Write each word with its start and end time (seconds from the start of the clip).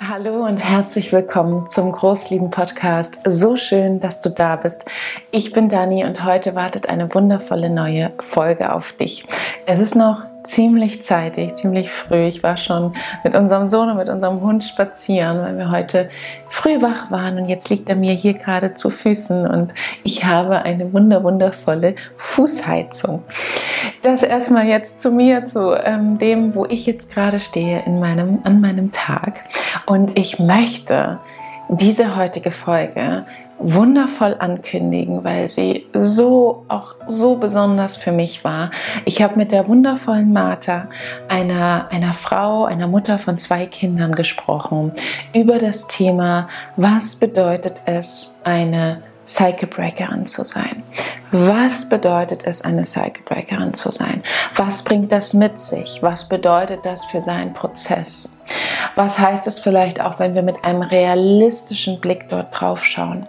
Hallo 0.00 0.44
und 0.44 0.58
herzlich 0.58 1.12
willkommen 1.12 1.68
zum 1.68 1.92
Großlieben 1.92 2.50
Podcast. 2.50 3.20
So 3.26 3.56
schön, 3.56 4.00
dass 4.00 4.20
du 4.20 4.28
da 4.28 4.56
bist. 4.56 4.84
Ich 5.30 5.52
bin 5.52 5.68
Dani 5.68 6.04
und 6.04 6.24
heute 6.24 6.54
wartet 6.54 6.88
eine 6.88 7.14
wundervolle 7.14 7.70
neue 7.70 8.12
Folge 8.18 8.72
auf 8.72 8.92
dich. 8.92 9.24
Es 9.66 9.80
ist 9.80 9.94
noch 9.94 10.24
ziemlich 10.44 11.02
zeitig, 11.02 11.56
ziemlich 11.56 11.90
früh. 11.90 12.26
Ich 12.26 12.42
war 12.42 12.56
schon 12.56 12.94
mit 13.24 13.34
unserem 13.34 13.66
Sohn 13.66 13.90
und 13.90 13.96
mit 13.96 14.08
unserem 14.08 14.40
Hund 14.40 14.62
spazieren, 14.62 15.40
weil 15.40 15.56
wir 15.58 15.70
heute 15.70 16.08
früh 16.48 16.80
wach 16.80 17.10
waren 17.10 17.38
und 17.38 17.46
jetzt 17.46 17.70
liegt 17.70 17.88
er 17.88 17.96
mir 17.96 18.12
hier 18.12 18.34
gerade 18.34 18.74
zu 18.74 18.90
Füßen 18.90 19.46
und 19.46 19.74
ich 20.04 20.24
habe 20.24 20.62
eine 20.62 20.92
wunder 20.92 21.24
wundervolle 21.24 21.94
Fußheizung. 22.16 23.22
Das 24.02 24.22
erstmal 24.22 24.66
jetzt 24.66 25.00
zu 25.00 25.10
mir, 25.10 25.46
zu 25.46 25.74
ähm, 25.82 26.18
dem, 26.18 26.54
wo 26.54 26.66
ich 26.66 26.86
jetzt 26.86 27.12
gerade 27.12 27.40
stehe 27.40 27.82
in 27.86 27.98
meinem, 27.98 28.40
an 28.44 28.60
meinem 28.60 28.92
Tag. 28.92 29.40
Und 29.86 30.18
ich 30.18 30.38
möchte 30.38 31.18
diese 31.68 32.16
heutige 32.16 32.50
Folge 32.50 33.24
wundervoll 33.64 34.36
ankündigen, 34.38 35.24
weil 35.24 35.48
sie 35.48 35.86
so 35.94 36.64
auch 36.68 36.94
so 37.06 37.36
besonders 37.36 37.96
für 37.96 38.12
mich 38.12 38.44
war. 38.44 38.70
Ich 39.06 39.22
habe 39.22 39.36
mit 39.36 39.52
der 39.52 39.66
wundervollen 39.66 40.32
Martha, 40.32 40.88
einer, 41.28 41.88
einer 41.90 42.12
Frau, 42.12 42.66
einer 42.66 42.86
Mutter 42.86 43.18
von 43.18 43.38
zwei 43.38 43.66
Kindern 43.66 44.14
gesprochen, 44.14 44.92
über 45.32 45.58
das 45.58 45.88
Thema, 45.88 46.48
was 46.76 47.16
bedeutet 47.16 47.80
es, 47.86 48.38
eine 48.44 49.02
Cycle 49.26 49.68
Breakerin 49.68 50.26
zu 50.26 50.44
sein. 50.44 50.82
Was 51.32 51.88
bedeutet 51.88 52.42
es, 52.44 52.60
eine 52.62 52.84
Cycle 52.84 53.24
Breakerin 53.24 53.72
zu 53.72 53.90
sein? 53.90 54.22
Was 54.54 54.84
bringt 54.84 55.10
das 55.10 55.32
mit 55.32 55.58
sich? 55.58 56.02
Was 56.02 56.28
bedeutet 56.28 56.84
das 56.84 57.06
für 57.06 57.22
seinen 57.22 57.54
Prozess? 57.54 58.38
Was 58.94 59.18
heißt 59.18 59.46
es 59.46 59.58
vielleicht 59.58 60.00
auch, 60.00 60.18
wenn 60.18 60.34
wir 60.34 60.42
mit 60.42 60.64
einem 60.64 60.82
realistischen 60.82 62.00
Blick 62.00 62.28
dort 62.28 62.48
drauf 62.58 62.84
schauen? 62.84 63.26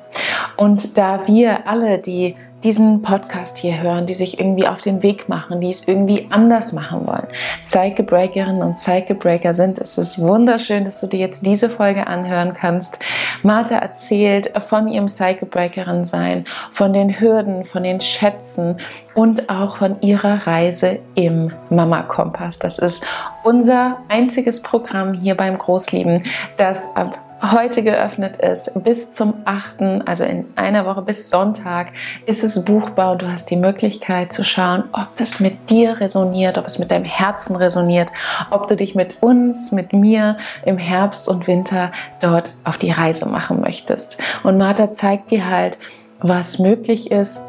Und 0.57 0.97
da 0.97 1.27
wir 1.27 1.67
alle, 1.67 1.99
die 1.99 2.35
diesen 2.63 3.03
Podcast 3.03 3.59
hier 3.59 3.79
hören, 3.79 4.07
die 4.07 4.15
sich 4.15 4.39
irgendwie 4.39 4.67
auf 4.67 4.81
den 4.81 5.03
Weg 5.03 5.29
machen, 5.29 5.61
die 5.61 5.69
es 5.69 5.87
irgendwie 5.87 6.27
anders 6.31 6.73
machen 6.73 7.05
wollen, 7.05 7.27
Cycle 7.61 8.03
Breakerinnen 8.03 8.63
und 8.63 8.79
Cycle 8.79 9.15
Breaker 9.15 9.53
sind, 9.53 9.77
es 9.77 9.99
ist 9.99 10.17
wunderschön, 10.17 10.83
dass 10.83 10.99
du 10.99 11.05
dir 11.05 11.19
jetzt 11.19 11.45
diese 11.45 11.69
Folge 11.69 12.07
anhören 12.07 12.53
kannst. 12.53 12.97
Martha 13.43 13.75
erzählt 13.75 14.51
von 14.63 14.87
ihrem 14.87 15.07
Cycle 15.07 15.47
Breakerin 15.47 16.05
sein, 16.05 16.45
von 16.71 16.91
den 16.91 17.19
Hürden, 17.19 17.65
von 17.65 17.83
den 17.83 18.01
Schätzen 18.01 18.77
und 19.13 19.47
auch 19.47 19.77
von 19.77 20.01
ihrer 20.01 20.47
Reise 20.47 20.97
im 21.13 21.51
Mama 21.69 22.01
Kompass. 22.01 22.57
Das 22.57 22.79
ist 22.79 23.05
unser 23.45 23.99
einziges 24.09 24.61
Programm 24.61 25.13
hier 25.13 25.35
beim 25.35 25.57
Großlieben, 25.57 26.23
das 26.57 26.95
ab 26.95 27.19
heute 27.51 27.83
geöffnet 27.83 28.37
ist, 28.37 28.71
bis 28.83 29.11
zum 29.11 29.35
8., 29.45 30.07
also 30.07 30.23
in 30.23 30.45
einer 30.55 30.85
Woche 30.85 31.01
bis 31.01 31.29
Sonntag, 31.29 31.91
ist 32.25 32.43
es 32.43 32.63
buchbar 32.65 33.11
und 33.11 33.21
du 33.21 33.31
hast 33.31 33.51
die 33.51 33.57
Möglichkeit 33.57 34.33
zu 34.33 34.43
schauen, 34.43 34.85
ob 34.93 35.09
es 35.19 35.39
mit 35.39 35.69
dir 35.69 35.99
resoniert, 35.99 36.57
ob 36.57 36.65
es 36.65 36.79
mit 36.79 36.89
deinem 36.89 37.05
Herzen 37.05 37.55
resoniert, 37.55 38.09
ob 38.49 38.67
du 38.67 38.75
dich 38.75 38.95
mit 38.95 39.21
uns, 39.21 39.71
mit 39.71 39.93
mir 39.93 40.37
im 40.65 40.77
Herbst 40.77 41.27
und 41.27 41.45
Winter 41.45 41.91
dort 42.21 42.55
auf 42.63 42.77
die 42.77 42.91
Reise 42.91 43.27
machen 43.27 43.61
möchtest. 43.61 44.21
Und 44.43 44.57
Martha 44.57 44.91
zeigt 44.91 45.29
dir 45.29 45.47
halt, 45.47 45.77
was 46.19 46.57
möglich 46.57 47.11
ist, 47.11 47.41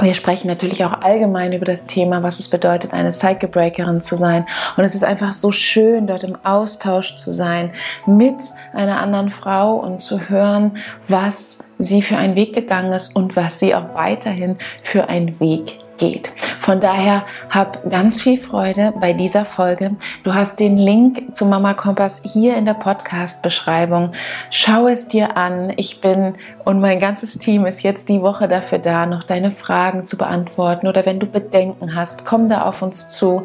wir 0.00 0.14
sprechen 0.14 0.46
natürlich 0.46 0.84
auch 0.84 1.02
allgemein 1.02 1.52
über 1.52 1.64
das 1.64 1.86
Thema, 1.86 2.22
was 2.22 2.38
es 2.38 2.48
bedeutet, 2.48 2.92
eine 2.92 3.12
Cycle 3.12 3.48
Breakerin 3.48 4.00
zu 4.02 4.16
sein. 4.16 4.46
Und 4.76 4.84
es 4.84 4.94
ist 4.94 5.04
einfach 5.04 5.32
so 5.32 5.50
schön, 5.50 6.06
dort 6.06 6.24
im 6.24 6.36
Austausch 6.44 7.16
zu 7.16 7.30
sein 7.30 7.72
mit 8.06 8.36
einer 8.72 9.00
anderen 9.00 9.30
Frau 9.30 9.76
und 9.76 10.02
zu 10.02 10.28
hören, 10.28 10.76
was 11.08 11.70
sie 11.78 12.02
für 12.02 12.16
einen 12.16 12.36
Weg 12.36 12.54
gegangen 12.54 12.92
ist 12.92 13.16
und 13.16 13.36
was 13.36 13.58
sie 13.58 13.74
auch 13.74 13.94
weiterhin 13.94 14.56
für 14.82 15.08
einen 15.08 15.38
Weg 15.40 15.78
geht. 16.00 16.32
Von 16.60 16.80
daher 16.80 17.24
hab 17.50 17.88
ganz 17.88 18.20
viel 18.20 18.38
Freude 18.38 18.92
bei 19.00 19.12
dieser 19.12 19.44
Folge. 19.44 19.96
Du 20.24 20.34
hast 20.34 20.58
den 20.58 20.76
Link 20.76 21.34
zu 21.34 21.46
Mama 21.46 21.74
Kompass 21.74 22.22
hier 22.24 22.56
in 22.56 22.64
der 22.64 22.74
Podcast-Beschreibung. 22.74 24.12
Schau 24.50 24.88
es 24.88 25.06
dir 25.06 25.36
an. 25.36 25.72
Ich 25.76 26.00
bin 26.00 26.34
und 26.64 26.80
mein 26.80 26.98
ganzes 26.98 27.38
Team 27.38 27.66
ist 27.66 27.82
jetzt 27.82 28.08
die 28.08 28.20
Woche 28.20 28.48
dafür 28.48 28.78
da, 28.78 29.06
noch 29.06 29.24
deine 29.24 29.50
Fragen 29.50 30.04
zu 30.04 30.16
beantworten 30.18 30.86
oder 30.86 31.06
wenn 31.06 31.18
du 31.18 31.26
Bedenken 31.26 31.94
hast, 31.94 32.24
komm 32.24 32.48
da 32.48 32.62
auf 32.62 32.82
uns 32.82 33.10
zu. 33.12 33.44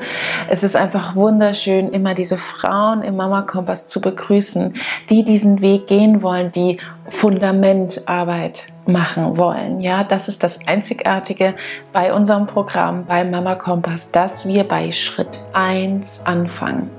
Es 0.50 0.64
ist 0.64 0.76
einfach 0.76 1.16
wunderschön, 1.16 1.90
immer 1.92 2.14
diese 2.14 2.38
Frauen 2.38 3.02
im 3.02 3.16
Mama 3.16 3.44
Kompass 3.44 3.88
zu 3.88 4.02
begrüßen, 4.02 4.76
die 5.10 5.24
diesen 5.24 5.62
Weg 5.62 5.88
gehen 5.88 6.22
wollen, 6.22 6.52
die 6.52 6.80
Fundamentarbeit 7.08 8.64
machen 8.86 9.38
wollen. 9.38 9.80
Ja, 9.80 10.04
das 10.04 10.28
ist 10.28 10.44
das 10.44 10.68
Einzigartige 10.68 11.56
bei 11.94 12.14
unserem 12.14 12.48
Programm 12.48 13.06
bei 13.06 13.24
Mama 13.24 13.56
Kompass, 13.56 14.12
dass 14.12 14.48
wir 14.48 14.64
bei 14.64 14.92
Schritt 14.92 15.40
1 15.54 16.26
anfangen. 16.26 16.90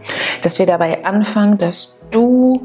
Dass 0.42 0.58
wir 0.58 0.66
dabei 0.66 1.04
anfangen, 1.04 1.58
dass 1.58 2.00
du 2.10 2.60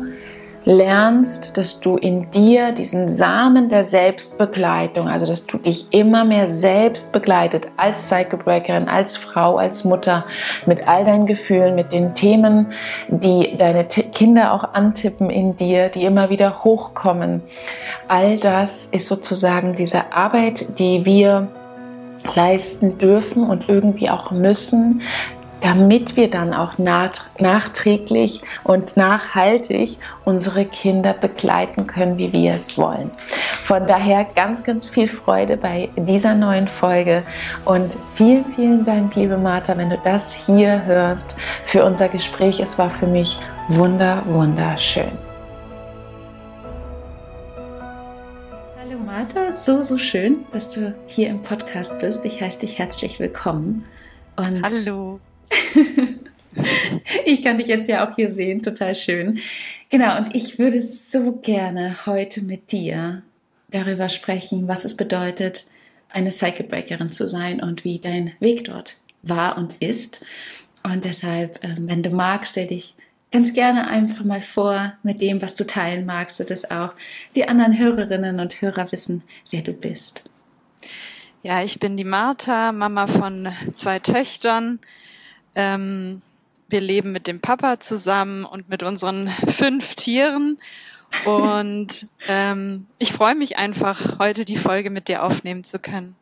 lernst, 0.64 1.58
dass 1.58 1.80
du 1.80 1.98
in 1.98 2.30
dir 2.32 2.72
diesen 2.72 3.10
Samen 3.10 3.70
der 3.70 3.84
Selbstbegleitung, 3.84 5.08
also 5.08 5.26
dass 5.26 5.48
du 5.48 5.58
dich 5.58 5.92
immer 5.92 6.24
mehr 6.24 6.48
selbst 6.48 7.14
begleitet 7.14 7.68
als 7.78 8.08
Cycle 8.10 8.38
Breakerin, 8.38 8.88
als 8.88 9.18
Frau, 9.18 9.58
als 9.58 9.84
Mutter, 9.86 10.26
mit 10.66 10.88
all 10.88 11.04
deinen 11.04 11.26
Gefühlen, 11.26 11.76
mit 11.76 11.92
den 11.92 12.14
Themen, 12.14 12.68
die 13.08 13.58
deine 13.58 13.86
Kinder 13.86 14.54
auch 14.54 14.74
antippen 14.74 15.30
in 15.30 15.56
dir, 15.58 15.90
die 15.90 16.06
immer 16.06 16.30
wieder 16.30 16.64
hochkommen. 16.64 17.42
All 18.08 18.38
das 18.38 18.86
ist 18.86 19.08
sozusagen 19.08 19.76
diese 19.76 20.14
Arbeit, 20.14 20.80
die 20.80 21.06
wir 21.06 21.48
leisten 22.36 22.98
dürfen 22.98 23.44
und 23.50 23.68
irgendwie 23.68 24.10
auch 24.10 24.32
müssen, 24.32 25.02
damit 25.62 26.18
wir 26.18 26.30
dann 26.30 26.54
auch 26.54 26.74
nachträglich 26.78 28.42
und 28.64 28.98
nachhaltig 28.98 29.98
unsere 30.26 30.66
Kinder 30.66 31.14
begleiten 31.14 31.88
können, 31.88 32.18
wie 32.18 32.34
wir 32.34 32.54
es 32.54 32.78
wollen. 32.78 33.12
Von 33.64 33.86
daher 33.88 34.26
ganz, 34.26 34.64
ganz 34.64 34.90
viel 34.90 35.08
Freude 35.08 35.58
bei 35.58 35.90
dieser 35.96 36.34
neuen 36.34 36.68
Folge 36.68 37.24
und 37.64 37.96
vielen, 38.16 38.46
vielen 38.56 38.86
Dank, 38.86 39.16
liebe 39.16 39.38
Martha, 39.38 39.78
wenn 39.78 39.92
du 39.92 40.00
das 40.04 40.34
hier 40.34 40.84
hörst 40.86 41.36
für 41.66 41.86
unser 41.86 42.10
Gespräch. 42.10 42.60
Es 42.60 42.78
war 42.80 42.90
für 42.90 43.08
mich 43.08 43.38
wunder, 43.68 44.24
wunderschön. 44.26 45.12
Hallo 48.80 48.98
Martha, 49.06 49.54
so, 49.54 49.84
so 49.84 49.98
schön, 50.00 50.46
dass 50.52 50.70
du 50.70 50.96
hier 51.06 51.30
im 51.30 51.44
Podcast 51.44 52.00
bist. 52.00 52.26
Ich 52.26 52.42
heiße 52.42 52.60
dich 52.60 52.80
herzlich 52.80 53.20
willkommen. 53.20 53.86
Und 54.36 54.64
Hallo. 54.64 55.20
ich 57.26 57.44
kann 57.44 57.58
dich 57.58 57.68
jetzt 57.68 57.88
ja 57.88 58.08
auch 58.08 58.16
hier 58.16 58.30
sehen, 58.30 58.62
total 58.62 58.96
schön. 58.96 59.40
Genau, 59.90 60.18
und 60.18 60.36
ich 60.36 60.60
würde 60.60 60.82
so 60.82 61.34
gerne 61.34 62.06
heute 62.06 62.42
mit 62.42 62.72
dir 62.72 63.24
darüber 63.70 64.10
sprechen, 64.10 64.68
was 64.68 64.86
es 64.86 64.98
bedeutet, 64.98 65.66
eine 66.10 66.32
Cycle 66.32 66.66
Breakerin 66.66 67.12
zu 67.12 67.28
sein 67.28 67.62
und 67.62 67.84
wie 67.84 68.00
dein 68.00 68.34
Weg 68.40 68.66
dort 68.66 68.98
war 69.24 69.58
und 69.58 69.76
ist. 69.80 70.26
Und 70.84 71.06
deshalb, 71.06 71.64
ähm, 71.64 71.88
wenn 71.88 72.04
du 72.04 72.10
magst, 72.10 72.52
stell 72.52 72.68
dich 72.68 72.96
ganz 73.32 73.54
gerne 73.54 73.88
einfach 73.88 74.24
mal 74.24 74.42
vor 74.42 74.94
mit 75.04 75.22
dem, 75.22 75.42
was 75.42 75.56
du 75.56 75.66
teilen 75.66 76.06
magst, 76.06 76.38
sodass 76.38 76.70
auch 76.70 76.94
die 77.36 77.48
anderen 77.48 77.78
Hörerinnen 77.78 78.40
und 78.40 78.62
Hörer 78.62 78.92
wissen, 78.92 79.24
wer 79.52 79.62
du 79.62 79.74
bist. 79.74 80.24
Ja, 81.44 81.64
ich 81.64 81.80
bin 81.80 81.98
die 81.98 82.04
Martha, 82.04 82.72
Mama 82.72 83.08
von 83.08 83.48
zwei 83.74 84.00
Töchtern, 84.00 84.80
ähm, 85.56 86.22
wir 86.70 86.82
leben 86.82 87.12
mit 87.12 87.28
dem 87.28 87.42
Papa 87.42 87.80
zusammen 87.80 88.46
und 88.46 88.70
mit 88.70 88.84
unseren 88.84 89.28
fünf 89.48 89.96
Tieren. 89.96 90.58
Und 91.26 92.08
ähm, 92.30 92.88
ich 92.98 93.12
freue 93.12 93.36
mich 93.36 93.58
einfach, 93.58 94.18
heute 94.20 94.46
die 94.46 94.58
Folge 94.58 94.90
mit 94.90 95.08
dir 95.08 95.24
aufnehmen 95.24 95.64
zu 95.64 95.78
können. 95.78 96.16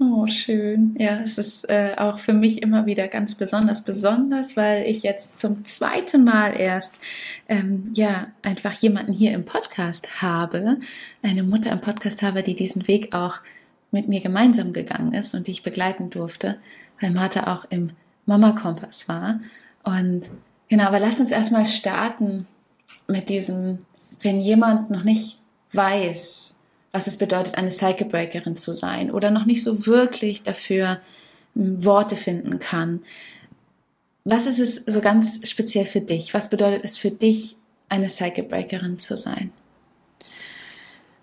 Oh, 0.00 0.28
schön. 0.28 0.94
Ja, 0.96 1.20
es 1.22 1.38
ist 1.38 1.68
äh, 1.68 1.94
auch 1.96 2.20
für 2.20 2.32
mich 2.32 2.62
immer 2.62 2.86
wieder 2.86 3.08
ganz 3.08 3.34
besonders, 3.34 3.82
besonders, 3.82 4.56
weil 4.56 4.86
ich 4.86 5.02
jetzt 5.02 5.40
zum 5.40 5.64
zweiten 5.66 6.22
Mal 6.22 6.58
erst 6.58 7.00
ähm, 7.48 7.90
ja 7.94 8.28
einfach 8.42 8.72
jemanden 8.74 9.12
hier 9.12 9.32
im 9.32 9.44
Podcast 9.44 10.22
habe, 10.22 10.78
eine 11.22 11.42
Mutter 11.42 11.72
im 11.72 11.80
Podcast 11.80 12.22
habe, 12.22 12.44
die 12.44 12.54
diesen 12.54 12.86
Weg 12.86 13.12
auch 13.12 13.38
mit 13.90 14.06
mir 14.06 14.20
gemeinsam 14.20 14.72
gegangen 14.72 15.14
ist 15.14 15.34
und 15.34 15.48
die 15.48 15.52
ich 15.52 15.64
begleiten 15.64 16.10
durfte, 16.10 16.60
weil 17.00 17.10
Martha 17.10 17.52
auch 17.52 17.66
im 17.68 17.90
Mama 18.28 18.52
Kompass 18.52 19.08
war. 19.08 19.40
Und 19.82 20.28
genau, 20.68 20.84
aber 20.84 21.00
lass 21.00 21.18
uns 21.18 21.30
erstmal 21.30 21.66
starten 21.66 22.46
mit 23.08 23.30
diesem, 23.30 23.86
wenn 24.20 24.40
jemand 24.40 24.90
noch 24.90 25.02
nicht 25.02 25.40
weiß, 25.72 26.54
was 26.92 27.06
es 27.06 27.16
bedeutet, 27.16 27.56
eine 27.56 27.70
Cycle 27.70 28.06
Breakerin 28.06 28.56
zu 28.56 28.74
sein 28.74 29.10
oder 29.10 29.30
noch 29.30 29.46
nicht 29.46 29.62
so 29.62 29.86
wirklich 29.86 30.42
dafür 30.42 31.00
hm, 31.54 31.84
Worte 31.84 32.16
finden 32.16 32.58
kann. 32.58 33.00
Was 34.24 34.44
ist 34.44 34.58
es 34.58 34.82
so 34.86 35.00
ganz 35.00 35.48
speziell 35.48 35.86
für 35.86 36.02
dich? 36.02 36.34
Was 36.34 36.50
bedeutet 36.50 36.84
es 36.84 36.98
für 36.98 37.10
dich, 37.10 37.56
eine 37.88 38.10
Cycle 38.10 38.44
Breakerin 38.44 38.98
zu 38.98 39.16
sein? 39.16 39.52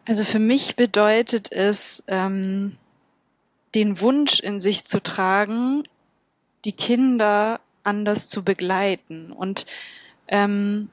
Also 0.08 0.24
für 0.24 0.40
mich 0.40 0.75
bedeutet 0.75 1.51
es, 1.51 2.04
ähm, 2.08 2.78
den 3.75 4.00
Wunsch 4.01 4.40
in 4.40 4.60
sich 4.60 4.86
zu 4.86 5.04
tragen, 5.04 5.84
die 6.65 6.73
Kinder 6.73 7.59
anders 7.83 8.29
zu 8.29 8.44
begleiten 8.44 9.31
und 9.31 9.65
ähm, 10.27 10.89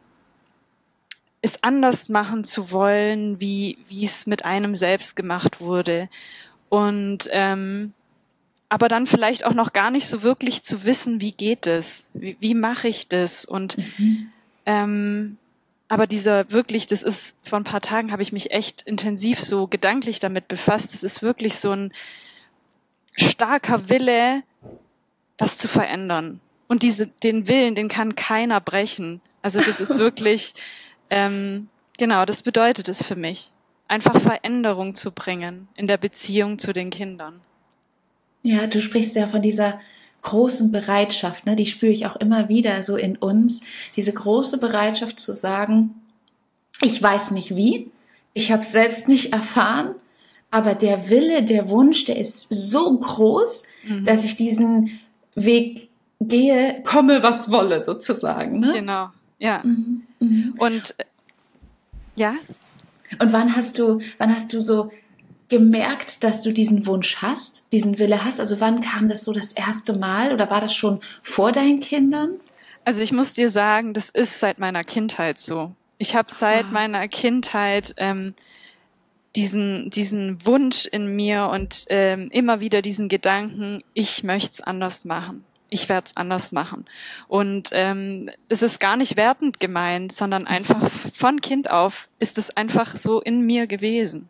es 1.40 1.62
anders 1.62 2.08
machen 2.08 2.44
zu 2.44 2.70
wollen, 2.70 3.40
wie 3.40 3.78
wie 3.88 4.04
es 4.04 4.26
mit 4.26 4.44
einem 4.44 4.74
selbst 4.74 5.16
gemacht 5.16 5.60
wurde 5.60 6.08
und 6.68 7.28
ähm, 7.30 7.92
aber 8.68 8.88
dann 8.88 9.06
vielleicht 9.06 9.44
auch 9.44 9.54
noch 9.54 9.72
gar 9.72 9.90
nicht 9.90 10.06
so 10.06 10.22
wirklich 10.22 10.62
zu 10.62 10.84
wissen, 10.84 11.20
wie 11.20 11.32
geht 11.32 11.66
es, 11.66 12.10
wie, 12.14 12.36
wie 12.40 12.54
mache 12.54 12.88
ich 12.88 13.08
das 13.08 13.44
und 13.44 13.76
mhm. 13.98 14.32
ähm, 14.66 15.38
aber 15.92 16.06
dieser 16.06 16.50
wirklich, 16.50 16.86
das 16.86 17.02
ist, 17.02 17.36
vor 17.44 17.60
ein 17.60 17.64
paar 17.64 17.82
Tagen 17.82 18.12
habe 18.12 18.22
ich 18.22 18.32
mich 18.32 18.50
echt 18.50 18.80
intensiv 18.80 19.38
so 19.38 19.66
gedanklich 19.66 20.20
damit 20.20 20.48
befasst. 20.48 20.94
Es 20.94 21.02
ist 21.02 21.20
wirklich 21.20 21.58
so 21.58 21.72
ein 21.72 21.92
starker 23.14 23.90
Wille, 23.90 24.42
was 25.42 25.58
zu 25.58 25.68
verändern. 25.68 26.40
Und 26.68 26.82
diese, 26.82 27.06
den 27.06 27.48
Willen, 27.48 27.74
den 27.74 27.88
kann 27.88 28.14
keiner 28.14 28.60
brechen. 28.60 29.20
Also 29.42 29.60
das 29.60 29.80
ist 29.80 29.98
wirklich, 29.98 30.54
ähm, 31.10 31.68
genau, 31.98 32.24
das 32.24 32.42
bedeutet 32.42 32.88
es 32.88 33.02
für 33.02 33.16
mich. 33.16 33.50
Einfach 33.88 34.18
Veränderung 34.18 34.94
zu 34.94 35.10
bringen 35.10 35.68
in 35.74 35.86
der 35.86 35.98
Beziehung 35.98 36.58
zu 36.58 36.72
den 36.72 36.90
Kindern. 36.90 37.40
Ja, 38.42 38.66
du 38.66 38.80
sprichst 38.80 39.16
ja 39.16 39.26
von 39.26 39.42
dieser 39.42 39.80
großen 40.22 40.70
Bereitschaft, 40.70 41.46
ne, 41.46 41.56
die 41.56 41.66
spüre 41.66 41.92
ich 41.92 42.06
auch 42.06 42.16
immer 42.16 42.48
wieder 42.48 42.82
so 42.84 42.96
in 42.96 43.16
uns, 43.16 43.62
diese 43.96 44.12
große 44.12 44.58
Bereitschaft 44.58 45.18
zu 45.18 45.34
sagen, 45.34 45.94
ich 46.80 47.02
weiß 47.02 47.32
nicht 47.32 47.56
wie, 47.56 47.90
ich 48.32 48.52
habe 48.52 48.64
selbst 48.64 49.08
nicht 49.08 49.32
erfahren, 49.32 49.96
aber 50.50 50.74
der 50.74 51.10
Wille, 51.10 51.42
der 51.42 51.68
Wunsch, 51.68 52.04
der 52.04 52.16
ist 52.18 52.48
so 52.50 52.96
groß, 52.98 53.64
mhm. 53.84 54.04
dass 54.04 54.24
ich 54.24 54.36
diesen 54.36 55.00
Weg 55.34 55.88
gehe, 56.20 56.82
komme 56.84 57.22
was 57.22 57.50
wolle 57.50 57.80
sozusagen. 57.80 58.60
Ne? 58.60 58.72
Genau, 58.72 59.08
ja. 59.38 59.60
Mhm. 59.64 60.02
Mhm. 60.20 60.54
Und 60.58 60.94
ja. 62.16 62.34
Und 63.18 63.32
wann 63.32 63.56
hast 63.56 63.78
du, 63.78 64.00
wann 64.18 64.34
hast 64.34 64.52
du 64.52 64.60
so 64.60 64.92
gemerkt, 65.48 66.24
dass 66.24 66.42
du 66.42 66.52
diesen 66.52 66.86
Wunsch 66.86 67.18
hast, 67.18 67.72
diesen 67.72 67.98
Wille 67.98 68.24
hast? 68.24 68.40
Also 68.40 68.60
wann 68.60 68.80
kam 68.80 69.08
das 69.08 69.24
so 69.24 69.32
das 69.32 69.52
erste 69.52 69.98
Mal 69.98 70.32
oder 70.32 70.50
war 70.50 70.60
das 70.60 70.74
schon 70.74 71.00
vor 71.22 71.52
deinen 71.52 71.80
Kindern? 71.80 72.40
Also 72.84 73.02
ich 73.02 73.12
muss 73.12 73.34
dir 73.34 73.48
sagen, 73.48 73.94
das 73.94 74.08
ist 74.10 74.40
seit 74.40 74.58
meiner 74.58 74.82
Kindheit 74.82 75.38
so. 75.38 75.72
Ich 75.98 76.16
habe 76.16 76.32
seit 76.32 76.64
ah. 76.64 76.72
meiner 76.72 77.06
Kindheit 77.06 77.94
ähm, 77.98 78.34
diesen, 79.36 79.90
diesen 79.90 80.44
Wunsch 80.44 80.86
in 80.86 81.14
mir 81.16 81.48
und 81.48 81.84
ähm, 81.88 82.28
immer 82.30 82.60
wieder 82.60 82.82
diesen 82.82 83.08
Gedanken, 83.08 83.82
ich 83.94 84.24
möchte 84.24 84.52
es 84.52 84.60
anders 84.60 85.04
machen. 85.04 85.44
Ich 85.70 85.88
werde 85.88 86.06
es 86.06 86.16
anders 86.16 86.52
machen. 86.52 86.84
Und 87.28 87.70
ähm, 87.72 88.30
es 88.50 88.60
ist 88.60 88.78
gar 88.78 88.98
nicht 88.98 89.16
wertend 89.16 89.58
gemeint, 89.58 90.12
sondern 90.12 90.46
einfach 90.46 90.86
von 90.90 91.40
Kind 91.40 91.70
auf 91.70 92.10
ist 92.18 92.36
es 92.36 92.54
einfach 92.56 92.94
so 92.94 93.22
in 93.22 93.40
mir 93.40 93.66
gewesen. 93.66 94.28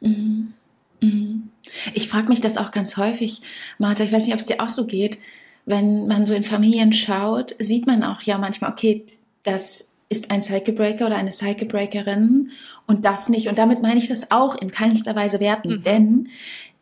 Mhm. 0.00 0.54
Mhm. 1.00 1.50
Ich 1.94 2.08
frage 2.08 2.28
mich 2.28 2.40
das 2.40 2.56
auch 2.56 2.70
ganz 2.70 2.96
häufig, 2.96 3.42
Martha, 3.78 4.04
ich 4.04 4.12
weiß 4.12 4.24
nicht, 4.24 4.34
ob 4.34 4.40
es 4.40 4.46
dir 4.46 4.60
auch 4.60 4.68
so 4.68 4.86
geht, 4.86 5.18
wenn 5.66 6.06
man 6.06 6.26
so 6.26 6.34
in 6.34 6.44
Familien 6.44 6.92
schaut, 6.92 7.56
sieht 7.58 7.86
man 7.86 8.04
auch 8.04 8.22
ja 8.22 8.38
manchmal, 8.38 8.70
okay, 8.70 9.04
das 9.42 9.93
ist 10.14 10.30
ein 10.30 10.42
Cycle 10.42 10.74
Breaker 10.74 11.06
oder 11.06 11.16
eine 11.16 11.32
Cycle 11.32 11.66
Breakerin 11.66 12.50
und 12.86 13.04
das 13.04 13.28
nicht. 13.28 13.48
Und 13.48 13.58
damit 13.58 13.82
meine 13.82 13.98
ich 13.98 14.08
das 14.08 14.30
auch 14.30 14.54
in 14.54 14.70
keinster 14.70 15.16
Weise 15.16 15.40
werten, 15.40 15.68
mhm. 15.68 15.84
denn 15.84 16.28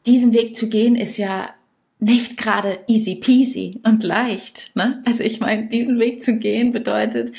diesen 0.04 0.32
Weg 0.34 0.56
zu 0.56 0.68
gehen 0.68 0.96
ist 0.96 1.16
ja 1.16 1.50
nicht 1.98 2.36
gerade 2.36 2.78
easy 2.88 3.14
peasy 3.14 3.80
und 3.84 4.02
leicht. 4.02 4.72
Ne? 4.74 5.02
Also 5.06 5.22
ich 5.22 5.40
meine, 5.40 5.68
diesen 5.68 5.98
Weg 5.98 6.20
zu 6.20 6.38
gehen 6.38 6.72
bedeutet, 6.72 7.32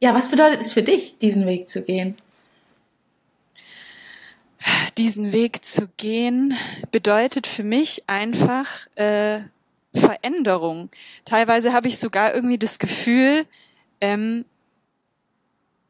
ja, 0.00 0.12
was 0.14 0.28
bedeutet 0.28 0.60
es 0.60 0.72
für 0.72 0.82
dich, 0.82 1.18
diesen 1.18 1.46
Weg 1.46 1.68
zu 1.68 1.82
gehen? 1.82 2.16
diesen 4.98 5.32
Weg 5.32 5.64
zu 5.64 5.88
gehen, 5.96 6.56
bedeutet 6.90 7.46
für 7.46 7.62
mich 7.62 8.04
einfach 8.06 8.86
äh, 8.96 9.40
Veränderung. 9.94 10.90
Teilweise 11.24 11.72
habe 11.72 11.88
ich 11.88 11.98
sogar 11.98 12.34
irgendwie 12.34 12.58
das 12.58 12.78
Gefühl, 12.78 13.44
ähm, 14.00 14.44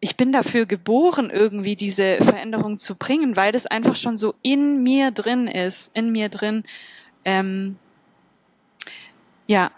ich 0.00 0.16
bin 0.16 0.32
dafür 0.32 0.66
geboren, 0.66 1.30
irgendwie 1.30 1.76
diese 1.76 2.16
Veränderung 2.16 2.78
zu 2.78 2.94
bringen, 2.94 3.36
weil 3.36 3.52
das 3.52 3.66
einfach 3.66 3.96
schon 3.96 4.16
so 4.16 4.34
in 4.42 4.82
mir 4.82 5.10
drin 5.10 5.48
ist, 5.48 5.90
in 5.94 6.12
mir 6.12 6.28
drin. 6.28 6.64
Ähm, 7.24 7.76
ja. 9.46 9.70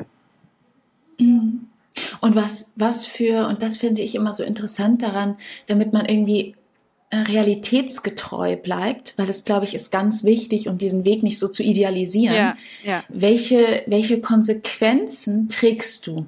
Mhm. 1.19 1.69
Und 2.21 2.35
was, 2.35 2.75
was 2.77 3.05
für, 3.05 3.49
und 3.49 3.63
das 3.63 3.77
finde 3.77 4.03
ich 4.03 4.15
immer 4.15 4.33
so 4.33 4.43
interessant 4.43 5.03
daran, 5.03 5.37
damit 5.67 5.93
man 5.93 6.07
irgendwie 6.07 6.55
realitätsgetreu 7.13 8.57
bleibt, 8.57 9.15
weil 9.17 9.27
das, 9.27 9.45
glaube 9.45 9.65
ich, 9.65 9.75
ist 9.75 9.91
ganz 9.91 10.25
wichtig, 10.25 10.69
um 10.69 10.79
diesen 10.79 11.05
Weg 11.05 11.23
nicht 11.23 11.39
so 11.39 11.49
zu 11.49 11.63
idealisieren. 11.63 12.35
Ja, 12.35 12.57
ja. 12.85 13.05
Welche, 13.09 13.83
welche 13.87 14.21
Konsequenzen 14.21 15.49
trägst 15.49 16.07
du 16.07 16.27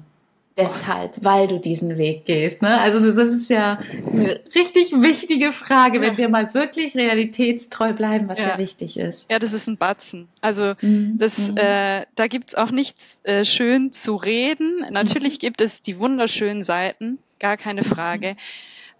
deshalb, 0.61 1.23
weil 1.23 1.47
du 1.47 1.59
diesen 1.59 1.97
Weg 1.97 2.25
gehst? 2.25 2.61
Ne? 2.61 2.79
Also 2.79 2.99
das 2.99 3.29
ist 3.29 3.49
ja 3.49 3.79
eine 4.11 4.39
richtig 4.55 4.91
wichtige 5.01 5.51
Frage, 5.51 5.97
ja. 5.97 6.01
wenn 6.03 6.17
wir 6.17 6.29
mal 6.29 6.53
wirklich 6.53 6.95
realitätstreu 6.95 7.93
bleiben, 7.93 8.27
was 8.27 8.39
ja, 8.39 8.49
ja 8.49 8.57
wichtig 8.57 8.97
ist. 8.97 9.29
Ja, 9.31 9.39
das 9.39 9.53
ist 9.53 9.67
ein 9.67 9.77
Batzen. 9.77 10.27
Also 10.41 10.73
mhm. 10.81 11.17
das, 11.17 11.51
mhm. 11.51 11.57
äh, 11.57 12.05
da 12.15 12.27
gibt's 12.27 12.55
auch 12.55 12.71
nichts 12.71 13.21
äh, 13.23 13.45
schön 13.45 13.91
zu 13.91 14.15
reden. 14.15 14.85
Natürlich 14.91 15.35
mhm. 15.35 15.39
gibt 15.39 15.61
es 15.61 15.81
die 15.81 15.99
wunderschönen 15.99 16.63
Seiten, 16.63 17.19
gar 17.39 17.57
keine 17.57 17.83
Frage. 17.83 18.31
Mhm 18.31 18.37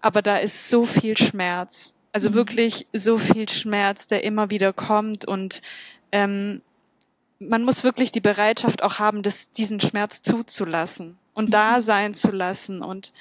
aber 0.02 0.20
da 0.20 0.36
ist 0.36 0.68
so 0.68 0.84
viel 0.84 1.16
Schmerz. 1.16 1.94
Also 2.12 2.30
mhm. 2.30 2.34
wirklich 2.34 2.86
so 2.92 3.16
viel 3.16 3.48
Schmerz, 3.48 4.08
der 4.08 4.24
immer 4.24 4.50
wieder 4.50 4.74
kommt 4.74 5.24
und 5.24 5.62
ähm, 6.10 6.60
man 7.38 7.64
muss 7.64 7.82
wirklich 7.82 8.12
die 8.12 8.20
Bereitschaft 8.20 8.82
auch 8.82 8.98
haben, 8.98 9.22
das, 9.22 9.50
diesen 9.50 9.80
Schmerz 9.80 10.20
zuzulassen 10.22 11.16
und 11.34 11.54
da 11.54 11.80
sein 11.80 12.14
zu 12.14 12.30
lassen 12.30 12.82
und 12.82 13.12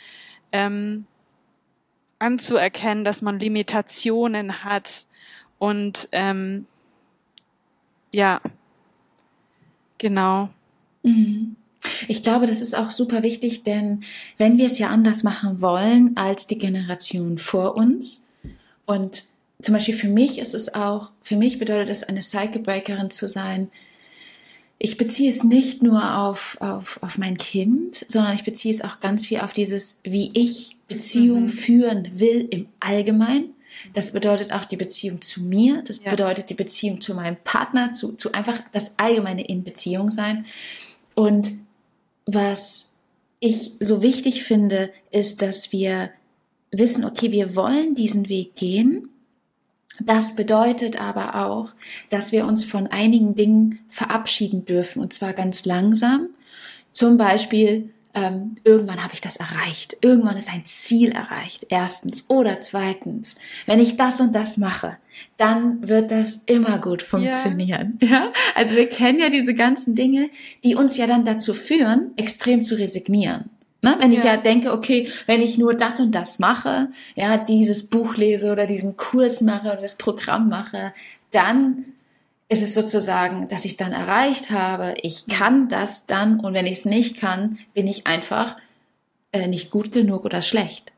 ähm, 0.51 1.05
anzuerkennen, 2.19 3.03
dass 3.03 3.21
man 3.21 3.39
Limitationen 3.39 4.63
hat 4.63 5.05
und 5.59 6.09
ähm, 6.11 6.65
ja, 8.11 8.41
genau. 9.97 10.49
Mhm. 11.03 11.55
Ich 12.07 12.21
glaube, 12.21 12.45
das 12.45 12.61
ist 12.61 12.75
auch 12.75 12.91
super 12.91 13.23
wichtig, 13.23 13.63
denn 13.63 14.03
wenn 14.37 14.57
wir 14.57 14.67
es 14.67 14.77
ja 14.77 14.89
anders 14.89 15.23
machen 15.23 15.61
wollen 15.61 16.15
als 16.15 16.45
die 16.45 16.57
Generation 16.57 17.37
vor 17.37 17.75
uns 17.75 18.27
und 18.85 19.23
zum 19.61 19.73
Beispiel 19.73 19.93
für 19.93 20.07
mich 20.07 20.39
ist 20.39 20.53
es 20.53 20.73
auch, 20.73 21.11
für 21.21 21.35
mich 21.35 21.59
bedeutet 21.59 21.89
es, 21.89 22.03
eine 22.03 22.21
Cycle 22.21 22.61
Breakerin 22.61 23.11
zu 23.11 23.27
sein. 23.27 23.69
Ich 24.83 24.97
beziehe 24.97 25.29
es 25.29 25.43
nicht 25.43 25.83
nur 25.83 26.17
auf, 26.17 26.57
auf, 26.59 26.97
auf 27.03 27.19
mein 27.19 27.37
Kind, 27.37 28.03
sondern 28.07 28.33
ich 28.33 28.43
beziehe 28.43 28.73
es 28.73 28.81
auch 28.81 28.99
ganz 28.99 29.27
viel 29.27 29.41
auf 29.41 29.53
dieses, 29.53 29.99
wie 30.01 30.31
ich 30.33 30.75
Beziehung 30.87 31.43
mhm. 31.43 31.49
führen 31.49 32.19
will 32.19 32.47
im 32.49 32.67
Allgemeinen. 32.79 33.53
Das 33.93 34.11
bedeutet 34.11 34.51
auch 34.51 34.65
die 34.65 34.77
Beziehung 34.77 35.21
zu 35.21 35.43
mir. 35.43 35.83
Das 35.85 36.03
ja. 36.03 36.09
bedeutet 36.09 36.49
die 36.49 36.55
Beziehung 36.55 36.99
zu 36.99 37.13
meinem 37.13 37.37
Partner, 37.43 37.91
zu, 37.91 38.13
zu 38.13 38.31
einfach 38.31 38.59
das 38.71 38.97
Allgemeine 38.97 39.45
in 39.45 39.63
Beziehung 39.63 40.09
sein. 40.09 40.47
Und 41.13 41.51
was 42.25 42.91
ich 43.39 43.73
so 43.79 44.01
wichtig 44.01 44.43
finde, 44.43 44.91
ist, 45.11 45.43
dass 45.43 45.71
wir 45.71 46.09
wissen, 46.71 47.05
okay, 47.05 47.31
wir 47.31 47.55
wollen 47.55 47.93
diesen 47.93 48.29
Weg 48.29 48.55
gehen. 48.55 49.09
Das 49.99 50.35
bedeutet 50.35 50.99
aber 50.99 51.47
auch, 51.47 51.69
dass 52.09 52.31
wir 52.31 52.45
uns 52.45 52.63
von 52.63 52.87
einigen 52.87 53.35
Dingen 53.35 53.79
verabschieden 53.87 54.65
dürfen 54.65 55.01
und 55.01 55.13
zwar 55.13 55.33
ganz 55.33 55.65
langsam. 55.65 56.29
Zum 56.91 57.17
Beispiel 57.17 57.91
ähm, 58.13 58.55
irgendwann 58.63 59.03
habe 59.03 59.13
ich 59.13 59.21
das 59.21 59.37
erreicht. 59.37 59.97
Irgendwann 60.01 60.37
ist 60.37 60.51
ein 60.51 60.65
Ziel 60.65 61.11
erreicht. 61.11 61.67
Erstens. 61.69 62.25
Oder 62.29 62.59
zweitens, 62.59 63.39
wenn 63.65 63.79
ich 63.79 63.95
das 63.97 64.19
und 64.19 64.35
das 64.35 64.57
mache, 64.57 64.97
dann 65.37 65.87
wird 65.87 66.11
das 66.11 66.43
immer 66.45 66.79
gut 66.79 67.01
funktionieren. 67.03 67.99
Yeah. 68.01 68.11
Ja? 68.11 68.31
Also 68.55 68.75
wir 68.75 68.89
kennen 68.89 69.19
ja 69.19 69.29
diese 69.29 69.53
ganzen 69.53 69.95
Dinge, 69.95 70.29
die 70.63 70.75
uns 70.75 70.97
ja 70.97 71.07
dann 71.07 71.25
dazu 71.25 71.53
führen, 71.53 72.11
extrem 72.17 72.63
zu 72.63 72.75
resignieren. 72.75 73.49
Ne? 73.81 73.95
Wenn 73.99 74.11
ich 74.11 74.23
ja. 74.23 74.35
ja 74.35 74.37
denke, 74.37 74.71
okay, 74.71 75.11
wenn 75.25 75.41
ich 75.41 75.57
nur 75.57 75.73
das 75.73 75.99
und 75.99 76.13
das 76.13 76.39
mache, 76.39 76.89
ja, 77.15 77.37
dieses 77.37 77.89
Buch 77.89 78.15
lese 78.15 78.51
oder 78.51 78.67
diesen 78.67 78.95
Kurs 78.95 79.41
mache 79.41 79.67
oder 79.71 79.81
das 79.81 79.95
Programm 79.95 80.49
mache, 80.49 80.93
dann 81.31 81.85
ist 82.47 82.61
es 82.61 82.73
sozusagen, 82.73 83.47
dass 83.47 83.65
ich 83.65 83.71
es 83.71 83.77
dann 83.77 83.93
erreicht 83.93 84.51
habe. 84.51 84.93
Ich 85.01 85.27
kann 85.27 85.69
das 85.69 86.05
dann 86.05 86.39
und 86.39 86.53
wenn 86.53 86.65
ich 86.65 86.79
es 86.79 86.85
nicht 86.85 87.17
kann, 87.17 87.59
bin 87.73 87.87
ich 87.87 88.07
einfach 88.07 88.57
äh, 89.31 89.47
nicht 89.47 89.71
gut 89.71 89.91
genug 89.93 90.25
oder 90.25 90.41
schlecht. 90.41 90.91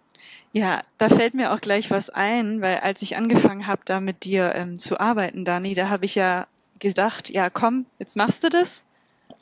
Ja, 0.51 0.81
da 0.97 1.09
fällt 1.09 1.33
mir 1.33 1.53
auch 1.53 1.61
gleich 1.61 1.89
was 1.89 2.09
ein, 2.09 2.61
weil 2.61 2.77
als 2.77 3.01
ich 3.01 3.15
angefangen 3.15 3.65
habe, 3.65 3.81
da 3.85 3.99
mit 3.99 4.23
dir 4.23 4.53
ähm, 4.55 4.79
zu 4.79 4.99
arbeiten, 4.99 5.45
Dani, 5.45 5.73
da 5.73 5.89
habe 5.89 6.05
ich 6.05 6.15
ja 6.15 6.45
gedacht, 6.79 7.29
ja 7.29 7.49
komm, 7.49 7.85
jetzt 7.97 8.17
machst 8.17 8.43
du 8.43 8.49
das 8.49 8.85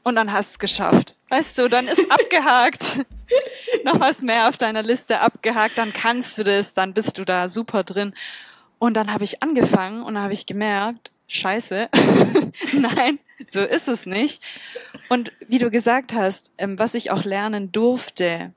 und 0.03 0.15
dann 0.15 0.31
hast 0.31 0.49
du 0.49 0.53
es 0.53 0.59
geschafft. 0.59 1.15
Weißt 1.29 1.57
du, 1.57 1.67
dann 1.67 1.87
ist 1.87 1.99
abgehakt. 2.11 3.05
Noch 3.83 3.99
was 3.99 4.21
mehr 4.21 4.49
auf 4.49 4.57
deiner 4.57 4.83
Liste 4.83 5.19
abgehakt, 5.19 5.77
dann 5.77 5.93
kannst 5.93 6.37
du 6.37 6.43
das, 6.43 6.73
dann 6.73 6.93
bist 6.93 7.17
du 7.17 7.25
da 7.25 7.49
super 7.49 7.83
drin. 7.83 8.13
Und 8.79 8.95
dann 8.95 9.13
habe 9.13 9.23
ich 9.23 9.41
angefangen 9.43 10.01
und 10.01 10.15
dann 10.15 10.23
habe 10.23 10.33
ich 10.33 10.45
gemerkt, 10.45 11.11
scheiße, 11.27 11.89
nein, 12.73 13.19
so 13.47 13.63
ist 13.63 13.87
es 13.87 14.05
nicht. 14.05 14.43
Und 15.07 15.31
wie 15.47 15.59
du 15.59 15.69
gesagt 15.69 16.13
hast, 16.13 16.51
ähm, 16.57 16.77
was 16.79 16.93
ich 16.93 17.11
auch 17.11 17.23
lernen 17.23 17.71
durfte, 17.71 18.53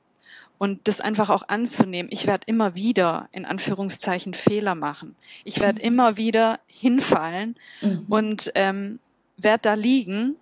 und 0.58 0.88
das 0.88 1.00
einfach 1.00 1.30
auch 1.30 1.48
anzunehmen. 1.48 2.10
Ich 2.10 2.26
werde 2.26 2.44
immer 2.46 2.74
wieder 2.74 3.28
in 3.32 3.44
Anführungszeichen 3.44 4.34
Fehler 4.34 4.74
machen. 4.74 5.16
Ich 5.44 5.60
werde 5.60 5.80
mhm. 5.80 5.84
immer 5.84 6.16
wieder 6.16 6.60
hinfallen 6.66 7.56
mhm. 7.80 8.06
und 8.08 8.52
ähm, 8.54 8.98
werde 9.36 9.62
da 9.62 9.74
liegen. 9.74 10.36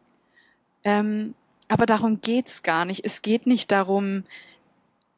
Ähm, 0.85 1.35
aber 1.69 1.87
darum 1.87 2.21
geht's 2.21 2.63
gar 2.63 2.85
nicht. 2.85 3.05
Es 3.05 3.23
geht 3.23 3.47
nicht 3.47 3.73
darum, 3.73 4.25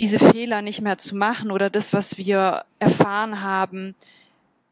diese 0.01 0.19
Fehler 0.19 0.63
nicht 0.63 0.81
mehr 0.81 0.99
zu 0.99 1.17
machen 1.17 1.51
oder 1.51 1.71
das, 1.71 1.93
was 1.93 2.19
wir 2.19 2.65
erfahren 2.79 3.43
haben, 3.43 3.95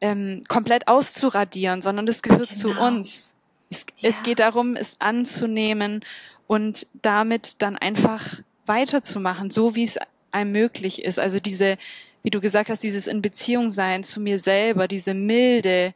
ähm, 0.01 0.43
komplett 0.49 0.89
auszuradieren, 0.89 1.81
sondern 1.81 2.07
das 2.07 2.23
gehört 2.23 2.51
genau. 2.51 2.61
zu 2.61 2.69
uns. 2.71 3.35
Es, 3.71 3.87
ja. 3.99 4.11
es 4.11 4.23
geht 4.23 4.41
darum, 4.41 4.77
es 4.77 5.01
anzunehmen 5.01 6.05
und 6.47 6.87
damit 7.01 7.63
dann 7.63 7.77
einfach 7.77 8.41
weiterzumachen, 8.67 9.51
so 9.51 9.75
wie 9.75 9.85
es 9.85 9.99
einem 10.33 10.53
möglich 10.53 11.05
ist. 11.05 11.19
Also 11.19 11.39
diese, 11.39 11.79
wie 12.23 12.31
du 12.31 12.41
gesagt 12.41 12.69
hast, 12.69 12.83
dieses 12.83 13.07
in 13.07 13.23
Beziehung 13.23 13.71
sein 13.71 14.05
zu 14.05 14.21
mir 14.21 14.39
selber, 14.39 14.89
diese 14.89 15.15
Milde 15.15 15.95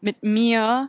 mit 0.00 0.22
mir, 0.22 0.88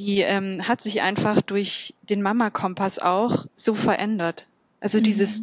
die 0.00 0.22
ähm, 0.22 0.66
hat 0.66 0.80
sich 0.80 1.02
einfach 1.02 1.42
durch 1.42 1.94
den 2.08 2.22
Mama-Kompass 2.22 2.98
auch 2.98 3.44
so 3.54 3.74
verändert. 3.74 4.46
Also 4.80 4.96
mhm. 4.96 5.02
dieses 5.02 5.42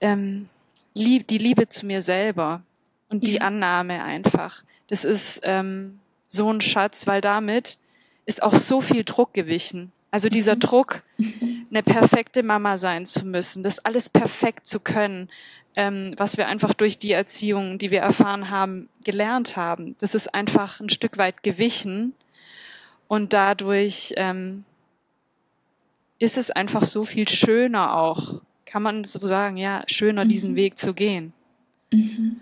ähm, 0.00 0.48
lieb, 0.94 1.26
die 1.26 1.38
Liebe 1.38 1.68
zu 1.68 1.84
mir 1.84 2.00
selber 2.00 2.62
und 3.08 3.22
ja. 3.22 3.28
die 3.28 3.40
Annahme 3.40 4.04
einfach. 4.04 4.62
Das 4.86 5.04
ist 5.04 5.40
ähm, 5.42 5.98
so 6.28 6.52
ein 6.52 6.60
Schatz, 6.60 7.08
weil 7.08 7.20
damit 7.20 7.78
ist 8.26 8.44
auch 8.44 8.54
so 8.54 8.80
viel 8.80 9.02
Druck 9.02 9.34
gewichen. 9.34 9.90
Also 10.12 10.28
dieser 10.28 10.54
mhm. 10.54 10.60
Druck, 10.60 11.02
eine 11.70 11.82
perfekte 11.82 12.44
Mama 12.44 12.78
sein 12.78 13.06
zu 13.06 13.26
müssen, 13.26 13.64
das 13.64 13.80
alles 13.80 14.08
perfekt 14.08 14.68
zu 14.68 14.78
können, 14.78 15.28
ähm, 15.74 16.14
was 16.16 16.36
wir 16.36 16.46
einfach 16.46 16.74
durch 16.74 17.00
die 17.00 17.10
Erziehung, 17.10 17.78
die 17.78 17.90
wir 17.90 18.02
erfahren 18.02 18.50
haben, 18.50 18.88
gelernt 19.02 19.56
haben. 19.56 19.96
Das 19.98 20.14
ist 20.14 20.32
einfach 20.32 20.78
ein 20.78 20.90
Stück 20.90 21.18
weit 21.18 21.42
gewichen 21.42 22.14
und 23.08 23.32
dadurch 23.32 24.14
ähm, 24.16 24.64
ist 26.18 26.38
es 26.38 26.50
einfach 26.50 26.84
so 26.84 27.04
viel 27.04 27.28
schöner 27.28 27.96
auch, 27.96 28.40
kann 28.64 28.82
man 28.82 29.04
so 29.04 29.24
sagen, 29.26 29.56
ja, 29.56 29.82
schöner 29.86 30.24
mhm. 30.24 30.28
diesen 30.28 30.56
Weg 30.56 30.78
zu 30.78 30.94
gehen. 30.94 31.32
Mhm. 31.92 32.40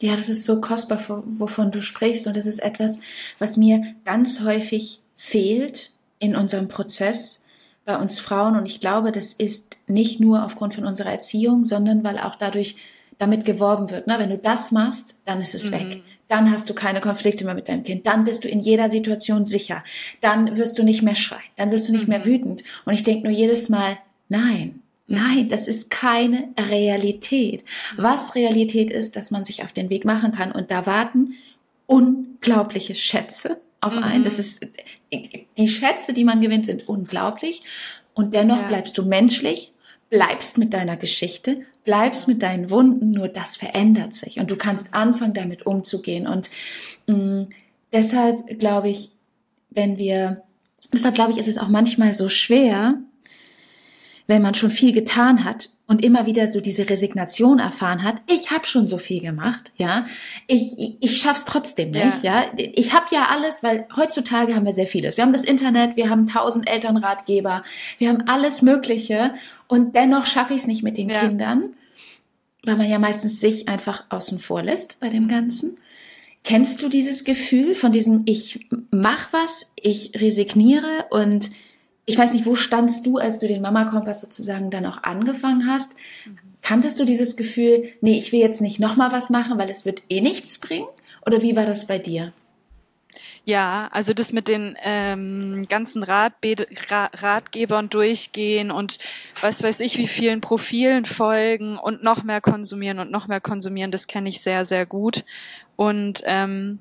Ja, 0.00 0.16
das 0.16 0.30
ist 0.30 0.46
so 0.46 0.60
kostbar, 0.60 1.22
wovon 1.26 1.70
du 1.70 1.82
sprichst 1.82 2.26
und 2.26 2.36
das 2.36 2.46
ist 2.46 2.60
etwas, 2.60 3.00
was 3.38 3.58
mir 3.58 3.94
ganz 4.04 4.40
häufig 4.40 5.00
fehlt 5.16 5.92
in 6.18 6.34
unserem 6.34 6.68
Prozess 6.68 7.44
bei 7.84 7.98
uns 7.98 8.18
Frauen. 8.18 8.56
Und 8.56 8.66
ich 8.66 8.80
glaube, 8.80 9.12
das 9.12 9.34
ist 9.34 9.76
nicht 9.86 10.18
nur 10.18 10.44
aufgrund 10.44 10.74
von 10.74 10.86
unserer 10.86 11.10
Erziehung, 11.10 11.64
sondern 11.64 12.02
weil 12.02 12.18
auch 12.18 12.34
dadurch 12.34 12.76
damit 13.18 13.44
geworben 13.44 13.90
wird. 13.90 14.06
Ne? 14.06 14.18
Wenn 14.18 14.30
du 14.30 14.38
das 14.38 14.72
machst, 14.72 15.20
dann 15.26 15.40
ist 15.40 15.54
es 15.54 15.66
mhm. 15.66 15.72
weg. 15.72 16.02
Dann 16.30 16.50
hast 16.50 16.70
du 16.70 16.74
keine 16.74 17.00
Konflikte 17.00 17.44
mehr 17.44 17.54
mit 17.54 17.68
deinem 17.68 17.82
Kind. 17.84 18.06
Dann 18.06 18.24
bist 18.24 18.44
du 18.44 18.48
in 18.48 18.60
jeder 18.60 18.88
Situation 18.88 19.46
sicher. 19.46 19.84
Dann 20.20 20.56
wirst 20.56 20.78
du 20.78 20.84
nicht 20.84 21.02
mehr 21.02 21.16
schreien. 21.16 21.42
Dann 21.56 21.72
wirst 21.72 21.88
du 21.88 21.92
nicht 21.92 22.04
mhm. 22.04 22.10
mehr 22.10 22.24
wütend. 22.24 22.62
Und 22.84 22.94
ich 22.94 23.02
denke 23.02 23.24
nur 23.24 23.36
jedes 23.36 23.68
Mal, 23.68 23.98
nein, 24.28 24.80
Nein, 25.12 25.48
das 25.48 25.66
ist 25.66 25.90
keine 25.90 26.50
Realität. 26.56 27.64
Was 27.96 28.36
Realität 28.36 28.92
ist, 28.92 29.16
dass 29.16 29.32
man 29.32 29.44
sich 29.44 29.64
auf 29.64 29.72
den 29.72 29.90
Weg 29.90 30.04
machen 30.04 30.30
kann 30.30 30.52
und 30.52 30.70
da 30.70 30.86
warten 30.86 31.34
unglaubliche 31.86 32.94
Schätze 32.94 33.60
auf 33.80 33.96
mhm. 33.96 34.04
einen. 34.04 34.24
Das 34.24 34.38
ist, 34.38 34.64
die 35.58 35.68
Schätze, 35.68 36.12
die 36.12 36.22
man 36.22 36.40
gewinnt, 36.40 36.66
sind 36.66 36.88
unglaublich. 36.88 37.62
Und 38.14 38.34
dennoch 38.34 38.58
ja. 38.58 38.68
bleibst 38.68 38.96
du 38.98 39.04
menschlich, 39.04 39.72
bleibst 40.10 40.58
mit 40.58 40.72
deiner 40.72 40.96
Geschichte, 40.96 41.62
bleibst 41.84 42.28
mit 42.28 42.42
deinen 42.42 42.70
Wunden, 42.70 43.10
nur 43.10 43.28
das 43.28 43.56
verändert 43.56 44.14
sich. 44.14 44.38
Und 44.38 44.50
du 44.50 44.56
kannst 44.56 44.94
anfangen, 44.94 45.34
damit 45.34 45.66
umzugehen. 45.66 46.26
Und 46.26 46.50
mh, 47.06 47.16
mm, 47.16 47.48
deshalb 47.92 48.58
glaube 48.58 48.88
ich, 48.88 49.10
wenn 49.70 49.98
wir, 49.98 50.42
deshalb 50.92 51.14
glaube 51.14 51.32
ich, 51.32 51.38
ist 51.38 51.48
es 51.48 51.58
auch 51.58 51.68
manchmal 51.68 52.12
so 52.12 52.28
schwer, 52.28 52.98
wenn 54.30 54.42
man 54.42 54.54
schon 54.54 54.70
viel 54.70 54.92
getan 54.92 55.44
hat 55.44 55.70
und 55.88 56.04
immer 56.04 56.24
wieder 56.24 56.52
so 56.52 56.60
diese 56.60 56.88
Resignation 56.88 57.58
erfahren 57.58 58.04
hat, 58.04 58.22
ich 58.30 58.52
habe 58.52 58.64
schon 58.64 58.86
so 58.86 58.96
viel 58.96 59.20
gemacht, 59.20 59.72
ja, 59.76 60.06
ich, 60.46 60.78
ich, 60.78 60.96
ich 61.00 61.20
schaff's 61.20 61.44
trotzdem 61.44 61.90
nicht, 61.90 62.22
ja, 62.22 62.44
ja? 62.44 62.52
ich 62.56 62.92
habe 62.92 63.06
ja 63.10 63.26
alles, 63.30 63.64
weil 63.64 63.88
heutzutage 63.96 64.54
haben 64.54 64.64
wir 64.64 64.72
sehr 64.72 64.86
vieles. 64.86 65.16
Wir 65.16 65.24
haben 65.24 65.32
das 65.32 65.44
Internet, 65.44 65.96
wir 65.96 66.08
haben 66.08 66.28
tausend 66.28 66.70
Elternratgeber, 66.70 67.64
wir 67.98 68.08
haben 68.08 68.28
alles 68.28 68.62
Mögliche 68.62 69.34
und 69.66 69.96
dennoch 69.96 70.26
schaffe 70.26 70.54
ich 70.54 70.60
es 70.60 70.66
nicht 70.68 70.84
mit 70.84 70.96
den 70.96 71.08
ja. 71.08 71.22
Kindern, 71.22 71.74
weil 72.62 72.76
man 72.76 72.88
ja 72.88 73.00
meistens 73.00 73.40
sich 73.40 73.68
einfach 73.68 74.04
außen 74.10 74.38
vor 74.38 74.62
lässt 74.62 75.00
bei 75.00 75.08
dem 75.08 75.26
Ganzen. 75.26 75.76
Kennst 76.44 76.82
du 76.82 76.88
dieses 76.88 77.24
Gefühl 77.24 77.74
von 77.74 77.90
diesem 77.90 78.22
ich 78.26 78.64
mach 78.92 79.32
was, 79.32 79.74
ich 79.82 80.12
resigniere 80.14 81.06
und 81.10 81.50
ich 82.10 82.18
weiß 82.18 82.32
nicht, 82.34 82.44
wo 82.44 82.56
standst 82.56 83.06
du, 83.06 83.18
als 83.18 83.38
du 83.38 83.46
den 83.46 83.62
Mama-Kompass 83.62 84.20
sozusagen 84.20 84.68
dann 84.70 84.84
auch 84.84 85.04
angefangen 85.04 85.68
hast? 85.68 85.94
Kanntest 86.60 86.98
du 86.98 87.04
dieses 87.04 87.36
Gefühl, 87.36 87.84
nee, 88.00 88.18
ich 88.18 88.32
will 88.32 88.40
jetzt 88.40 88.60
nicht 88.60 88.80
nochmal 88.80 89.12
was 89.12 89.30
machen, 89.30 89.58
weil 89.60 89.70
es 89.70 89.84
wird 89.84 90.02
eh 90.08 90.20
nichts 90.20 90.58
bringen? 90.58 90.88
Oder 91.24 91.40
wie 91.40 91.54
war 91.54 91.66
das 91.66 91.86
bei 91.86 92.00
dir? 92.00 92.32
Ja, 93.44 93.88
also 93.92 94.12
das 94.12 94.32
mit 94.32 94.48
den 94.48 94.76
ähm, 94.82 95.62
ganzen 95.68 96.02
Ratbe 96.02 96.66
Ratgebern 96.88 97.88
durchgehen 97.88 98.72
und 98.72 98.98
was 99.40 99.62
weiß 99.62 99.78
ich, 99.80 99.96
wie 99.96 100.08
vielen 100.08 100.40
Profilen 100.40 101.04
folgen 101.04 101.78
und 101.78 102.02
noch 102.02 102.24
mehr 102.24 102.40
konsumieren 102.40 102.98
und 102.98 103.12
noch 103.12 103.28
mehr 103.28 103.40
konsumieren, 103.40 103.92
das 103.92 104.08
kenne 104.08 104.28
ich 104.28 104.40
sehr, 104.40 104.64
sehr 104.64 104.84
gut. 104.84 105.24
Und 105.76 106.22
ähm, 106.24 106.80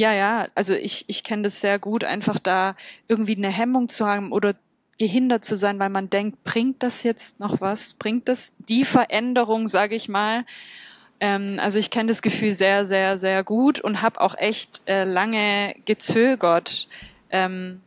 ja, 0.00 0.14
ja, 0.14 0.46
also 0.54 0.72
ich, 0.72 1.04
ich 1.08 1.24
kenne 1.24 1.42
das 1.42 1.60
sehr 1.60 1.78
gut, 1.78 2.04
einfach 2.04 2.38
da 2.38 2.74
irgendwie 3.06 3.36
eine 3.36 3.50
Hemmung 3.50 3.90
zu 3.90 4.06
haben 4.06 4.32
oder 4.32 4.54
gehindert 4.98 5.44
zu 5.44 5.56
sein, 5.56 5.78
weil 5.78 5.90
man 5.90 6.08
denkt, 6.08 6.42
bringt 6.42 6.82
das 6.82 7.02
jetzt 7.02 7.38
noch 7.38 7.60
was? 7.60 7.92
Bringt 7.92 8.26
das 8.26 8.52
die 8.66 8.86
Veränderung, 8.86 9.66
sage 9.66 9.94
ich 9.94 10.08
mal? 10.08 10.46
Ähm, 11.20 11.58
also 11.60 11.78
ich 11.78 11.90
kenne 11.90 12.08
das 12.08 12.22
Gefühl 12.22 12.52
sehr, 12.52 12.86
sehr, 12.86 13.18
sehr 13.18 13.44
gut 13.44 13.78
und 13.78 14.00
habe 14.00 14.22
auch 14.22 14.38
echt 14.38 14.80
äh, 14.86 15.04
lange 15.04 15.74
gezögert, 15.84 16.88
ähm, 17.28 17.82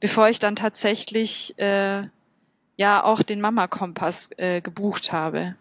bevor 0.00 0.30
ich 0.30 0.38
dann 0.38 0.56
tatsächlich 0.56 1.52
äh, 1.58 2.04
ja 2.78 3.04
auch 3.04 3.22
den 3.22 3.42
Mama-Kompass 3.42 4.30
äh, 4.38 4.62
gebucht 4.62 5.12
habe. 5.12 5.54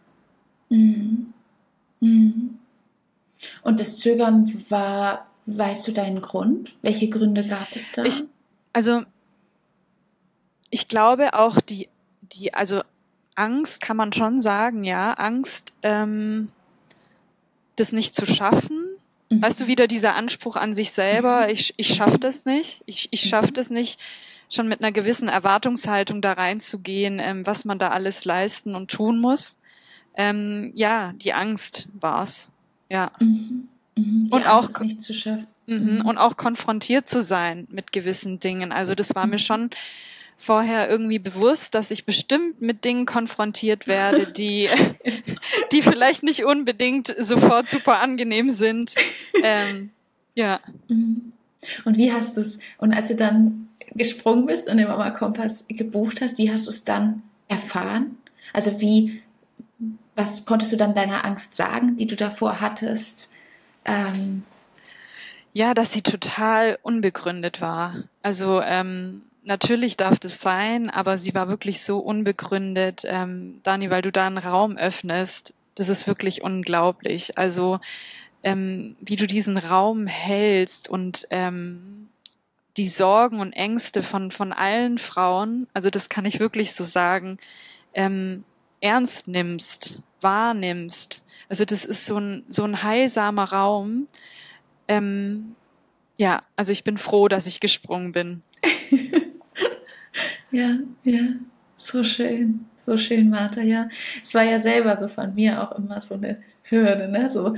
Mhm. 0.70 1.34
Mhm. 2.00 2.60
Und 3.62 3.79
das 3.79 3.97
Zögern 3.97 4.53
war, 4.69 5.27
weißt 5.45 5.88
du 5.88 5.91
deinen 5.91 6.21
Grund? 6.21 6.75
Welche 6.81 7.09
Gründe 7.09 7.43
gab 7.43 7.67
es 7.75 7.91
da? 7.91 8.03
Ich, 8.03 8.23
also, 8.71 9.03
ich 10.69 10.88
glaube 10.88 11.33
auch 11.33 11.59
die, 11.62 11.89
die, 12.21 12.53
also 12.53 12.81
Angst 13.35 13.81
kann 13.81 13.97
man 13.97 14.13
schon 14.13 14.41
sagen, 14.41 14.83
ja, 14.83 15.13
Angst, 15.13 15.73
ähm, 15.83 16.51
das 17.75 17.91
nicht 17.91 18.15
zu 18.15 18.25
schaffen. 18.25 18.85
Mhm. 19.29 19.41
Weißt 19.41 19.62
du, 19.62 19.67
wieder 19.67 19.88
dieser 19.88 20.15
Anspruch 20.15 20.55
an 20.55 20.73
sich 20.73 20.91
selber, 20.91 21.45
mhm. 21.45 21.50
ich, 21.50 21.73
ich 21.77 21.95
schaffe 21.95 22.19
das 22.19 22.45
nicht, 22.45 22.83
ich, 22.85 23.07
ich 23.12 23.21
schaffe 23.21 23.51
das 23.51 23.69
nicht, 23.69 24.00
schon 24.50 24.67
mit 24.67 24.81
einer 24.81 24.91
gewissen 24.91 25.27
Erwartungshaltung 25.27 26.21
da 26.21 26.33
reinzugehen, 26.33 27.19
ähm, 27.19 27.45
was 27.45 27.65
man 27.65 27.79
da 27.79 27.89
alles 27.89 28.25
leisten 28.25 28.75
und 28.75 28.91
tun 28.91 29.19
muss. 29.19 29.57
Ähm, 30.15 30.71
ja, 30.75 31.13
die 31.13 31.33
Angst 31.33 31.88
war's. 31.93 32.52
Ja. 32.89 33.11
Mhm. 33.19 33.67
Mhm. 33.95 34.27
Und 34.31 34.47
auch 34.47 34.79
nicht 34.79 35.01
zu 35.01 35.13
schaffen. 35.13 35.47
Mhm. 35.67 36.01
Und 36.05 36.17
auch 36.17 36.35
konfrontiert 36.35 37.07
zu 37.07 37.21
sein 37.21 37.67
mit 37.69 37.91
gewissen 37.91 38.39
Dingen. 38.39 38.71
Also 38.71 38.95
das 38.95 39.15
war 39.15 39.25
mir 39.25 39.33
mhm. 39.33 39.39
schon 39.39 39.69
vorher 40.37 40.89
irgendwie 40.89 41.19
bewusst, 41.19 41.73
dass 41.73 41.91
ich 41.91 42.05
bestimmt 42.05 42.61
mit 42.61 42.83
Dingen 42.83 43.05
konfrontiert 43.05 43.87
werde, 43.87 44.27
die, 44.27 44.69
die 45.71 45.81
vielleicht 45.81 46.23
nicht 46.23 46.43
unbedingt 46.43 47.15
sofort 47.17 47.69
super 47.69 47.99
angenehm 47.99 48.49
sind. 48.49 48.95
Ähm, 49.41 49.91
ja. 50.35 50.59
Mhm. 50.89 51.33
Und 51.85 51.97
wie 51.97 52.11
hast 52.11 52.35
du 52.35 52.41
es, 52.41 52.59
und 52.77 52.93
als 52.93 53.07
du 53.07 53.15
dann 53.15 53.69
gesprungen 53.95 54.45
bist 54.45 54.67
und 54.67 54.77
den 54.77 54.87
Mama 54.87 55.11
Kompass 55.11 55.65
gebucht 55.69 56.19
hast, 56.21 56.37
wie 56.37 56.51
hast 56.51 56.65
du 56.65 56.71
es 56.71 56.83
dann 56.83 57.23
erfahren? 57.47 58.17
Also 58.51 58.81
wie, 58.81 59.22
was 60.15 60.45
konntest 60.45 60.71
du 60.71 60.77
dann 60.77 60.95
deiner 60.95 61.25
Angst 61.25 61.55
sagen, 61.55 61.97
die 61.97 62.07
du 62.07 62.15
davor 62.15 62.61
hattest? 62.61 63.31
Ähm, 63.85 64.43
ja, 65.53 65.73
dass 65.73 65.93
sie 65.93 66.01
total 66.01 66.77
unbegründet 66.81 67.61
war. 67.61 68.03
Also 68.21 68.61
ähm, 68.61 69.23
natürlich 69.43 69.97
darf 69.97 70.19
das 70.19 70.41
sein, 70.41 70.89
aber 70.89 71.17
sie 71.17 71.33
war 71.35 71.47
wirklich 71.47 71.83
so 71.83 71.99
unbegründet, 71.99 73.03
ähm, 73.05 73.59
Dani, 73.63 73.89
weil 73.89 74.01
du 74.01 74.11
da 74.11 74.27
einen 74.27 74.37
Raum 74.37 74.77
öffnest. 74.77 75.53
Das 75.75 75.89
ist 75.89 76.07
wirklich 76.07 76.41
unglaublich. 76.41 77.37
Also 77.37 77.79
ähm, 78.43 78.95
wie 78.99 79.15
du 79.15 79.27
diesen 79.27 79.57
Raum 79.57 80.07
hältst 80.07 80.89
und 80.89 81.27
ähm, 81.29 82.09
die 82.77 82.87
Sorgen 82.87 83.39
und 83.39 83.53
Ängste 83.53 84.01
von, 84.01 84.31
von 84.31 84.51
allen 84.51 84.97
Frauen, 84.97 85.67
also 85.73 85.89
das 85.89 86.09
kann 86.09 86.25
ich 86.25 86.39
wirklich 86.39 86.73
so 86.73 86.83
sagen, 86.83 87.37
ähm, 87.93 88.43
ernst 88.83 89.27
nimmst, 89.27 90.03
wahrnimmst. 90.21 91.23
Also 91.49 91.65
das 91.65 91.85
ist 91.85 92.05
so 92.05 92.17
ein, 92.17 92.43
so 92.47 92.63
ein 92.65 92.83
heilsamer 92.83 93.45
Raum. 93.45 94.07
Ähm, 94.87 95.55
ja, 96.17 96.43
also 96.57 96.73
ich 96.73 96.83
bin 96.83 96.97
froh, 96.97 97.27
dass 97.27 97.47
ich 97.47 97.61
gesprungen 97.61 98.11
bin. 98.11 98.41
ja, 100.51 100.77
ja, 101.03 101.21
so 101.77 102.03
schön. 102.03 102.65
So 102.85 102.97
schön, 102.97 103.29
Martha, 103.29 103.61
ja. 103.61 103.87
Es 104.21 104.33
war 104.33 104.43
ja 104.43 104.59
selber 104.59 104.97
so 104.97 105.07
von 105.07 105.33
mir 105.33 105.63
auch 105.63 105.77
immer 105.77 106.01
so 106.01 106.15
eine 106.15 106.43
Hürde, 106.63 107.07
ne? 107.07 107.29
So, 107.29 107.55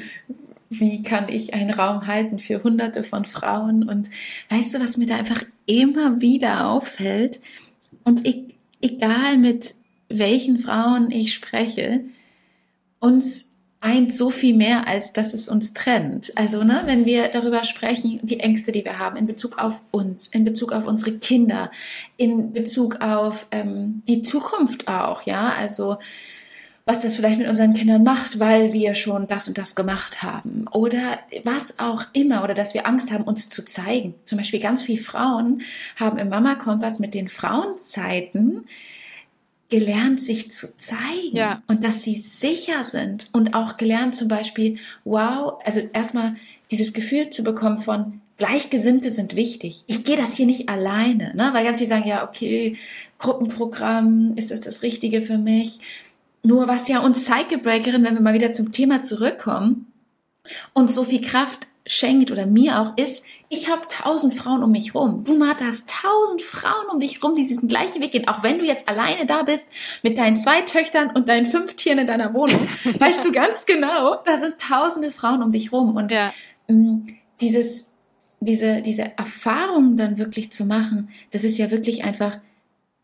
wie 0.69 1.01
kann 1.01 1.29
ich 1.29 1.55
einen 1.55 1.71
Raum 1.71 2.05
halten 2.05 2.37
für 2.37 2.61
hunderte 2.61 3.03
von 3.03 3.25
Frauen? 3.25 3.89
Und 3.89 4.09
weißt 4.49 4.75
du, 4.75 4.79
was 4.79 4.97
mir 4.97 5.07
da 5.07 5.15
einfach 5.15 5.43
immer 5.65 6.21
wieder 6.21 6.69
auffällt? 6.69 7.41
Und 8.03 8.27
ich, 8.27 8.53
egal 8.81 9.39
mit 9.39 9.73
welchen 10.09 10.59
Frauen 10.59 11.11
ich 11.11 11.33
spreche, 11.33 12.01
uns 12.99 13.51
eint 13.85 14.15
so 14.15 14.31
viel 14.31 14.55
mehr, 14.55 14.87
als 14.87 15.13
dass 15.13 15.33
es 15.33 15.47
uns 15.47 15.73
trennt. 15.73 16.35
Also, 16.35 16.63
ne, 16.63 16.83
wenn 16.85 17.05
wir 17.05 17.27
darüber 17.27 17.63
sprechen, 17.63 18.19
die 18.23 18.39
Ängste, 18.39 18.71
die 18.71 18.83
wir 18.83 18.97
haben 18.97 19.15
in 19.15 19.27
Bezug 19.27 19.59
auf 19.59 19.83
uns, 19.91 20.27
in 20.27 20.43
Bezug 20.43 20.71
auf 20.71 20.87
unsere 20.87 21.11
Kinder, 21.13 21.69
in 22.17 22.51
Bezug 22.51 23.01
auf 23.01 23.45
ähm, 23.51 24.01
die 24.07 24.23
Zukunft 24.23 24.87
auch, 24.87 25.21
ja, 25.23 25.53
also 25.57 25.97
was 26.87 27.01
das 27.01 27.15
vielleicht 27.15 27.39
mit 27.39 27.47
unseren 27.47 27.73
Kindern 27.73 28.03
macht, 28.03 28.39
weil 28.39 28.71
wir 28.71 28.93
schon 28.93 29.27
das 29.27 29.47
und 29.47 29.57
das 29.57 29.73
gemacht 29.73 30.21
haben 30.21 30.67
oder 30.71 31.17
was 31.43 31.79
auch 31.79 32.03
immer 32.13 32.43
oder 32.43 32.53
dass 32.53 32.75
wir 32.75 32.85
Angst 32.85 33.11
haben, 33.11 33.23
uns 33.23 33.49
zu 33.49 33.65
zeigen. 33.65 34.13
Zum 34.25 34.37
Beispiel 34.37 34.59
ganz 34.59 34.83
viele 34.83 35.01
Frauen 35.01 35.61
haben 35.99 36.19
im 36.19 36.29
Mama 36.29 36.53
Kompass 36.53 36.99
mit 36.99 37.15
den 37.15 37.27
Frauenzeiten 37.27 38.67
gelernt, 39.69 40.21
sich 40.21 40.51
zu 40.51 40.77
zeigen 40.77 41.35
ja. 41.35 41.63
und 41.67 41.83
dass 41.83 42.03
sie 42.03 42.15
sicher 42.15 42.83
sind 42.83 43.29
und 43.33 43.53
auch 43.53 43.77
gelernt 43.77 44.15
zum 44.15 44.27
Beispiel, 44.27 44.77
wow, 45.03 45.59
also 45.63 45.81
erstmal 45.93 46.35
dieses 46.71 46.93
Gefühl 46.93 47.29
zu 47.29 47.43
bekommen 47.43 47.79
von, 47.79 48.21
Gleichgesinnte 48.37 49.11
sind 49.11 49.37
wichtig. 49.37 49.85
Ich 49.87 50.03
gehe 50.03 50.17
das 50.17 50.35
hier 50.35 50.45
nicht 50.45 50.67
alleine, 50.67 51.33
ne? 51.35 51.51
weil 51.53 51.63
ganz 51.63 51.77
viele 51.77 51.87
sagen, 51.87 52.07
ja, 52.07 52.27
okay, 52.27 52.75
Gruppenprogramm, 53.17 54.33
ist 54.35 54.51
das 54.51 54.59
das 54.59 54.81
Richtige 54.81 55.21
für 55.21 55.37
mich? 55.37 55.79
Nur 56.43 56.67
was 56.67 56.89
ja 56.89 56.99
uns 56.99 57.23
Psychebreakerin, 57.23 58.03
wenn 58.03 58.13
wir 58.13 58.21
mal 58.21 58.33
wieder 58.33 58.51
zum 58.51 58.73
Thema 58.73 59.01
zurückkommen, 59.03 59.87
und 60.73 60.91
so 60.91 61.03
viel 61.03 61.21
Kraft 61.21 61.67
schenkt 61.85 62.31
oder 62.31 62.45
mir 62.45 62.79
auch 62.79 62.97
ist, 62.97 63.23
ich 63.49 63.69
habe 63.69 63.81
tausend 63.89 64.33
Frauen 64.33 64.63
um 64.63 64.71
mich 64.71 64.95
rum. 64.95 65.23
Du, 65.23 65.37
Martha, 65.37 65.65
hast 65.65 65.89
tausend 65.89 66.41
Frauen 66.41 66.89
um 66.91 66.99
dich 66.99 67.23
rum, 67.23 67.35
die 67.35 67.45
diesen 67.45 67.67
gleichen 67.67 68.01
Weg 68.01 68.11
gehen. 68.11 68.27
Auch 68.27 68.43
wenn 68.43 68.59
du 68.59 68.65
jetzt 68.65 68.89
alleine 68.89 69.25
da 69.25 69.43
bist 69.43 69.71
mit 70.03 70.17
deinen 70.17 70.37
zwei 70.37 70.61
Töchtern 70.61 71.11
und 71.11 71.29
deinen 71.29 71.45
fünf 71.45 71.75
Tieren 71.75 71.99
in 71.99 72.07
deiner 72.07 72.33
Wohnung, 72.33 72.67
weißt 72.99 73.23
du 73.23 73.31
ganz 73.31 73.65
genau, 73.65 74.17
da 74.25 74.37
sind 74.37 74.59
tausende 74.59 75.11
Frauen 75.11 75.43
um 75.43 75.51
dich 75.51 75.71
rum. 75.71 75.95
Und 75.95 76.11
ja. 76.11 76.33
mh, 76.67 76.75
mm, 76.75 77.07
dieses, 77.41 77.93
diese, 78.39 78.81
diese 78.81 79.17
Erfahrung 79.17 79.97
dann 79.97 80.17
wirklich 80.17 80.51
zu 80.51 80.65
machen, 80.65 81.09
das 81.31 81.43
ist 81.43 81.57
ja 81.57 81.69
wirklich 81.71 82.03
einfach 82.03 82.37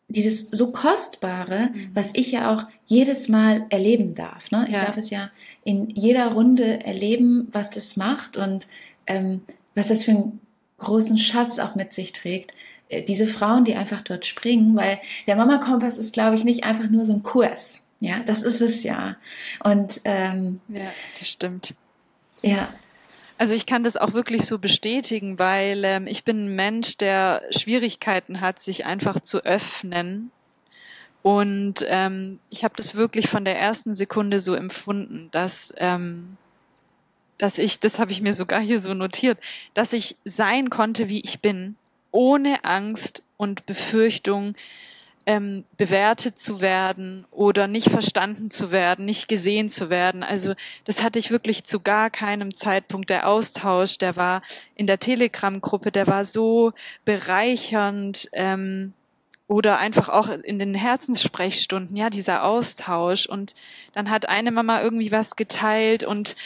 dieses 0.07 0.49
so 0.49 0.71
kostbare, 0.71 1.69
mhm. 1.73 1.91
was 1.93 2.11
ich 2.13 2.31
ja 2.31 2.53
auch 2.53 2.65
jedes 2.85 3.29
Mal 3.29 3.65
erleben 3.69 4.15
darf. 4.15 4.51
Ne? 4.51 4.65
Ich 4.67 4.75
ja. 4.75 4.85
darf 4.85 4.97
es 4.97 5.09
ja 5.09 5.29
in 5.63 5.89
jeder 5.89 6.33
Runde 6.33 6.83
erleben, 6.83 7.47
was 7.51 7.69
das 7.69 7.95
macht 7.95 8.37
und 8.37 8.67
ähm, 9.07 9.41
was 9.75 9.89
das 9.89 10.03
für 10.03 10.11
einen 10.11 10.39
großen 10.77 11.17
Schatz 11.17 11.59
auch 11.59 11.75
mit 11.75 11.93
sich 11.93 12.11
trägt. 12.11 12.53
Äh, 12.89 13.03
diese 13.03 13.27
Frauen, 13.27 13.63
die 13.63 13.75
einfach 13.75 14.01
dort 14.01 14.25
springen, 14.25 14.75
weil 14.75 14.99
der 15.27 15.35
Mama 15.35 15.57
Kompass 15.57 15.97
ist, 15.97 16.13
glaube 16.13 16.35
ich, 16.35 16.43
nicht 16.43 16.63
einfach 16.63 16.89
nur 16.89 17.05
so 17.05 17.13
ein 17.13 17.23
Kurs. 17.23 17.87
Ja, 17.99 18.21
das 18.25 18.41
ist 18.41 18.61
es 18.61 18.83
ja. 18.83 19.15
Und 19.63 20.01
ähm, 20.05 20.59
ja, 20.67 20.81
das 21.19 21.29
stimmt. 21.29 21.75
Ja, 22.41 22.69
also 23.41 23.55
ich 23.55 23.65
kann 23.65 23.83
das 23.83 23.97
auch 23.97 24.13
wirklich 24.13 24.45
so 24.45 24.59
bestätigen, 24.59 25.39
weil 25.39 25.83
ähm, 25.83 26.05
ich 26.05 26.23
bin 26.23 26.45
ein 26.45 26.55
Mensch, 26.55 26.97
der 26.97 27.41
Schwierigkeiten 27.49 28.39
hat, 28.39 28.59
sich 28.59 28.85
einfach 28.85 29.19
zu 29.19 29.43
öffnen. 29.43 30.29
Und 31.23 31.83
ähm, 31.87 32.37
ich 32.51 32.63
habe 32.63 32.75
das 32.77 32.93
wirklich 32.93 33.27
von 33.27 33.43
der 33.43 33.57
ersten 33.57 33.95
Sekunde 33.95 34.39
so 34.39 34.53
empfunden, 34.53 35.29
dass, 35.31 35.73
ähm, 35.77 36.37
dass 37.41 37.57
ich, 37.57 37.79
das 37.79 37.97
habe 37.97 38.11
ich 38.11 38.21
mir 38.21 38.33
sogar 38.33 38.61
hier 38.61 38.79
so 38.79 38.93
notiert, 38.93 39.39
dass 39.73 39.93
ich 39.93 40.15
sein 40.23 40.69
konnte, 40.69 41.09
wie 41.09 41.21
ich 41.21 41.39
bin, 41.39 41.75
ohne 42.11 42.63
Angst 42.63 43.23
und 43.35 43.65
Befürchtung, 43.65 44.53
ähm, 45.25 45.63
bewertet 45.75 46.39
zu 46.39 46.61
werden 46.61 47.25
oder 47.31 47.67
nicht 47.67 47.89
verstanden 47.89 48.51
zu 48.51 48.71
werden, 48.71 49.05
nicht 49.05 49.27
gesehen 49.27 49.69
zu 49.69 49.89
werden. 49.89 50.21
Also 50.23 50.53
das 50.85 51.01
hatte 51.01 51.17
ich 51.17 51.31
wirklich 51.31 51.63
zu 51.63 51.79
gar 51.79 52.11
keinem 52.11 52.53
Zeitpunkt. 52.53 53.09
Der 53.09 53.27
Austausch, 53.27 53.97
der 53.97 54.15
war 54.15 54.43
in 54.75 54.85
der 54.85 54.99
Telegram-Gruppe, 54.99 55.91
der 55.91 56.05
war 56.05 56.25
so 56.25 56.73
bereichernd. 57.05 58.29
Ähm, 58.33 58.93
oder 59.47 59.79
einfach 59.79 60.07
auch 60.07 60.29
in 60.29 60.59
den 60.59 60.73
Herzenssprechstunden, 60.73 61.97
ja, 61.97 62.09
dieser 62.09 62.45
Austausch. 62.45 63.25
Und 63.25 63.53
dann 63.91 64.09
hat 64.09 64.29
eine 64.29 64.49
Mama 64.49 64.81
irgendwie 64.81 65.11
was 65.11 65.35
geteilt 65.35 66.05
und 66.05 66.37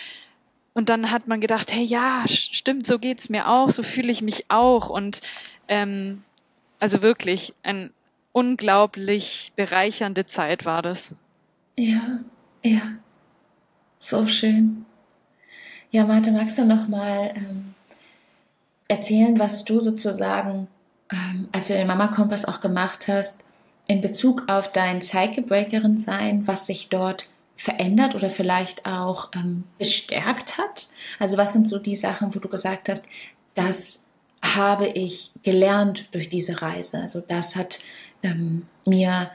und 0.76 0.90
dann 0.90 1.10
hat 1.10 1.28
man 1.28 1.40
gedacht, 1.40 1.74
hey, 1.74 1.84
ja, 1.84 2.26
stimmt, 2.28 2.86
so 2.86 3.00
geht's 3.00 3.30
mir 3.30 3.48
auch, 3.48 3.70
so 3.70 3.82
fühle 3.82 4.12
ich 4.12 4.22
mich 4.22 4.46
auch. 4.50 4.90
Und 4.90 5.22
ähm, 5.70 6.22
also 6.80 7.02
wirklich 7.02 7.54
ein 7.64 7.92
unglaublich 8.34 9.54
bereichernde 9.56 10.26
Zeit 10.26 10.66
war 10.66 10.82
das. 10.82 11.16
Ja, 11.78 12.20
ja, 12.62 12.82
so 14.00 14.28
schön. 14.28 14.86
Ja, 15.92 16.06
Martha, 16.06 16.32
magst 16.32 16.58
du 16.58 16.66
noch 16.66 16.90
mal 16.90 17.32
ähm, 17.36 17.74
erzählen, 18.90 19.40
was 19.40 19.64
du 19.64 19.80
sozusagen, 19.80 20.68
ähm, 21.10 21.48
als 21.54 21.68
du 21.68 21.74
den 21.74 21.88
Mama 21.88 22.10
Kompass 22.10 22.44
auch 22.44 22.60
gemacht 22.60 23.08
hast, 23.08 23.40
in 23.88 24.02
Bezug 24.02 24.50
auf 24.50 24.74
dein 24.74 25.02
Zeitgebreakerin 25.02 25.98
sein, 25.98 26.46
was 26.48 26.66
sich 26.66 26.90
dort 26.90 27.30
verändert 27.56 28.16
oder 28.16 28.30
vielleicht 28.30 28.86
auch 28.86 29.30
ähm, 29.36 29.64
bestärkt 29.78 30.58
hat? 30.58 30.90
Also 31.20 31.38
was 31.38 31.54
sind 31.54 31.68
so 31.68 31.80
die 31.80 31.96
Sachen, 31.96 32.34
wo 32.36 32.40
du 32.40 32.50
gesagt 32.50 32.90
hast, 32.90 33.08
das 33.54 34.08
habe 34.44 34.88
ich 34.88 35.32
gelernt 35.44 36.10
durch 36.12 36.30
diese 36.30 36.62
Reise? 36.62 37.00
Also 37.00 37.22
das 37.22 37.56
hat 37.56 37.80
ähm, 38.24 38.68
mir 38.86 39.32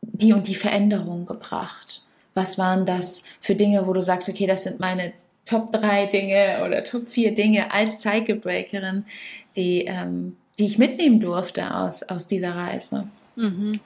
die 0.00 0.32
und 0.32 0.48
die 0.48 0.54
Veränderung 0.54 1.26
gebracht? 1.26 2.02
Was 2.34 2.58
waren 2.58 2.86
das 2.86 3.24
für 3.40 3.54
Dinge, 3.54 3.86
wo 3.86 3.92
du 3.92 4.02
sagst, 4.02 4.28
okay, 4.28 4.46
das 4.46 4.64
sind 4.64 4.80
meine 4.80 5.12
Top 5.46 5.72
3 5.72 6.06
Dinge 6.06 6.62
oder 6.64 6.84
Top 6.84 7.08
4 7.08 7.34
Dinge 7.34 7.72
als 7.72 8.02
Cycle 8.02 8.36
Breakerin, 8.36 9.04
die, 9.54 9.84
ähm, 9.84 10.36
die 10.58 10.66
ich 10.66 10.78
mitnehmen 10.78 11.20
durfte 11.20 11.74
aus, 11.74 12.02
aus 12.02 12.26
dieser 12.26 12.54
Reise? 12.54 13.08
Mhm. 13.36 13.80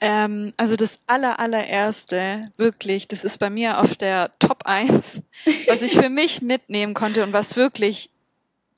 Ähm, 0.00 0.52
also 0.56 0.76
das 0.76 1.00
aller, 1.06 1.40
allererste, 1.40 2.40
wirklich, 2.56 3.08
das 3.08 3.24
ist 3.24 3.38
bei 3.38 3.50
mir 3.50 3.80
auf 3.80 3.96
der 3.96 4.30
Top 4.38 4.62
1, 4.64 5.22
was 5.66 5.82
ich 5.82 5.92
für 5.92 6.08
mich 6.08 6.40
mitnehmen 6.40 6.94
konnte 6.94 7.24
und 7.24 7.32
was 7.32 7.56
wirklich 7.56 8.10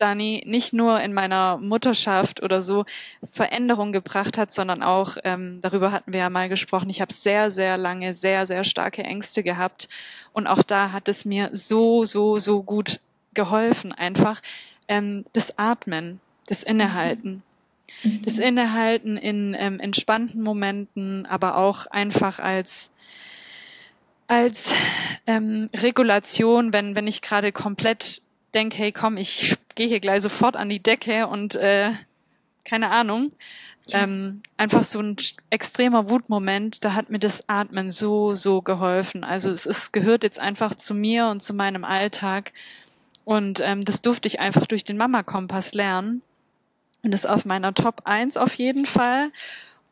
Dani, 0.00 0.42
nicht 0.46 0.72
nur 0.72 1.00
in 1.00 1.12
meiner 1.12 1.58
Mutterschaft 1.58 2.42
oder 2.42 2.62
so 2.62 2.84
Veränderung 3.32 3.92
gebracht 3.92 4.38
hat, 4.38 4.50
sondern 4.50 4.82
auch, 4.82 5.16
ähm, 5.24 5.60
darüber 5.60 5.92
hatten 5.92 6.12
wir 6.12 6.20
ja 6.20 6.30
mal 6.30 6.48
gesprochen, 6.48 6.90
ich 6.90 7.00
habe 7.00 7.12
sehr, 7.12 7.50
sehr 7.50 7.76
lange, 7.76 8.14
sehr, 8.14 8.46
sehr 8.46 8.64
starke 8.64 9.02
Ängste 9.02 9.42
gehabt. 9.42 9.88
Und 10.32 10.46
auch 10.46 10.62
da 10.62 10.92
hat 10.92 11.08
es 11.08 11.24
mir 11.24 11.50
so, 11.52 12.04
so, 12.04 12.38
so 12.38 12.62
gut 12.62 13.00
geholfen, 13.34 13.92
einfach 13.92 14.40
ähm, 14.88 15.24
das 15.32 15.58
Atmen, 15.58 16.20
das 16.46 16.62
Innehalten. 16.62 17.30
Mhm. 17.30 17.49
Das 18.24 18.38
Innehalten 18.38 19.16
in 19.16 19.56
ähm, 19.58 19.80
entspannten 19.80 20.42
Momenten, 20.42 21.26
aber 21.26 21.56
auch 21.56 21.86
einfach 21.86 22.38
als 22.38 22.90
als 24.26 24.74
ähm, 25.26 25.68
Regulation, 25.76 26.72
wenn, 26.72 26.94
wenn 26.94 27.08
ich 27.08 27.20
gerade 27.20 27.50
komplett 27.50 28.22
denke, 28.54 28.78
hey 28.78 28.92
komm, 28.92 29.16
ich 29.16 29.56
gehe 29.74 29.88
hier 29.88 29.98
gleich 29.98 30.22
sofort 30.22 30.56
an 30.56 30.68
die 30.68 30.82
Decke 30.82 31.26
und 31.26 31.56
äh, 31.56 31.90
keine 32.64 32.90
Ahnung. 32.90 33.32
Ja. 33.86 34.04
Ähm, 34.04 34.42
einfach 34.56 34.84
so 34.84 35.00
ein 35.00 35.16
extremer 35.50 36.08
Wutmoment, 36.10 36.84
da 36.84 36.94
hat 36.94 37.10
mir 37.10 37.18
das 37.18 37.48
Atmen 37.48 37.90
so, 37.90 38.34
so 38.34 38.62
geholfen. 38.62 39.24
Also 39.24 39.50
es 39.50 39.66
ist, 39.66 39.92
gehört 39.92 40.22
jetzt 40.22 40.38
einfach 40.38 40.74
zu 40.76 40.94
mir 40.94 41.26
und 41.26 41.42
zu 41.42 41.52
meinem 41.52 41.84
Alltag. 41.84 42.52
Und 43.24 43.60
ähm, 43.60 43.84
das 43.84 44.02
durfte 44.02 44.28
ich 44.28 44.38
einfach 44.38 44.66
durch 44.66 44.84
den 44.84 44.96
Mama-Kompass 44.96 45.74
lernen. 45.74 46.22
Und 47.02 47.12
das 47.12 47.24
ist 47.24 47.30
auf 47.30 47.44
meiner 47.44 47.74
Top 47.74 48.02
1 48.04 48.36
auf 48.36 48.54
jeden 48.54 48.86
Fall. 48.86 49.30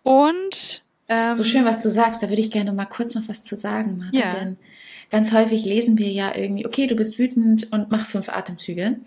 Und 0.02 0.82
ähm, 1.08 1.34
so 1.34 1.44
schön, 1.44 1.64
was 1.64 1.80
du 1.80 1.90
sagst, 1.90 2.22
da 2.22 2.28
würde 2.28 2.42
ich 2.42 2.50
gerne 2.50 2.72
mal 2.72 2.86
kurz 2.86 3.14
noch 3.14 3.28
was 3.28 3.42
zu 3.42 3.56
sagen, 3.56 3.98
Martha. 3.98 4.18
Ja. 4.18 4.34
Denn 4.34 4.56
ganz 5.10 5.32
häufig 5.32 5.64
lesen 5.64 5.98
wir 5.98 6.10
ja 6.10 6.34
irgendwie, 6.34 6.66
okay, 6.66 6.86
du 6.86 6.94
bist 6.94 7.18
wütend 7.18 7.72
und 7.72 7.90
mach 7.90 8.06
fünf 8.06 8.28
Atemzüge. 8.28 8.98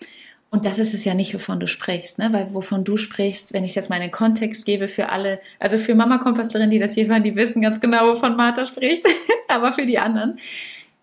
Und 0.49 0.65
das 0.65 0.79
ist 0.79 0.93
es 0.93 1.05
ja 1.05 1.13
nicht, 1.13 1.33
wovon 1.33 1.61
du 1.61 1.67
sprichst, 1.67 2.19
ne? 2.19 2.27
Weil 2.33 2.53
wovon 2.53 2.83
du 2.83 2.97
sprichst, 2.97 3.53
wenn 3.53 3.63
ich 3.63 3.73
jetzt 3.73 3.89
mal 3.89 4.01
einen 4.01 4.11
Kontext 4.11 4.65
gebe 4.65 4.89
für 4.89 5.07
alle, 5.07 5.39
also 5.59 5.77
für 5.77 5.95
Mama-Kompastlerinnen, 5.95 6.69
die 6.69 6.77
das 6.77 6.93
hier 6.93 7.07
hören, 7.07 7.23
die 7.23 7.37
wissen 7.37 7.61
ganz 7.61 7.79
genau, 7.79 8.07
wovon 8.07 8.35
Martha 8.35 8.65
spricht, 8.65 9.05
aber 9.47 9.71
für 9.71 9.85
die 9.85 9.97
anderen. 9.97 10.39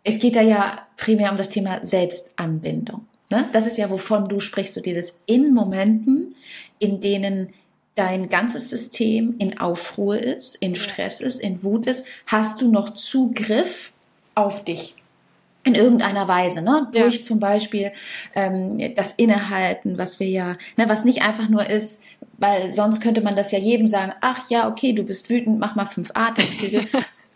Es 0.05 0.19
geht 0.19 0.37
da 0.37 0.43
ja 0.43 0.87
primär 0.99 1.31
um 1.31 1.39
das 1.39 1.49
Thema 1.49 1.83
Selbstanbindung. 1.83 3.08
Ne? 3.31 3.49
Das 3.53 3.67
ist 3.67 3.79
ja, 3.79 3.91
wovon 3.91 4.29
du 4.29 4.41
sprichst, 4.41 4.75
so 4.75 4.81
dieses 4.81 5.21
in 5.27 5.53
Momenten, 5.53 6.35
in 6.79 7.01
denen 7.01 7.53
dein 7.95 8.29
ganzes 8.29 8.71
System 8.71 9.35
in 9.39 9.59
Aufruhr 9.59 10.19
ist, 10.19 10.55
in 10.57 10.77
Stress 10.77 11.21
ist, 11.21 11.41
in 11.41 11.65
Wut 11.65 11.87
ist, 11.87 12.05
hast 12.27 12.63
du 12.63 12.71
noch 12.71 12.91
Zugriff 12.91 13.93
auf 14.35 14.65
dich 14.65 14.95
in 15.65 15.75
irgendeiner 15.75 16.29
Weise, 16.29 16.63
ne? 16.63 16.89
Durch 16.93 17.17
ja. 17.17 17.23
zum 17.23 17.41
Beispiel 17.41 17.93
ähm, 18.35 18.95
das 18.95 19.13
Innehalten, 19.15 19.99
was 19.99 20.21
wir 20.21 20.29
ja, 20.29 20.57
ne, 20.77 20.89
was 20.89 21.05
nicht 21.05 21.23
einfach 21.23 21.49
nur 21.49 21.69
ist, 21.69 22.05
weil 22.39 22.73
sonst 22.73 23.01
könnte 23.01 23.21
man 23.21 23.37
das 23.37 23.51
ja 23.51 23.59
jedem 23.59 23.87
sagen, 23.87 24.13
ach 24.21 24.49
ja, 24.49 24.69
okay, 24.69 24.93
du 24.93 25.03
bist 25.03 25.29
wütend, 25.29 25.59
mach 25.59 25.75
mal 25.75 25.85
fünf 25.85 26.11
Atemzüge, 26.15 26.87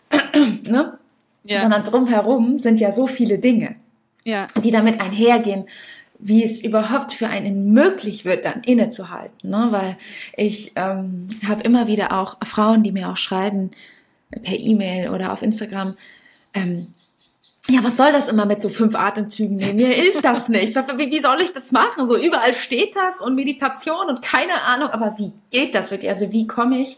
ne? 0.63 0.97
Ja. 1.45 1.61
Sondern 1.61 1.83
drumherum 1.83 2.57
sind 2.57 2.79
ja 2.79 2.93
so 2.93 3.05
viele 3.05 3.37
Dinge, 3.37 3.75
ja. 4.23 4.47
die 4.63 4.71
damit 4.71 5.01
einhergehen, 5.01 5.65
wie 6.19 6.43
es 6.43 6.63
überhaupt 6.63 7.13
für 7.13 7.27
einen 7.27 7.73
möglich 7.73 8.23
wird, 8.23 8.45
dann 8.45 8.61
innezuhalten, 8.63 9.49
ne? 9.49 9.67
Weil 9.71 9.97
ich 10.37 10.71
ähm, 10.75 11.27
habe 11.47 11.63
immer 11.63 11.87
wieder 11.87 12.17
auch 12.17 12.37
Frauen, 12.45 12.81
die 12.83 12.93
mir 12.93 13.09
auch 13.09 13.17
schreiben 13.17 13.71
per 14.41 14.57
E-Mail 14.57 15.09
oder 15.09 15.33
auf 15.33 15.41
Instagram, 15.41 15.95
ähm, 16.53 16.93
ja, 17.69 17.81
was 17.81 17.95
soll 17.95 18.11
das 18.11 18.27
immer 18.27 18.45
mit 18.45 18.61
so 18.61 18.67
fünf 18.67 18.93
Atemzügen 18.93 19.55
nehmen? 19.55 19.77
Mir 19.77 19.87
hilft 19.87 20.25
das 20.25 20.49
nicht. 20.49 20.75
Wie, 20.75 21.11
wie 21.11 21.19
soll 21.19 21.39
ich 21.41 21.53
das 21.53 21.71
machen? 21.71 22.07
So 22.07 22.17
überall 22.17 22.53
steht 22.53 22.95
das 22.95 23.21
und 23.21 23.35
Meditation 23.35 24.07
und 24.09 24.21
keine 24.21 24.61
Ahnung, 24.63 24.89
aber 24.89 25.15
wie 25.17 25.31
geht 25.49 25.73
das 25.73 25.89
wirklich? 25.89 26.09
Also 26.09 26.31
wie 26.31 26.45
komme 26.45 26.79
ich 26.79 26.97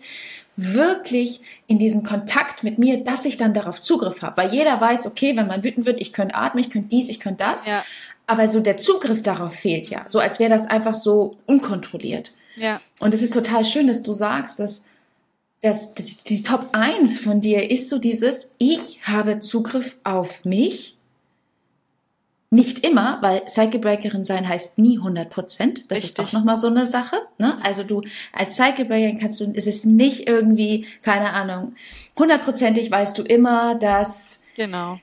wirklich 0.56 1.42
in 1.68 1.80
diesen 1.80 2.04
Kontakt 2.04 2.64
mit 2.64 2.78
mir, 2.78 3.04
dass 3.04 3.26
ich 3.26 3.38
dann 3.38 3.54
darauf 3.54 3.82
Zugriff 3.82 4.22
habe? 4.22 4.38
Weil 4.38 4.54
jeder 4.54 4.80
weiß, 4.80 5.08
okay, 5.08 5.36
wenn 5.36 5.48
man 5.48 5.64
wütend 5.64 5.86
wird, 5.86 6.00
ich 6.00 6.14
könnte 6.14 6.36
atmen, 6.36 6.64
ich 6.64 6.70
könnte 6.70 6.90
dies, 6.90 7.10
ich 7.10 7.20
könnte 7.20 7.44
das. 7.44 7.66
Ja. 7.66 7.84
Aber 8.28 8.48
so 8.50 8.60
der 8.60 8.78
Zugriff 8.78 9.22
darauf 9.22 9.54
fehlt 9.54 9.90
ja. 9.90 10.06
So 10.08 10.20
als 10.20 10.40
wäre 10.40 10.50
das 10.50 10.66
einfach 10.66 10.96
so 10.96 11.38
unkontrolliert. 11.46 12.32
Ja. 12.56 12.82
Und 13.00 13.14
es 13.14 13.22
ist 13.22 13.34
total 13.34 13.64
schön, 13.66 13.88
dass 13.88 14.02
du 14.02 14.14
sagst, 14.14 14.60
dass 14.60 14.90
das, 15.62 15.94
das, 15.96 16.24
die 16.24 16.44
Top 16.44 16.70
1 16.74 17.20
von 17.20 17.42
dir 17.42 17.70
ist 17.72 17.90
so 17.90 17.98
dieses, 17.98 18.52
ich 18.58 19.00
habe 19.04 19.40
Zugriff 19.40 19.98
auf 20.04 20.46
mich. 20.46 20.95
Nicht 22.52 22.86
immer, 22.86 23.18
weil 23.22 23.48
Cycle 23.48 23.80
Breakerin 23.80 24.24
sein 24.24 24.48
heißt 24.48 24.78
nie 24.78 24.98
100 24.98 25.30
Prozent. 25.30 25.86
Das 25.90 25.98
Richtig. 25.98 26.04
ist 26.06 26.20
doch 26.20 26.32
nochmal 26.34 26.58
so 26.58 26.68
eine 26.68 26.86
Sache. 26.86 27.18
Ne? 27.38 27.58
Also 27.64 27.84
du 27.84 28.02
als 28.32 28.56
Cycle 28.56 28.86
Breakerin 28.86 29.18
kannst 29.18 29.40
du, 29.40 29.52
ist 29.52 29.68
es 29.68 29.84
nicht 29.84 30.28
irgendwie, 30.28 30.86
keine 31.02 31.34
Ahnung, 31.34 31.76
hundertprozentig 32.18 32.90
weißt 32.92 33.18
du 33.18 33.24
immer, 33.24 33.76
dass 33.76 34.42
Genau. 34.56 35.00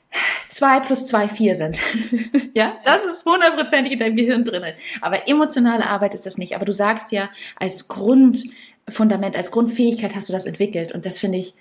Zwei 0.48 0.80
plus 0.80 1.06
zwei 1.06 1.28
vier 1.28 1.54
sind. 1.54 1.78
ja, 2.54 2.78
das 2.84 3.04
ist 3.04 3.24
hundertprozentig 3.24 3.92
in 3.92 3.98
deinem 3.98 4.16
Gehirn 4.16 4.44
drin. 4.44 4.64
Aber 5.00 5.28
emotionale 5.28 5.86
Arbeit 5.86 6.14
ist 6.14 6.26
das 6.26 6.38
nicht. 6.38 6.54
Aber 6.54 6.64
du 6.64 6.72
sagst 6.72 7.12
ja 7.12 7.30
als 7.56 7.88
Grund, 7.88 8.44
Fundament, 8.88 9.36
als 9.36 9.50
Grundfähigkeit 9.50 10.14
hast 10.14 10.28
du 10.28 10.32
das 10.32 10.46
entwickelt. 10.46 10.92
Und 10.92 11.06
das 11.06 11.18
finde 11.18 11.38
ich 11.38 11.54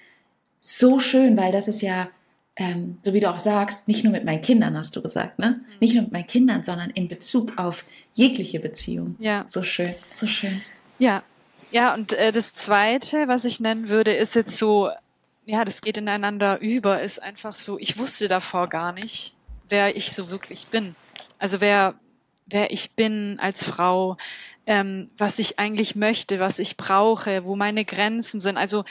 so 0.59 0.99
schön, 0.99 1.37
weil 1.37 1.51
das 1.51 1.67
ist 1.67 1.81
ja, 1.81 2.09
ähm, 2.61 2.99
so 3.03 3.13
wie 3.15 3.19
du 3.19 3.27
auch 3.27 3.39
sagst, 3.39 3.87
nicht 3.87 4.03
nur 4.03 4.13
mit 4.13 4.23
meinen 4.23 4.43
Kindern, 4.43 4.77
hast 4.77 4.95
du 4.95 5.01
gesagt, 5.01 5.39
ne? 5.39 5.61
Mhm. 5.61 5.75
Nicht 5.79 5.93
nur 5.95 6.03
mit 6.03 6.11
meinen 6.11 6.27
Kindern, 6.27 6.63
sondern 6.63 6.91
in 6.91 7.07
Bezug 7.07 7.57
auf 7.57 7.85
jegliche 8.13 8.59
Beziehung. 8.59 9.15
Ja. 9.17 9.45
So 9.47 9.63
schön, 9.63 9.95
so 10.13 10.27
schön. 10.27 10.61
Ja. 10.99 11.23
Ja, 11.71 11.93
und 11.93 12.13
äh, 12.13 12.31
das 12.31 12.53
Zweite, 12.53 13.29
was 13.29 13.45
ich 13.45 13.61
nennen 13.61 13.87
würde, 13.87 14.13
ist 14.13 14.35
jetzt 14.35 14.57
so, 14.57 14.89
ja, 15.45 15.63
das 15.63 15.81
geht 15.81 15.97
ineinander 15.97 16.59
über, 16.59 17.01
ist 17.01 17.23
einfach 17.23 17.55
so, 17.55 17.79
ich 17.79 17.97
wusste 17.97 18.27
davor 18.27 18.67
gar 18.67 18.91
nicht, 18.91 19.33
wer 19.69 19.95
ich 19.95 20.11
so 20.11 20.29
wirklich 20.29 20.67
bin. 20.67 20.95
Also 21.39 21.61
wer, 21.61 21.95
wer 22.45 22.71
ich 22.71 22.91
bin 22.91 23.39
als 23.39 23.63
Frau, 23.63 24.17
ähm, 24.67 25.09
was 25.17 25.39
ich 25.39 25.59
eigentlich 25.59 25.95
möchte, 25.95 26.39
was 26.39 26.59
ich 26.59 26.75
brauche, 26.75 27.45
wo 27.45 27.55
meine 27.55 27.85
Grenzen 27.85 28.41
sind. 28.41 28.57
Also 28.57 28.83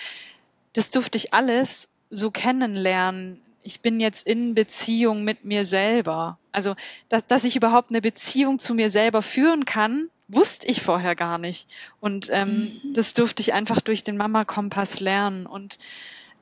das 0.73 0.91
durfte 0.91 1.19
ich 1.19 1.35
alles 1.35 1.89
so 2.09 2.31
kennenlernen. 2.31 3.43
Ich 3.63 3.81
bin 3.81 4.01
jetzt 4.01 4.27
in 4.27 4.55
Beziehung 4.55 5.25
mit 5.25 5.45
mir 5.45 5.65
selber. 5.65 6.39
Also, 6.53 6.75
dass, 7.09 7.27
dass 7.27 7.45
ich 7.45 7.57
überhaupt 7.57 7.91
eine 7.91 8.01
Beziehung 8.01 8.59
zu 8.59 8.75
mir 8.75 8.91
selber 8.91 9.23
führen 9.23 9.65
kann, 9.65 10.09
wusste 10.29 10.67
ich 10.69 10.83
vorher 10.83 11.15
gar 11.15 11.39
nicht. 11.39 11.69
Und 12.01 12.29
ähm, 12.31 12.81
mhm. 12.83 12.95
das 12.95 13.15
durfte 13.15 13.43
ich 13.43 13.53
einfach 13.53 13.81
durch 13.81 14.05
den 14.05 14.17
Mama-Kompass 14.17 15.01
lernen. 15.01 15.47
Und 15.47 15.79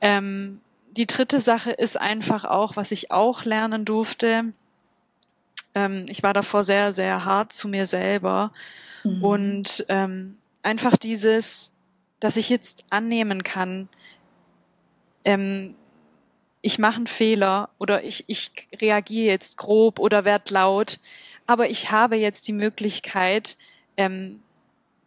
ähm, 0.00 0.60
die 0.92 1.06
dritte 1.06 1.40
Sache 1.40 1.70
ist 1.70 1.98
einfach 1.98 2.44
auch, 2.44 2.76
was 2.76 2.90
ich 2.90 3.10
auch 3.10 3.44
lernen 3.44 3.84
durfte. 3.84 4.52
Ähm, 5.74 6.06
ich 6.08 6.22
war 6.22 6.34
davor 6.34 6.64
sehr, 6.64 6.92
sehr 6.92 7.24
hart 7.24 7.52
zu 7.52 7.68
mir 7.68 7.86
selber 7.86 8.52
Mhm. 9.04 9.24
Und 9.24 9.84
ähm, 9.88 10.36
einfach 10.62 10.96
dieses, 10.96 11.72
dass 12.20 12.36
ich 12.36 12.48
jetzt 12.48 12.84
annehmen 12.90 13.42
kann, 13.42 13.88
ähm, 15.24 15.74
ich 16.68 16.78
mache 16.78 16.96
einen 16.96 17.06
Fehler 17.06 17.70
oder 17.78 18.04
ich, 18.04 18.24
ich 18.26 18.50
reagiere 18.78 19.32
jetzt 19.32 19.56
grob 19.56 19.98
oder 19.98 20.26
werde 20.26 20.52
laut, 20.52 20.98
aber 21.46 21.70
ich 21.70 21.90
habe 21.90 22.16
jetzt 22.16 22.46
die 22.46 22.52
Möglichkeit, 22.52 23.56
ähm, 23.96 24.42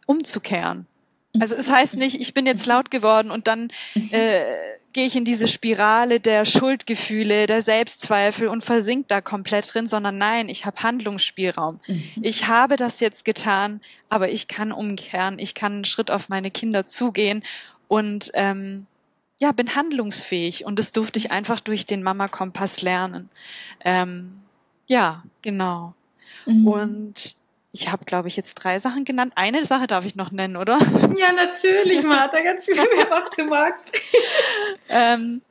umzukehren. 0.06 0.86
Also 1.38 1.54
es 1.54 1.70
heißt 1.70 1.94
nicht, 1.94 2.20
ich 2.20 2.34
bin 2.34 2.46
jetzt 2.46 2.66
laut 2.66 2.90
geworden 2.90 3.30
und 3.30 3.46
dann 3.46 3.70
äh, 4.10 4.42
gehe 4.92 5.06
ich 5.06 5.14
in 5.14 5.24
diese 5.24 5.46
Spirale 5.46 6.18
der 6.18 6.44
Schuldgefühle, 6.46 7.46
der 7.46 7.62
Selbstzweifel 7.62 8.48
und 8.48 8.64
versink 8.64 9.06
da 9.06 9.20
komplett 9.20 9.72
drin, 9.72 9.86
sondern 9.86 10.18
nein, 10.18 10.48
ich 10.48 10.66
habe 10.66 10.82
Handlungsspielraum. 10.82 11.78
Mhm. 11.86 12.04
Ich 12.22 12.48
habe 12.48 12.76
das 12.76 12.98
jetzt 12.98 13.24
getan, 13.24 13.80
aber 14.08 14.30
ich 14.30 14.48
kann 14.48 14.72
umkehren, 14.72 15.38
ich 15.38 15.54
kann 15.54 15.74
einen 15.74 15.84
Schritt 15.84 16.10
auf 16.10 16.28
meine 16.28 16.50
Kinder 16.50 16.88
zugehen 16.88 17.44
und 17.86 18.32
ähm, 18.34 18.88
ja, 19.42 19.50
bin 19.50 19.74
handlungsfähig 19.74 20.64
und 20.64 20.78
das 20.78 20.92
durfte 20.92 21.18
ich 21.18 21.32
einfach 21.32 21.58
durch 21.58 21.84
den 21.84 22.04
Mama-Kompass 22.04 22.80
lernen. 22.82 23.28
Ähm, 23.84 24.40
ja, 24.86 25.24
genau. 25.42 25.94
Mhm. 26.46 26.68
Und 26.68 27.34
ich 27.72 27.90
habe, 27.90 28.04
glaube 28.04 28.28
ich, 28.28 28.36
jetzt 28.36 28.54
drei 28.54 28.78
Sachen 28.78 29.04
genannt. 29.04 29.32
Eine 29.34 29.66
Sache 29.66 29.88
darf 29.88 30.04
ich 30.04 30.14
noch 30.14 30.30
nennen, 30.30 30.56
oder? 30.56 30.78
Ja, 31.18 31.32
natürlich, 31.32 32.04
Martha, 32.04 32.40
ganz 32.40 32.66
viel 32.66 32.76
mehr, 32.76 33.10
was 33.10 33.30
du 33.36 33.42
magst. 33.46 33.90
ähm, 34.88 35.42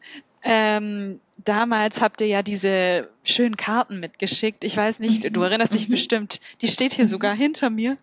ähm, 0.44 1.20
damals 1.44 2.00
habt 2.00 2.22
ihr 2.22 2.28
ja 2.28 2.44
diese 2.44 3.10
schönen 3.26 3.58
Karten 3.58 4.00
mitgeschickt. 4.00 4.64
Ich 4.64 4.78
weiß 4.78 5.00
nicht, 5.00 5.36
du 5.36 5.42
mhm. 5.42 5.48
erinnerst 5.48 5.74
dich 5.74 5.90
mhm. 5.90 5.92
bestimmt. 5.92 6.40
Die 6.62 6.70
steht 6.70 6.94
hier 6.94 7.08
sogar 7.08 7.36
hinter 7.36 7.70
mir. 7.70 7.98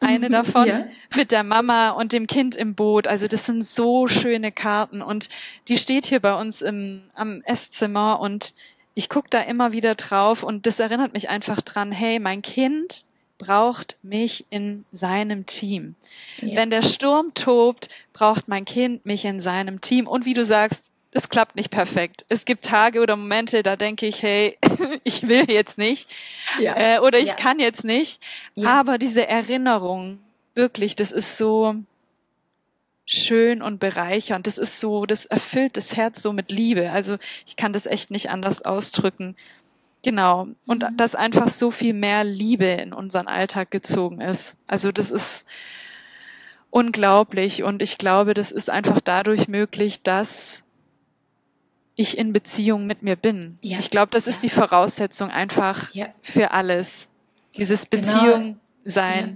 Eine 0.00 0.30
davon 0.30 0.66
ja. 0.66 0.84
mit 1.16 1.32
der 1.32 1.44
Mama 1.44 1.90
und 1.90 2.12
dem 2.12 2.26
Kind 2.26 2.56
im 2.56 2.74
Boot. 2.74 3.06
Also 3.06 3.26
das 3.26 3.46
sind 3.46 3.64
so 3.64 4.08
schöne 4.08 4.52
Karten 4.52 5.02
und 5.02 5.28
die 5.68 5.78
steht 5.78 6.06
hier 6.06 6.20
bei 6.20 6.34
uns 6.34 6.62
im, 6.62 7.02
am 7.14 7.42
Esszimmer 7.44 8.20
und 8.20 8.54
ich 8.94 9.08
gucke 9.08 9.28
da 9.30 9.40
immer 9.40 9.72
wieder 9.72 9.94
drauf 9.94 10.42
und 10.42 10.66
das 10.66 10.78
erinnert 10.80 11.14
mich 11.14 11.28
einfach 11.28 11.62
dran, 11.62 11.92
hey, 11.92 12.18
mein 12.18 12.42
Kind 12.42 13.04
braucht 13.38 13.96
mich 14.02 14.46
in 14.50 14.84
seinem 14.92 15.46
Team. 15.46 15.96
Ja. 16.40 16.56
Wenn 16.56 16.70
der 16.70 16.82
Sturm 16.82 17.34
tobt, 17.34 17.88
braucht 18.12 18.46
mein 18.46 18.64
Kind 18.64 19.04
mich 19.04 19.24
in 19.24 19.40
seinem 19.40 19.80
Team. 19.80 20.06
Und 20.06 20.24
wie 20.26 20.34
du 20.34 20.44
sagst, 20.44 20.91
es 21.12 21.28
klappt 21.28 21.56
nicht 21.56 21.70
perfekt. 21.70 22.24
Es 22.28 22.44
gibt 22.44 22.64
Tage 22.64 23.00
oder 23.00 23.16
Momente, 23.16 23.62
da 23.62 23.76
denke 23.76 24.06
ich, 24.06 24.22
hey, 24.22 24.58
ich 25.04 25.28
will 25.28 25.50
jetzt 25.50 25.78
nicht 25.78 26.10
ja. 26.58 26.74
äh, 26.76 26.98
oder 27.00 27.18
ich 27.18 27.28
ja. 27.28 27.34
kann 27.34 27.60
jetzt 27.60 27.84
nicht. 27.84 28.20
Aber 28.64 28.98
diese 28.98 29.28
Erinnerung, 29.28 30.18
wirklich, 30.54 30.96
das 30.96 31.12
ist 31.12 31.38
so 31.38 31.76
schön 33.04 33.62
und 33.62 33.78
bereichernd. 33.78 34.46
Das 34.46 34.58
ist 34.58 34.80
so, 34.80 35.06
das 35.06 35.26
erfüllt 35.26 35.76
das 35.76 35.96
Herz 35.96 36.22
so 36.22 36.32
mit 36.32 36.50
Liebe. 36.50 36.90
Also 36.90 37.16
ich 37.46 37.56
kann 37.56 37.72
das 37.72 37.86
echt 37.86 38.10
nicht 38.10 38.30
anders 38.30 38.62
ausdrücken. 38.62 39.36
Genau. 40.02 40.48
Und 40.66 40.82
mhm. 40.82 40.96
dass 40.96 41.14
einfach 41.14 41.48
so 41.48 41.70
viel 41.70 41.92
mehr 41.94 42.24
Liebe 42.24 42.66
in 42.66 42.92
unseren 42.92 43.28
Alltag 43.28 43.70
gezogen 43.70 44.20
ist. 44.20 44.56
Also 44.66 44.92
das 44.92 45.10
ist, 45.10 45.46
unglaublich. 46.72 47.62
Und 47.62 47.82
ich 47.82 47.98
glaube, 47.98 48.34
das 48.34 48.50
ist 48.50 48.70
einfach 48.70 48.98
dadurch 49.04 49.46
möglich, 49.46 50.02
dass 50.02 50.64
ich 51.94 52.16
in 52.16 52.32
Beziehung 52.32 52.86
mit 52.86 53.02
mir 53.02 53.16
bin. 53.16 53.58
Ja. 53.60 53.78
Ich 53.78 53.90
glaube, 53.90 54.10
das 54.12 54.26
ist 54.26 54.42
die 54.42 54.48
Voraussetzung 54.48 55.30
einfach 55.30 55.92
ja. 55.94 56.06
für 56.22 56.52
alles. 56.52 57.10
Dieses 57.56 57.90
genau. 57.90 58.02
Beziehung 58.02 58.60
sein 58.84 59.28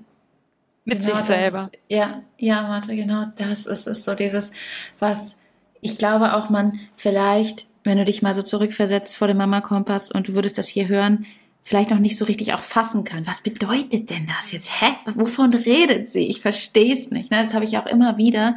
ja. 0.84 0.94
mit 0.94 1.00
genau 1.00 1.14
sich 1.14 1.24
selber. 1.24 1.70
Das, 1.70 1.80
ja, 1.88 2.22
ja, 2.38 2.62
Martha, 2.62 2.94
genau 2.94 3.26
das 3.36 3.66
ist 3.66 3.86
es 3.86 4.04
so 4.04 4.14
dieses, 4.14 4.52
was 4.98 5.40
ich 5.80 5.98
glaube 5.98 6.34
auch 6.34 6.48
man 6.48 6.80
vielleicht, 6.96 7.66
wenn 7.84 7.98
du 7.98 8.04
dich 8.04 8.22
mal 8.22 8.34
so 8.34 8.42
zurückversetzt 8.42 9.16
vor 9.16 9.28
dem 9.28 9.36
Mama 9.36 9.60
Kompass 9.60 10.10
und 10.10 10.28
du 10.28 10.34
würdest 10.34 10.58
das 10.58 10.68
hier 10.68 10.88
hören, 10.88 11.26
vielleicht 11.66 11.90
noch 11.90 11.98
nicht 11.98 12.16
so 12.16 12.26
richtig 12.26 12.52
auch 12.52 12.60
fassen 12.60 13.02
kann. 13.02 13.26
Was 13.26 13.40
bedeutet 13.40 14.08
denn 14.08 14.28
das 14.28 14.52
jetzt? 14.52 14.80
Hä? 14.80 14.86
Wovon 15.16 15.52
redet 15.52 16.08
sie? 16.08 16.28
Ich 16.28 16.40
verstehe 16.40 16.94
es 16.94 17.10
nicht. 17.10 17.32
Ne? 17.32 17.38
Das 17.38 17.54
habe 17.54 17.64
ich 17.64 17.76
auch 17.76 17.86
immer 17.86 18.18
wieder, 18.18 18.54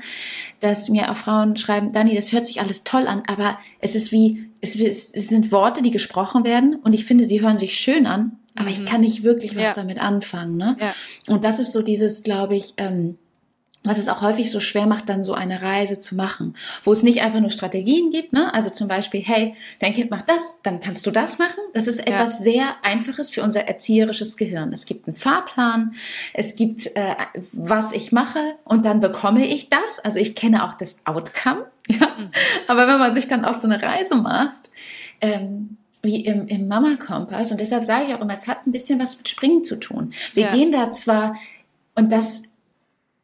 dass 0.60 0.90
mir 0.90 1.10
auch 1.10 1.16
Frauen 1.16 1.58
schreiben, 1.58 1.92
Dani, 1.92 2.14
das 2.14 2.32
hört 2.34 2.46
sich 2.46 2.62
alles 2.62 2.84
toll 2.84 3.08
an, 3.08 3.24
aber 3.26 3.58
es 3.80 3.96
ist 3.96 4.12
wie, 4.12 4.52
es, 4.62 4.76
es 4.76 5.12
sind 5.12 5.52
Worte, 5.52 5.82
die 5.82 5.90
gesprochen 5.90 6.44
werden 6.44 6.76
und 6.76 6.94
ich 6.94 7.06
finde, 7.06 7.26
sie 7.26 7.42
hören 7.42 7.58
sich 7.58 7.80
schön 7.80 8.06
an, 8.06 8.34
aber 8.54 8.70
mhm. 8.70 8.76
ich 8.76 8.86
kann 8.86 9.02
nicht 9.02 9.24
wirklich 9.24 9.56
was 9.56 9.64
ja. 9.64 9.74
damit 9.74 10.00
anfangen. 10.00 10.58
Ne? 10.58 10.78
Ja. 10.80 10.94
Und 11.34 11.44
das 11.44 11.58
ist 11.58 11.72
so 11.72 11.82
dieses, 11.82 12.22
glaube 12.22 12.56
ich, 12.56 12.76
ähm, 12.78 13.18
was 13.84 13.98
es 13.98 14.10
auch 14.10 14.22
häufig 14.22 14.52
so 14.52 14.60
schwer 14.60 14.88
macht, 14.88 15.08
dann 15.08 15.24
so 15.24 15.34
eine 15.34 15.62
Reise 15.62 16.00
zu 16.00 16.16
machen, 16.16 16.54
wo 16.84 16.92
es 16.92 17.02
nicht 17.02 17.22
einfach 17.22 17.40
nur 17.40 17.50
Strategien 17.50 18.12
gibt, 18.12 18.34
ne? 18.34 18.54
Also 18.54 18.70
zum 18.70 18.90
Beispiel, 18.90 19.22
hey, 19.22 19.56
dein 19.80 19.94
Kind 19.94 20.12
macht 20.12 20.30
das, 20.30 20.62
dann 20.64 20.82
kannst 20.82 21.06
du 21.06 21.12
das 21.12 21.40
machen. 21.40 21.60
Das 21.74 21.88
ist 21.88 22.00
etwas 22.00 22.40
ja. 22.40 22.44
sehr 22.44 22.76
Einfaches 22.84 23.30
für 23.30 23.42
unser 23.42 23.68
erzieherisches 23.68 24.36
Gehirn. 24.36 24.74
Es 24.74 24.86
gibt 24.86 25.08
einen 25.08 25.16
Fahrplan, 25.16 25.94
es 26.34 26.58
gibt, 26.58 26.94
äh, 26.96 27.16
was 27.54 27.94
ich 27.94 28.12
mache 28.12 28.56
und 28.66 28.86
dann 28.86 29.00
bekomme 29.00 29.48
ich 29.48 29.70
das. 29.70 30.00
Also 30.04 30.20
ich 30.20 30.36
kenne 30.36 30.66
auch 30.66 30.74
das 30.76 30.98
Outcome. 31.06 31.66
Ja? 31.92 32.16
Mhm. 32.20 32.30
Aber 32.68 32.86
wenn 32.86 33.00
man 33.00 33.16
sich 33.16 33.28
dann 33.28 33.46
auf 33.46 33.56
so 33.56 33.68
eine 33.68 33.82
Reise 33.82 34.14
macht, 34.14 34.70
ähm, 35.22 35.78
wie 36.04 36.24
im, 36.24 36.48
im 36.48 36.68
Mama-Kompass, 36.68 37.52
und 37.52 37.60
deshalb 37.60 37.84
sage 37.84 38.06
ich 38.08 38.14
auch 38.14 38.22
immer, 38.22 38.34
es 38.34 38.48
hat 38.48 38.68
ein 38.68 38.72
bisschen 38.72 39.00
was 39.00 39.18
mit 39.18 39.28
Springen 39.28 39.66
zu 39.66 39.76
tun. 39.76 40.14
Wir 40.36 40.44
ja. 40.44 40.52
gehen 40.52 40.72
da 40.72 40.92
zwar, 40.92 41.36
und 41.96 42.12
das 42.12 42.44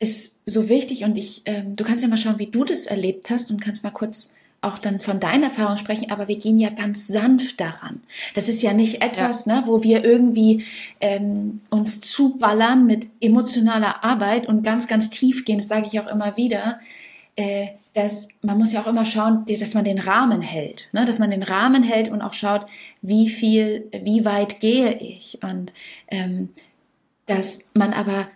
ist 0.05 0.41
so 0.45 0.69
wichtig 0.69 1.03
und 1.03 1.17
ich, 1.17 1.41
ähm, 1.45 1.75
du 1.75 1.83
kannst 1.83 2.03
ja 2.03 2.09
mal 2.09 2.17
schauen, 2.17 2.39
wie 2.39 2.47
du 2.47 2.63
das 2.63 2.85
erlebt 2.85 3.29
hast 3.29 3.49
und 3.51 3.59
kannst 3.59 3.83
mal 3.83 3.89
kurz 3.89 4.35
auch 4.61 4.79
dann 4.79 4.99
von 4.99 5.19
deiner 5.19 5.47
Erfahrung 5.47 5.77
sprechen, 5.77 6.11
aber 6.11 6.27
wir 6.27 6.37
gehen 6.37 6.57
ja 6.57 6.69
ganz 6.69 7.07
sanft 7.07 7.59
daran. 7.59 8.01
Das 8.33 8.47
ist 8.47 8.61
ja 8.63 8.73
nicht 8.73 9.01
etwas, 9.01 9.45
ja. 9.45 9.61
Ne, 9.61 9.67
wo 9.67 9.83
wir 9.83 10.03
irgendwie 10.03 10.63
ähm, 11.01 11.61
uns 11.69 12.01
zuballern 12.01 12.85
mit 12.85 13.07
emotionaler 13.19 14.03
Arbeit 14.03 14.47
und 14.47 14.63
ganz, 14.63 14.87
ganz 14.87 15.09
tief 15.09 15.45
gehen. 15.45 15.59
Das 15.59 15.67
sage 15.67 15.85
ich 15.85 15.99
auch 15.99 16.07
immer 16.07 16.35
wieder. 16.37 16.79
Äh, 17.35 17.67
dass 17.93 18.27
man 18.41 18.57
muss 18.57 18.73
ja 18.73 18.81
auch 18.81 18.87
immer 18.87 19.05
schauen, 19.05 19.45
dass 19.47 19.73
man 19.73 19.85
den 19.85 19.99
Rahmen 19.99 20.41
hält, 20.41 20.89
ne? 20.91 21.05
dass 21.05 21.17
man 21.17 21.31
den 21.31 21.43
Rahmen 21.43 21.81
hält 21.81 22.09
und 22.09 22.21
auch 22.21 22.33
schaut, 22.33 22.65
wie 23.01 23.29
viel, 23.29 23.89
wie 24.03 24.25
weit 24.25 24.59
gehe 24.59 24.97
ich 24.97 25.39
und 25.41 25.71
ähm, 26.09 26.49
dass 27.25 27.69
man 27.73 27.93
aber 27.93 28.27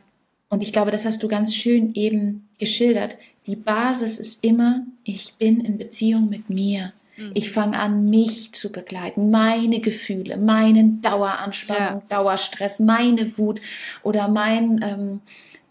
und 0.49 0.61
ich 0.61 0.73
glaube, 0.73 0.91
das 0.91 1.05
hast 1.05 1.21
du 1.21 1.27
ganz 1.27 1.55
schön 1.55 1.93
eben 1.93 2.47
geschildert. 2.57 3.17
Die 3.45 3.55
Basis 3.55 4.17
ist 4.17 4.43
immer, 4.43 4.83
ich 5.03 5.35
bin 5.35 5.61
in 5.61 5.77
Beziehung 5.77 6.29
mit 6.29 6.49
mir. 6.49 6.91
Mhm. 7.17 7.31
Ich 7.35 7.51
fange 7.51 7.79
an, 7.79 8.05
mich 8.05 8.53
zu 8.53 8.71
begleiten, 8.71 9.29
meine 9.29 9.79
Gefühle, 9.79 10.37
meinen 10.37 11.01
Daueranspannung, 11.01 12.01
ja. 12.01 12.03
Dauerstress, 12.09 12.79
meine 12.79 13.37
Wut 13.37 13.61
oder 14.03 14.27
mein, 14.27 14.81
ähm, 14.83 15.21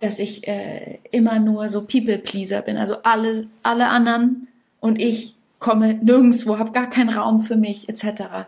dass 0.01 0.21
ich 0.21 0.47
äh, 0.47 0.99
immer 1.11 1.41
nur 1.41 1.69
so 1.69 1.83
People-Pleaser 1.83 2.63
bin. 2.63 2.77
Also 2.77 3.03
alle, 3.03 3.49
alle 3.65 3.89
anderen 3.89 4.47
und 4.81 5.01
ich 5.01 5.35
komme 5.59 5.95
nirgendwo, 5.95 6.59
habe 6.59 6.71
gar 6.71 6.89
keinen 6.89 7.11
Raum 7.11 7.41
für 7.41 7.57
mich, 7.57 7.89
etc. 7.89 8.47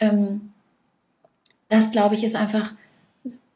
Ähm, 0.00 0.52
das, 1.68 1.92
glaube 1.92 2.16
ich, 2.16 2.24
ist 2.24 2.34
einfach 2.34 2.72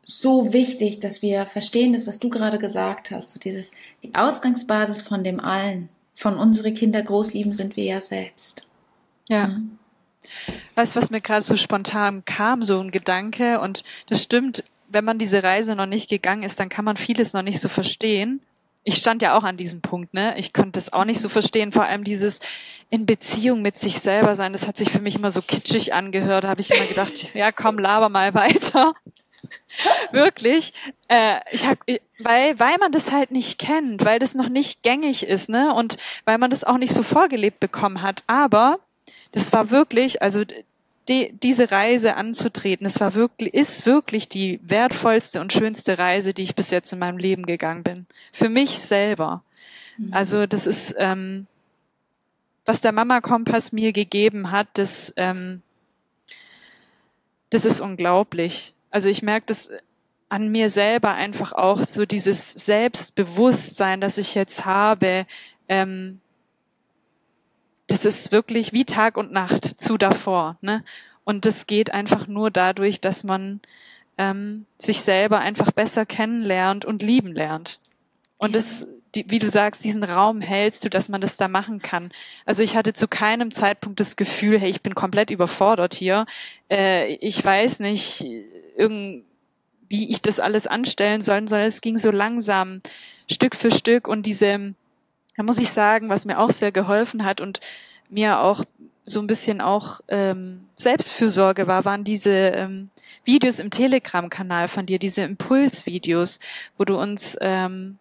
so 0.05 0.53
wichtig, 0.53 1.01
dass 1.01 1.23
wir 1.23 1.47
verstehen, 1.47 1.93
das, 1.93 2.07
was 2.07 2.19
du 2.19 2.29
gerade 2.29 2.59
gesagt 2.59 3.11
hast, 3.11 3.31
so 3.31 3.41
dieses, 3.41 3.73
die 4.03 4.15
Ausgangsbasis 4.15 5.03
von 5.03 5.25
dem 5.25 5.41
allen, 5.41 5.89
von 6.15 6.37
unsere 6.37 6.73
Kinder 6.73 7.03
groß 7.03 7.33
lieben, 7.35 7.53
sind 7.53 7.77
wir 7.77 7.85
ja 7.85 8.01
selbst. 8.01 8.67
Ja. 9.29 9.49
ja. 9.49 9.61
Weißt 10.75 10.97
was 10.97 11.11
mir 11.11 11.21
gerade 11.21 11.43
so 11.43 11.57
spontan 11.57 12.25
kam, 12.25 12.63
so 12.63 12.79
ein 12.81 12.91
Gedanke, 12.91 13.61
und 13.61 13.83
das 14.09 14.23
stimmt, 14.23 14.65
wenn 14.89 15.05
man 15.05 15.19
diese 15.19 15.43
Reise 15.43 15.75
noch 15.75 15.87
nicht 15.87 16.11
gegangen 16.11 16.43
ist, 16.43 16.61
dann 16.61 16.69
kann 16.69 16.85
man 16.85 16.97
vieles 16.97 17.33
noch 17.33 17.43
nicht 17.43 17.61
so 17.61 17.69
verstehen. 17.69 18.41
Ich 18.85 18.97
stand 18.97 19.23
ja 19.23 19.37
auch 19.39 19.45
an 19.45 19.57
diesem 19.57 19.81
Punkt, 19.81 20.13
ne? 20.13 20.37
Ich 20.39 20.53
konnte 20.53 20.79
es 20.79 20.93
auch 20.93 21.05
nicht 21.05 21.21
so 21.21 21.29
verstehen, 21.29 21.73
vor 21.73 21.85
allem 21.85 22.03
dieses 22.03 22.41
in 22.91 23.07
Beziehung 23.07 23.63
mit 23.63 23.79
sich 23.79 24.01
selber 24.01 24.35
sein, 24.35 24.53
das 24.53 24.67
hat 24.67 24.77
sich 24.77 24.91
für 24.91 25.01
mich 25.01 25.15
immer 25.15 25.31
so 25.31 25.41
kitschig 25.41 25.95
angehört. 25.95 26.45
Da 26.45 26.49
habe 26.49 26.61
ich 26.61 26.71
immer 26.71 26.87
gedacht, 26.87 27.35
ja 27.35 27.53
komm, 27.53 27.79
laber 27.79 28.09
mal 28.09 28.35
weiter. 28.35 28.93
Wirklich. 30.13 30.73
Äh, 31.09 31.41
ich 31.51 31.67
hab, 31.67 31.79
weil, 32.19 32.59
weil 32.59 32.79
man 32.79 32.93
das 32.93 33.13
halt 33.13 33.31
nicht 33.31 33.59
kennt, 33.59 34.05
weil 34.05 34.19
das 34.19 34.35
noch 34.35 34.49
nicht 34.49 34.83
gängig 34.83 35.27
ist, 35.27 35.49
ne? 35.49 35.75
Und 35.75 35.97
weil 36.25 36.39
man 36.39 36.51
das 36.51 36.65
auch 36.65 36.79
nicht 36.79 36.93
so 36.93 37.03
vorgelebt 37.03 37.61
bekommen 37.61 38.03
hat. 38.03 38.23
Aber 38.27 38.79
das 39.33 39.53
war 39.53 39.71
wirklich, 39.71 40.23
also 40.23 40.45
die, 41.09 41.33
diese 41.33 41.71
Reise 41.71 42.17
anzutreten, 42.17 42.87
es 42.87 43.01
war 43.01 43.15
wirklich, 43.15 43.55
ist 43.55 43.87
wirklich 43.87 44.29
die 44.29 44.61
wertvollste 44.63 45.41
und 45.41 45.53
schönste 45.53 45.99
Reise, 45.99 46.33
die 46.33 46.43
ich 46.43 46.55
bis 46.55 46.71
jetzt 46.71 46.93
in 46.93 46.99
meinem 46.99 47.19
Leben 47.19 47.45
gegangen 47.45 47.83
bin. 47.83 48.07
Für 48.33 48.49
mich 48.49 48.79
selber. 48.79 49.43
Mhm. 49.99 50.13
Also 50.13 50.47
das 50.47 50.67
ist, 50.67 50.95
ähm, 50.99 51.47
was 52.65 52.81
der 52.81 52.93
Mama 52.93 53.21
Kompass 53.21 53.73
mir 53.73 53.93
gegeben 53.93 54.53
hat, 54.53 54.69
das, 54.75 55.13
ähm, 55.17 55.63
das 57.51 57.65
ist 57.65 57.81
unglaublich. 57.81 58.75
Also 58.93 59.09
ich 59.09 59.23
merke 59.23 59.47
das 59.47 59.71
an 60.29 60.53
mir 60.53 60.71
selber 60.71 61.15
einfach 61.15 61.53
auch 61.53 61.83
so 61.85 62.07
dieses 62.07 62.53
Selbstbewusstsein, 62.53 64.01
das 64.01 64.19
ich 64.19 64.35
jetzt 64.35 64.65
habe. 64.65 65.27
Ähm, 65.69 66.21
das 67.87 68.05
ist 68.05 68.33
wirklich 68.33 68.73
wie 68.73 68.85
Tag 68.85 69.17
und 69.17 69.33
Nacht 69.33 69.81
zu 69.81 69.99
davor. 69.99 70.57
Ne? 70.61 70.85
Und 71.25 71.47
das 71.47 71.67
geht 71.67 71.93
einfach 71.93 72.27
nur 72.29 72.51
dadurch, 72.51 73.01
dass 73.01 73.25
man 73.25 73.61
ähm, 74.19 74.67
sich 74.79 75.01
selber 75.01 75.41
einfach 75.41 75.73
besser 75.73 76.07
kennenlernt 76.07 76.85
und 76.85 77.03
lieben 77.03 77.33
lernt. 77.33 77.81
Und 78.39 78.55
das, 78.55 78.87
die, 79.15 79.31
wie 79.31 79.39
du 79.39 79.49
sagst, 79.49 79.85
diesen 79.85 80.05
Raum 80.05 80.41
hältst 80.41 80.85
du, 80.85 80.89
dass 80.89 81.09
man 81.09 81.21
das 81.21 81.37
da 81.37 81.49
machen 81.49 81.81
kann. 81.81 82.11
Also 82.47 82.63
ich 82.63 82.77
hatte 82.77 82.93
zu 82.93 83.09
keinem 83.09 83.51
Zeitpunkt 83.51 84.01
das 84.01 84.17
Gefühl, 84.17 84.59
hey, 84.59 84.71
ich 84.71 84.83
bin 84.83 84.95
komplett 84.95 85.31
überfordert 85.31 85.95
hier. 85.95 86.27
Äh, 86.71 87.15
ich 87.17 87.45
weiß 87.45 87.81
nicht, 87.81 88.25
irgend, 88.77 89.25
wie 89.89 90.11
ich 90.11 90.23
das 90.23 90.41
alles 90.41 90.67
anstellen 90.67 91.21
soll, 91.21 91.47
sondern 91.47 91.69
es 91.69 91.81
ging 91.83 91.99
so 91.99 92.11
langsam, 92.11 92.81
Stück 93.31 93.55
für 93.55 93.71
Stück 93.71 94.09
und 94.09 94.27
diese, 94.27 94.75
da 95.37 95.43
muss 95.43 95.59
ich 95.59 95.71
sagen, 95.71 96.09
was 96.09 96.27
mir 96.27 96.39
auch 96.39 96.51
sehr 96.51 96.73
geholfen 96.73 97.25
hat 97.25 97.41
und 97.41 97.61
mir 98.09 98.41
auch 98.41 98.65
so 99.05 99.21
ein 99.21 99.27
bisschen 99.27 99.61
auch 99.61 100.01
ähm, 100.09 100.65
Selbstfürsorge 100.75 101.67
war, 101.67 101.85
waren 101.85 102.05
diese 102.05 102.31
ähm, 102.31 102.91
Videos 103.25 103.59
im 103.59 103.71
Telegram-Kanal 103.71 104.69
von 104.69 104.87
dir, 104.87 104.99
diese 104.99 105.23
Impulsvideos, 105.23 106.39
wo 106.79 106.85
du 106.85 106.99
uns 106.99 107.37
ähm, 107.41 107.99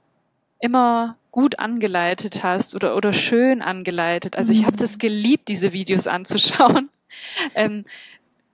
immer 0.62 1.18
gut 1.32 1.60
angeleitet 1.60 2.44
hast 2.44 2.76
oder 2.76 2.96
oder 2.96 3.14
schön 3.14 3.62
angeleitet. 3.62 4.38
Also 4.38 4.52
ich 4.52 4.66
habe 4.66 4.78
das 4.78 4.98
geliebt, 4.98 5.48
diese 5.48 5.74
Videos 5.74 6.08
anzuschauen. 6.08 6.90
Ähm, 7.56 7.84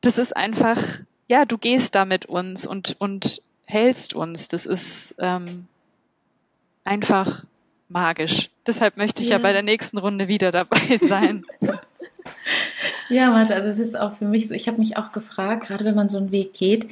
das 0.01 0.17
ist 0.17 0.35
einfach 0.35 0.79
ja, 1.27 1.45
du 1.45 1.57
gehst 1.57 1.95
da 1.95 2.05
mit 2.05 2.25
uns 2.25 2.65
und, 2.65 2.95
und 2.99 3.41
hältst 3.65 4.13
uns. 4.13 4.47
Das 4.47 4.65
ist 4.65 5.15
ähm, 5.19 5.67
einfach 6.83 7.45
magisch. 7.89 8.49
Deshalb 8.65 8.97
möchte 8.97 9.21
ich 9.21 9.29
ja. 9.29 9.37
ja 9.37 9.43
bei 9.43 9.53
der 9.53 9.63
nächsten 9.63 9.97
Runde 9.97 10.27
wieder 10.27 10.51
dabei 10.51 10.97
sein. 10.97 11.45
ja, 13.09 13.29
Martha, 13.29 13.55
also 13.55 13.69
es 13.69 13.79
ist 13.79 13.99
auch 13.99 14.17
für 14.17 14.25
mich 14.25 14.47
so, 14.47 14.55
ich 14.55 14.67
habe 14.67 14.79
mich 14.79 14.97
auch 14.97 15.11
gefragt, 15.11 15.67
gerade 15.67 15.85
wenn 15.85 15.95
man 15.95 16.09
so 16.09 16.17
einen 16.17 16.31
Weg 16.31 16.53
geht, 16.53 16.87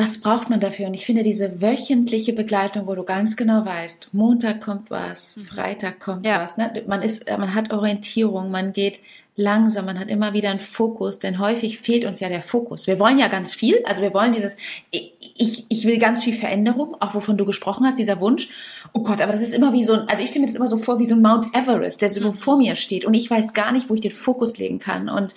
was 0.00 0.18
braucht 0.18 0.48
man 0.48 0.60
dafür? 0.60 0.86
Und 0.86 0.94
ich 0.94 1.04
finde 1.04 1.22
diese 1.22 1.60
wöchentliche 1.60 2.32
Begleitung, 2.32 2.86
wo 2.86 2.94
du 2.94 3.02
ganz 3.02 3.36
genau 3.36 3.66
weißt, 3.66 4.10
Montag 4.12 4.62
kommt 4.62 4.90
was, 4.90 5.36
mhm. 5.36 5.42
Freitag 5.42 6.00
kommt 6.00 6.24
ja. 6.24 6.40
was. 6.40 6.56
Ne? 6.56 6.82
Man 6.86 7.02
ist, 7.02 7.28
man 7.28 7.54
hat 7.54 7.72
Orientierung, 7.72 8.50
man 8.50 8.72
geht 8.72 9.00
langsam, 9.36 9.84
man 9.86 9.98
hat 9.98 10.08
immer 10.08 10.32
wieder 10.32 10.50
einen 10.50 10.58
Fokus, 10.58 11.18
denn 11.18 11.38
häufig 11.38 11.80
fehlt 11.80 12.04
uns 12.04 12.20
ja 12.20 12.28
der 12.28 12.42
Fokus. 12.42 12.86
Wir 12.86 12.98
wollen 12.98 13.18
ja 13.18 13.28
ganz 13.28 13.54
viel, 13.54 13.82
also 13.84 14.02
wir 14.02 14.12
wollen 14.14 14.32
dieses, 14.32 14.56
ich, 14.90 15.66
ich 15.68 15.86
will 15.86 15.98
ganz 15.98 16.24
viel 16.24 16.34
Veränderung, 16.34 16.96
auch 17.00 17.14
wovon 17.14 17.36
du 17.36 17.44
gesprochen 17.44 17.86
hast, 17.86 17.98
dieser 17.98 18.20
Wunsch. 18.20 18.48
Oh 18.92 19.00
Gott, 19.00 19.22
aber 19.22 19.32
das 19.32 19.42
ist 19.42 19.54
immer 19.54 19.72
wie 19.72 19.84
so 19.84 19.94
ein, 19.94 20.08
also 20.08 20.22
ich 20.22 20.30
stelle 20.30 20.42
mir 20.42 20.46
das 20.46 20.56
immer 20.56 20.66
so 20.66 20.78
vor 20.78 20.98
wie 20.98 21.06
so 21.06 21.14
ein 21.14 21.22
Mount 21.22 21.54
Everest, 21.54 22.02
der 22.02 22.08
so 22.08 22.20
mhm. 22.20 22.34
vor 22.34 22.56
mir 22.56 22.74
steht 22.74 23.04
und 23.04 23.14
ich 23.14 23.30
weiß 23.30 23.52
gar 23.52 23.72
nicht, 23.72 23.90
wo 23.90 23.94
ich 23.94 24.00
den 24.00 24.10
Fokus 24.10 24.58
legen 24.58 24.78
kann 24.78 25.08
und 25.08 25.34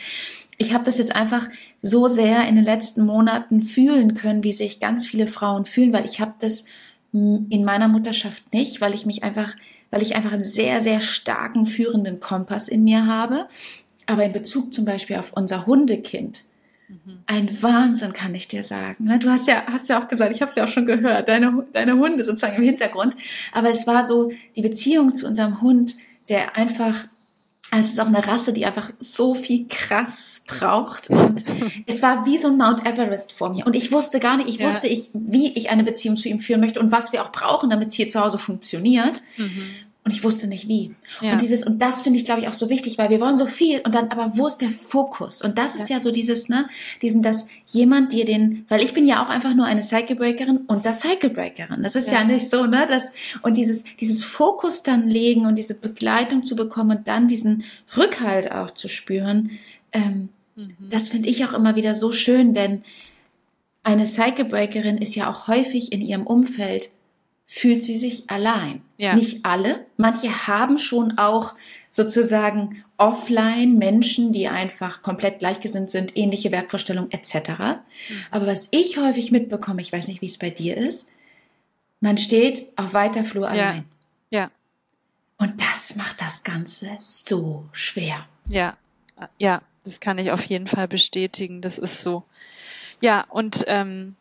ich 0.57 0.73
habe 0.73 0.83
das 0.83 0.97
jetzt 0.97 1.15
einfach 1.15 1.49
so 1.79 2.07
sehr 2.07 2.47
in 2.47 2.55
den 2.55 2.63
letzten 2.63 3.05
Monaten 3.05 3.61
fühlen 3.61 4.15
können, 4.15 4.43
wie 4.43 4.53
sich 4.53 4.79
ganz 4.79 5.05
viele 5.05 5.27
Frauen 5.27 5.65
fühlen, 5.65 5.93
weil 5.93 6.05
ich 6.05 6.19
habe 6.19 6.33
das 6.39 6.65
in 7.11 7.63
meiner 7.63 7.87
Mutterschaft 7.87 8.53
nicht, 8.53 8.81
weil 8.81 8.95
ich 8.95 9.05
mich 9.05 9.23
einfach, 9.23 9.55
weil 9.91 10.01
ich 10.01 10.15
einfach 10.15 10.31
einen 10.31 10.43
sehr, 10.43 10.81
sehr 10.81 10.99
starken 10.99 11.65
führenden 11.65 12.19
Kompass 12.19 12.67
in 12.67 12.83
mir 12.83 13.05
habe. 13.05 13.47
Aber 14.07 14.25
in 14.25 14.33
Bezug 14.33 14.73
zum 14.73 14.85
Beispiel 14.85 15.17
auf 15.17 15.31
unser 15.33 15.65
Hundekind, 15.65 16.43
mhm. 16.89 17.19
ein 17.27 17.61
Wahnsinn 17.61 18.13
kann 18.13 18.33
ich 18.33 18.47
dir 18.47 18.63
sagen. 18.63 19.05
Ne? 19.05 19.19
Du 19.19 19.29
hast 19.29 19.47
ja, 19.47 19.63
hast 19.67 19.89
ja 19.89 20.01
auch 20.01 20.07
gesagt, 20.07 20.33
ich 20.33 20.41
habe 20.41 20.49
es 20.49 20.55
ja 20.55 20.63
auch 20.63 20.69
schon 20.69 20.87
gehört, 20.87 21.29
deine, 21.29 21.65
deine 21.71 21.97
Hunde 21.97 22.25
sozusagen 22.25 22.57
im 22.57 22.63
Hintergrund. 22.63 23.15
Aber 23.51 23.69
es 23.69 23.85
war 23.85 24.03
so 24.03 24.31
die 24.55 24.61
Beziehung 24.63 25.13
zu 25.13 25.27
unserem 25.27 25.61
Hund, 25.61 25.95
der 26.29 26.57
einfach 26.57 27.05
also 27.73 27.87
es 27.87 27.93
ist 27.93 27.99
auch 27.99 28.07
eine 28.07 28.27
Rasse, 28.27 28.53
die 28.53 28.67
einfach 28.67 28.91
so 28.99 29.33
viel 29.33 29.65
krass 29.67 30.43
braucht. 30.45 31.09
Und 31.09 31.43
es 31.87 32.03
war 32.03 32.27
wie 32.27 32.37
so 32.37 32.49
ein 32.49 32.57
Mount 32.57 32.85
Everest 32.85 33.33
vor 33.33 33.49
mir. 33.49 33.65
Und 33.65 33.75
ich 33.75 33.91
wusste 33.91 34.19
gar 34.19 34.37
nicht, 34.37 34.47
ich 34.47 34.57
ja. 34.57 34.67
wusste 34.67 34.87
ich, 34.87 35.09
wie 35.13 35.53
ich 35.57 35.71
eine 35.71 35.83
Beziehung 35.83 36.15
zu 36.15 36.29
ihm 36.29 36.39
führen 36.39 36.59
möchte 36.59 36.79
und 36.79 36.91
was 36.91 37.13
wir 37.13 37.23
auch 37.23 37.31
brauchen, 37.31 37.71
damit 37.71 37.87
es 37.87 37.95
hier 37.95 38.07
zu 38.07 38.19
Hause 38.21 38.37
funktioniert. 38.37 39.23
Mhm. 39.37 39.69
Und 40.05 40.11
ich 40.11 40.23
wusste 40.25 40.47
nicht 40.47 40.67
wie. 40.67 40.93
Ja. 41.21 41.31
Und 41.31 41.41
dieses, 41.41 41.65
und 41.65 41.81
das 41.81 42.01
finde 42.01 42.19
ich, 42.19 42.25
glaube 42.25 42.41
ich, 42.41 42.49
auch 42.49 42.53
so 42.53 42.69
wichtig, 42.69 42.97
weil 42.97 43.09
wir 43.09 43.21
wollen 43.21 43.37
so 43.37 43.45
viel 43.45 43.79
und 43.85 43.95
dann, 43.95 44.09
aber 44.09 44.37
wo 44.37 44.47
ist 44.47 44.57
der 44.57 44.69
Fokus? 44.69 45.41
Und 45.41 45.57
das 45.57 45.75
ist 45.75 45.89
ja, 45.89 45.95
ja 45.95 46.01
so 46.01 46.11
dieses, 46.11 46.49
ne, 46.49 46.67
diesen, 47.01 47.23
dass 47.23 47.47
jemand 47.67 48.11
dir 48.11 48.25
den, 48.25 48.65
weil 48.67 48.83
ich 48.83 48.93
bin 48.93 49.07
ja 49.07 49.23
auch 49.23 49.29
einfach 49.29 49.53
nur 49.53 49.65
eine 49.65 49.81
Cycle 49.81 50.17
Breakerin 50.17 50.57
und 50.67 50.85
das 50.85 50.99
Cycle 50.99 51.29
Breakerin. 51.29 51.81
Das 51.83 51.95
ist 51.95 52.11
ja. 52.11 52.15
ja 52.15 52.23
nicht 52.25 52.49
so, 52.49 52.65
ne, 52.65 52.85
das, 52.85 53.13
und 53.43 53.55
dieses, 53.55 53.85
dieses 54.01 54.25
Fokus 54.25 54.83
dann 54.83 55.07
legen 55.07 55.45
und 55.45 55.55
diese 55.55 55.79
Begleitung 55.79 56.43
zu 56.43 56.57
bekommen 56.57 56.97
und 56.97 57.07
dann 57.07 57.29
diesen 57.29 57.63
Rückhalt 57.95 58.51
auch 58.51 58.71
zu 58.71 58.89
spüren, 58.89 59.51
ähm, 59.93 60.27
mhm. 60.57 60.75
das 60.89 61.07
finde 61.07 61.29
ich 61.29 61.45
auch 61.45 61.53
immer 61.53 61.77
wieder 61.77 61.95
so 61.95 62.11
schön, 62.11 62.53
denn 62.53 62.83
eine 63.83 64.05
Cycle 64.05 64.45
Breakerin 64.45 64.97
ist 64.97 65.15
ja 65.15 65.29
auch 65.29 65.47
häufig 65.47 65.93
in 65.93 66.01
ihrem 66.01 66.27
Umfeld 66.27 66.89
fühlt 67.45 67.83
sie 67.83 67.97
sich 67.97 68.29
allein. 68.29 68.81
Ja. 69.03 69.15
Nicht 69.15 69.43
alle. 69.43 69.85
Manche 69.97 70.47
haben 70.47 70.77
schon 70.77 71.17
auch 71.17 71.55
sozusagen 71.91 72.85
offline 72.95 73.77
Menschen, 73.77 74.31
die 74.31 74.47
einfach 74.47 75.01
komplett 75.01 75.39
gleichgesinnt 75.39 75.91
sind, 75.91 76.15
ähnliche 76.15 76.53
Werkvorstellungen 76.53 77.11
etc. 77.11 77.49
Mhm. 77.49 77.83
Aber 78.31 78.47
was 78.47 78.69
ich 78.71 78.97
häufig 78.97 79.29
mitbekomme, 79.29 79.81
ich 79.81 79.91
weiß 79.91 80.07
nicht, 80.07 80.21
wie 80.21 80.27
es 80.27 80.37
bei 80.37 80.49
dir 80.49 80.77
ist, 80.77 81.11
man 81.99 82.17
steht 82.17 82.71
auf 82.77 82.93
weiter 82.93 83.25
Flur 83.25 83.49
allein. 83.49 83.83
Ja. 84.29 84.49
Und 85.37 85.59
das 85.59 85.97
macht 85.97 86.21
das 86.21 86.45
Ganze 86.45 86.91
so 86.97 87.65
schwer. 87.73 88.25
Ja, 88.47 88.77
ja, 89.37 89.61
das 89.83 89.99
kann 89.99 90.17
ich 90.17 90.31
auf 90.31 90.45
jeden 90.45 90.67
Fall 90.67 90.87
bestätigen. 90.87 91.59
Das 91.59 91.77
ist 91.77 92.01
so. 92.03 92.23
Ja, 93.01 93.25
und 93.27 93.65
ähm, 93.67 94.15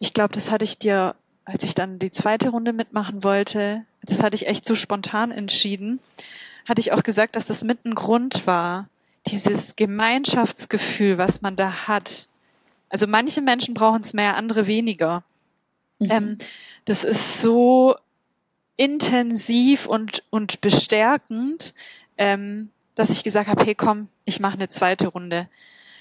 ich 0.00 0.12
glaube, 0.12 0.34
das 0.34 0.50
hatte 0.50 0.64
ich 0.64 0.76
dir 0.76 1.14
als 1.44 1.64
ich 1.64 1.74
dann 1.74 1.98
die 1.98 2.10
zweite 2.10 2.50
Runde 2.50 2.72
mitmachen 2.72 3.22
wollte, 3.22 3.84
das 4.06 4.22
hatte 4.22 4.34
ich 4.34 4.46
echt 4.46 4.64
so 4.64 4.74
spontan 4.74 5.30
entschieden, 5.30 6.00
hatte 6.68 6.80
ich 6.80 6.92
auch 6.92 7.02
gesagt, 7.02 7.36
dass 7.36 7.46
das 7.46 7.64
mit 7.64 7.84
ein 7.84 7.94
Grund 7.94 8.46
war, 8.46 8.88
dieses 9.26 9.76
Gemeinschaftsgefühl, 9.76 11.18
was 11.18 11.42
man 11.42 11.56
da 11.56 11.88
hat. 11.88 12.28
Also 12.88 13.06
manche 13.06 13.40
Menschen 13.40 13.74
brauchen 13.74 14.02
es 14.02 14.12
mehr, 14.12 14.36
andere 14.36 14.66
weniger. 14.66 15.24
Mhm. 15.98 16.10
Ähm, 16.10 16.38
das 16.84 17.04
ist 17.04 17.40
so 17.40 17.96
intensiv 18.76 19.86
und, 19.86 20.24
und 20.30 20.60
bestärkend, 20.60 21.74
ähm, 22.18 22.70
dass 22.94 23.10
ich 23.10 23.24
gesagt 23.24 23.48
habe, 23.48 23.64
hey 23.64 23.74
komm, 23.74 24.08
ich 24.24 24.40
mache 24.40 24.54
eine 24.54 24.68
zweite 24.68 25.08
Runde. 25.08 25.48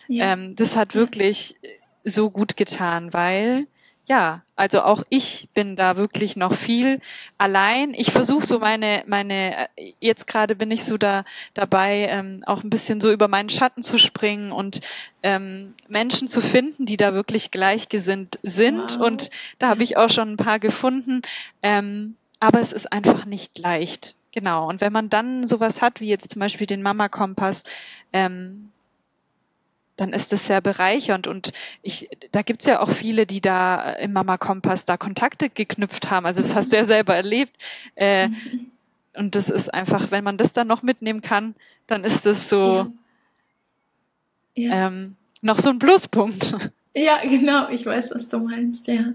Ja. 0.08 0.34
Ähm, 0.34 0.56
das 0.56 0.76
hat 0.76 0.96
wirklich 0.96 1.56
so 2.04 2.30
gut 2.30 2.58
getan, 2.58 3.14
weil 3.14 3.68
ja, 4.06 4.44
also 4.56 4.82
auch 4.82 5.04
ich 5.10 5.48
bin 5.54 5.76
da 5.76 5.96
wirklich 5.96 6.36
noch 6.36 6.54
viel 6.54 7.00
allein. 7.38 7.94
Ich 7.94 8.12
versuche 8.12 8.46
so 8.46 8.60
meine, 8.60 9.04
meine, 9.08 9.68
jetzt 10.00 10.28
gerade 10.28 10.56
bin 10.56 10.72
ich 10.72 10.84
so 10.84 10.98
da 10.98 11.24
dabei, 11.54 12.08
ähm, 12.10 12.44
auch 12.46 12.64
ein 12.64 12.70
bisschen 12.70 13.00
so 13.00 13.12
über 13.12 13.28
meinen 13.30 13.50
Schatten 13.50 13.82
zu 13.82 13.98
springen 13.98 14.52
und 14.52 14.82
ähm, 15.24 15.74
Menschen 15.88 16.28
zu 16.28 16.42
finden, 16.42 16.86
die 16.86 16.98
da 16.98 17.14
wirklich 17.14 17.52
gleichgesinnt 17.52 18.40
sind. 18.44 19.00
Wow. 19.00 19.08
Und 19.08 19.30
da 19.60 19.70
habe 19.70 19.84
ich 19.84 19.96
auch 19.96 20.10
schon 20.10 20.34
ein 20.34 20.38
paar 20.38 20.60
gefunden. 20.60 21.22
Ähm, 21.62 22.18
aber 22.42 22.60
es 22.60 22.74
ist 22.74 22.92
einfach 22.92 23.26
nicht 23.26 23.58
leicht. 23.58 24.18
Genau. 24.34 24.68
Und 24.68 24.82
wenn 24.82 24.92
man 24.92 25.08
dann 25.08 25.48
sowas 25.48 25.82
hat, 25.82 26.02
wie 26.02 26.10
jetzt 26.10 26.32
zum 26.32 26.42
Beispiel 26.42 26.68
den 26.68 26.82
Mama-Kompass, 26.82 27.64
ähm, 28.12 28.73
dann 29.96 30.14
ist 30.14 30.32
das 30.32 30.48
sehr 30.48 30.62
bereichernd. 30.62 31.28
Und 31.28 31.52
ich, 31.82 32.10
da 32.32 32.42
gibt's 32.42 32.66
ja 32.66 32.82
auch 32.82 32.90
viele, 32.90 33.26
die 33.26 33.42
da 33.42 33.92
im 33.94 34.14
Mama 34.14 34.38
Kompass 34.38 34.86
da 34.86 34.98
Kontakte 34.98 35.50
geknüpft 35.50 36.10
haben. 36.10 36.26
Also 36.26 36.42
das 36.42 36.56
hast 36.56 36.72
du 36.72 36.78
ja 36.78 36.86
selber 36.86 37.16
erlebt. 37.16 37.56
Äh, 37.96 38.30
und 39.16 39.36
das 39.36 39.50
ist 39.50 39.74
einfach, 39.74 40.12
wenn 40.12 40.24
man 40.24 40.38
das 40.38 40.54
dann 40.54 40.68
noch 40.68 40.82
mitnehmen 40.82 41.22
kann, 41.22 41.56
dann 41.88 42.04
ist 42.04 42.26
das 42.26 42.50
so 42.50 42.58
ja. 42.58 42.88
Ja. 44.56 44.88
Ähm, 44.88 45.16
noch 45.42 45.60
so 45.60 45.70
ein 45.70 45.80
Pluspunkt. 45.80 46.56
Ja, 46.96 47.22
genau, 47.24 47.70
ich 47.70 47.86
weiß, 47.86 48.12
was 48.14 48.30
du 48.30 48.40
meinst, 48.40 48.88
ja. 48.88 49.14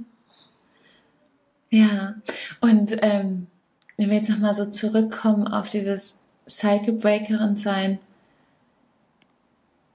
Ja, 1.71 2.15
und 2.61 2.97
ähm, 3.03 3.47
wenn 3.97 4.11
wir 4.11 4.17
jetzt 4.17 4.31
nochmal 4.31 4.55
so 4.55 4.67
zurückkommen 4.67 5.47
auf 5.47 5.69
dieses 5.69 6.19
Cycle 6.49 6.95
Breakerin 6.95 7.57
sein, 7.57 8.01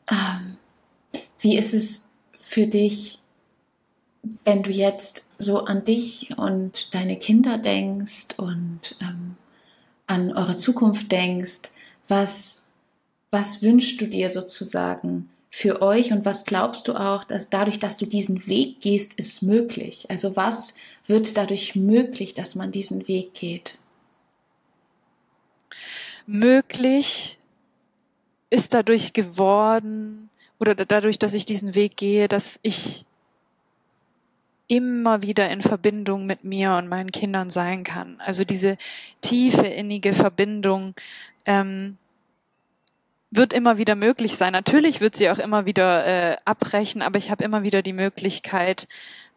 ähm, 0.09 0.57
wie 1.43 1.57
ist 1.57 1.73
es 1.73 2.07
für 2.37 2.67
dich, 2.67 3.19
wenn 4.45 4.63
du 4.63 4.71
jetzt 4.71 5.33
so 5.37 5.65
an 5.65 5.83
dich 5.83 6.37
und 6.37 6.95
deine 6.95 7.19
Kinder 7.19 7.57
denkst 7.57 8.37
und 8.37 8.95
ähm, 9.01 9.35
an 10.07 10.31
eure 10.31 10.55
Zukunft 10.55 11.11
denkst? 11.11 11.71
Was, 12.07 12.63
was 13.29 13.61
wünschst 13.61 13.99
du 13.99 14.07
dir 14.07 14.29
sozusagen 14.29 15.29
für 15.51 15.81
euch 15.81 16.13
und 16.13 16.23
was 16.25 16.45
glaubst 16.45 16.87
du 16.87 16.95
auch, 16.95 17.25
dass 17.25 17.49
dadurch, 17.49 17.77
dass 17.77 17.97
du 17.97 18.05
diesen 18.05 18.47
Weg 18.47 18.79
gehst, 18.79 19.13
ist 19.15 19.43
möglich? 19.43 20.05
Also 20.09 20.37
was 20.37 20.75
wird 21.05 21.37
dadurch 21.37 21.75
möglich, 21.75 22.33
dass 22.33 22.55
man 22.55 22.71
diesen 22.71 23.07
Weg 23.09 23.33
geht? 23.33 23.79
Möglich 26.25 27.37
ist 28.49 28.73
dadurch 28.73 29.11
geworden, 29.11 30.29
oder 30.69 30.85
dadurch, 30.85 31.19
dass 31.19 31.33
ich 31.33 31.45
diesen 31.45 31.75
Weg 31.75 31.97
gehe, 31.97 32.27
dass 32.27 32.59
ich 32.61 33.05
immer 34.67 35.21
wieder 35.21 35.49
in 35.49 35.61
Verbindung 35.61 36.25
mit 36.25 36.43
mir 36.43 36.73
und 36.75 36.87
meinen 36.87 37.11
Kindern 37.11 37.49
sein 37.49 37.83
kann. 37.83 38.15
Also 38.19 38.43
diese 38.43 38.77
tiefe, 39.21 39.67
innige 39.67 40.13
Verbindung 40.13 40.95
ähm, 41.45 41.97
wird 43.29 43.51
immer 43.51 43.77
wieder 43.77 43.95
möglich 43.95 44.35
sein. 44.35 44.53
Natürlich 44.53 45.01
wird 45.01 45.15
sie 45.15 45.29
auch 45.29 45.39
immer 45.39 45.65
wieder 45.65 46.05
äh, 46.05 46.37
abbrechen, 46.45 47.01
aber 47.01 47.19
ich 47.19 47.29
habe 47.29 47.43
immer 47.43 47.63
wieder 47.63 47.81
die 47.81 47.93
Möglichkeit, 47.93 48.87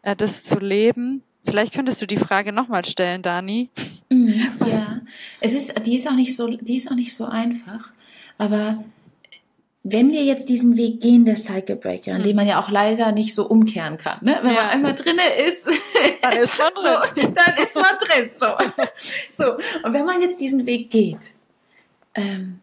äh, 0.03 0.15
das 0.15 0.43
zu 0.43 0.59
leben. 0.59 1.23
Vielleicht 1.45 1.73
könntest 1.73 2.01
du 2.01 2.07
die 2.07 2.17
Frage 2.17 2.53
nochmal 2.53 2.85
stellen, 2.85 3.21
Dani. 3.21 3.69
Mhm, 4.09 4.47
ja, 4.65 5.01
es 5.41 5.53
ist, 5.53 5.73
die 5.85 5.95
ist 5.95 6.07
auch 6.07 6.15
nicht 6.15 6.35
so, 6.35 6.47
die 6.47 6.75
ist 6.75 6.89
auch 6.89 6.95
nicht 6.95 7.13
so 7.13 7.25
einfach. 7.25 7.91
Aber 8.37 8.83
wenn 9.89 10.11
wir 10.11 10.23
jetzt 10.23 10.49
diesen 10.49 10.75
Weg 10.75 11.01
gehen 11.01 11.23
der 11.23 11.37
Cycle 11.37 11.77
Breaker, 11.77 12.15
in 12.15 12.23
dem 12.23 12.35
man 12.35 12.47
ja 12.47 12.59
auch 12.59 12.69
leider 12.69 13.11
nicht 13.11 13.33
so 13.33 13.47
umkehren 13.47 13.97
kann, 13.97 14.17
ne? 14.21 14.37
wenn 14.41 14.53
ja. 14.53 14.63
man 14.63 14.69
einmal 14.69 14.95
drinne 14.95 15.35
ist, 15.45 15.69
dann 16.21 16.37
ist 16.37 16.59
man 16.59 16.73
drin. 17.15 17.25
so, 17.25 17.31
dann 17.33 17.63
ist 17.63 17.75
man 17.75 17.97
drin. 17.99 18.29
So. 18.31 18.47
so. 19.43 19.53
Und 19.83 19.93
wenn 19.93 20.05
man 20.05 20.21
jetzt 20.21 20.41
diesen 20.41 20.65
Weg 20.65 20.91
geht, 20.91 21.33
ähm, 22.15 22.59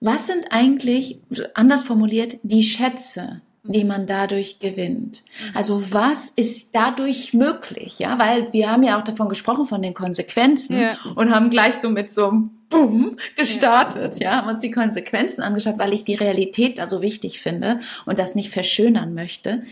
was 0.00 0.26
sind 0.26 0.46
eigentlich, 0.50 1.20
anders 1.54 1.82
formuliert, 1.82 2.36
die 2.42 2.64
Schätze, 2.64 3.40
die 3.64 3.84
man 3.84 4.06
dadurch 4.06 4.58
gewinnt. 4.58 5.22
Also 5.54 5.92
was 5.92 6.28
ist 6.28 6.74
dadurch 6.74 7.32
möglich? 7.32 8.00
Ja, 8.00 8.18
weil 8.18 8.52
wir 8.52 8.70
haben 8.70 8.82
ja 8.82 8.98
auch 8.98 9.04
davon 9.04 9.28
gesprochen 9.28 9.66
von 9.66 9.80
den 9.80 9.94
Konsequenzen 9.94 10.80
ja. 10.80 10.96
und 11.14 11.32
haben 11.32 11.48
gleich 11.48 11.74
so 11.74 11.88
mit 11.88 12.10
so 12.10 12.28
einem 12.28 12.50
Boom 12.72 13.16
gestartet. 13.36 14.18
Ja. 14.18 14.30
ja, 14.30 14.36
haben 14.38 14.48
uns 14.48 14.60
die 14.60 14.70
Konsequenzen 14.70 15.42
angeschaut, 15.42 15.78
weil 15.78 15.92
ich 15.92 16.04
die 16.04 16.14
Realität 16.14 16.78
da 16.78 16.86
so 16.86 17.02
wichtig 17.02 17.40
finde 17.40 17.80
und 18.06 18.18
das 18.18 18.34
nicht 18.34 18.50
verschönern 18.50 19.14
möchte. 19.14 19.62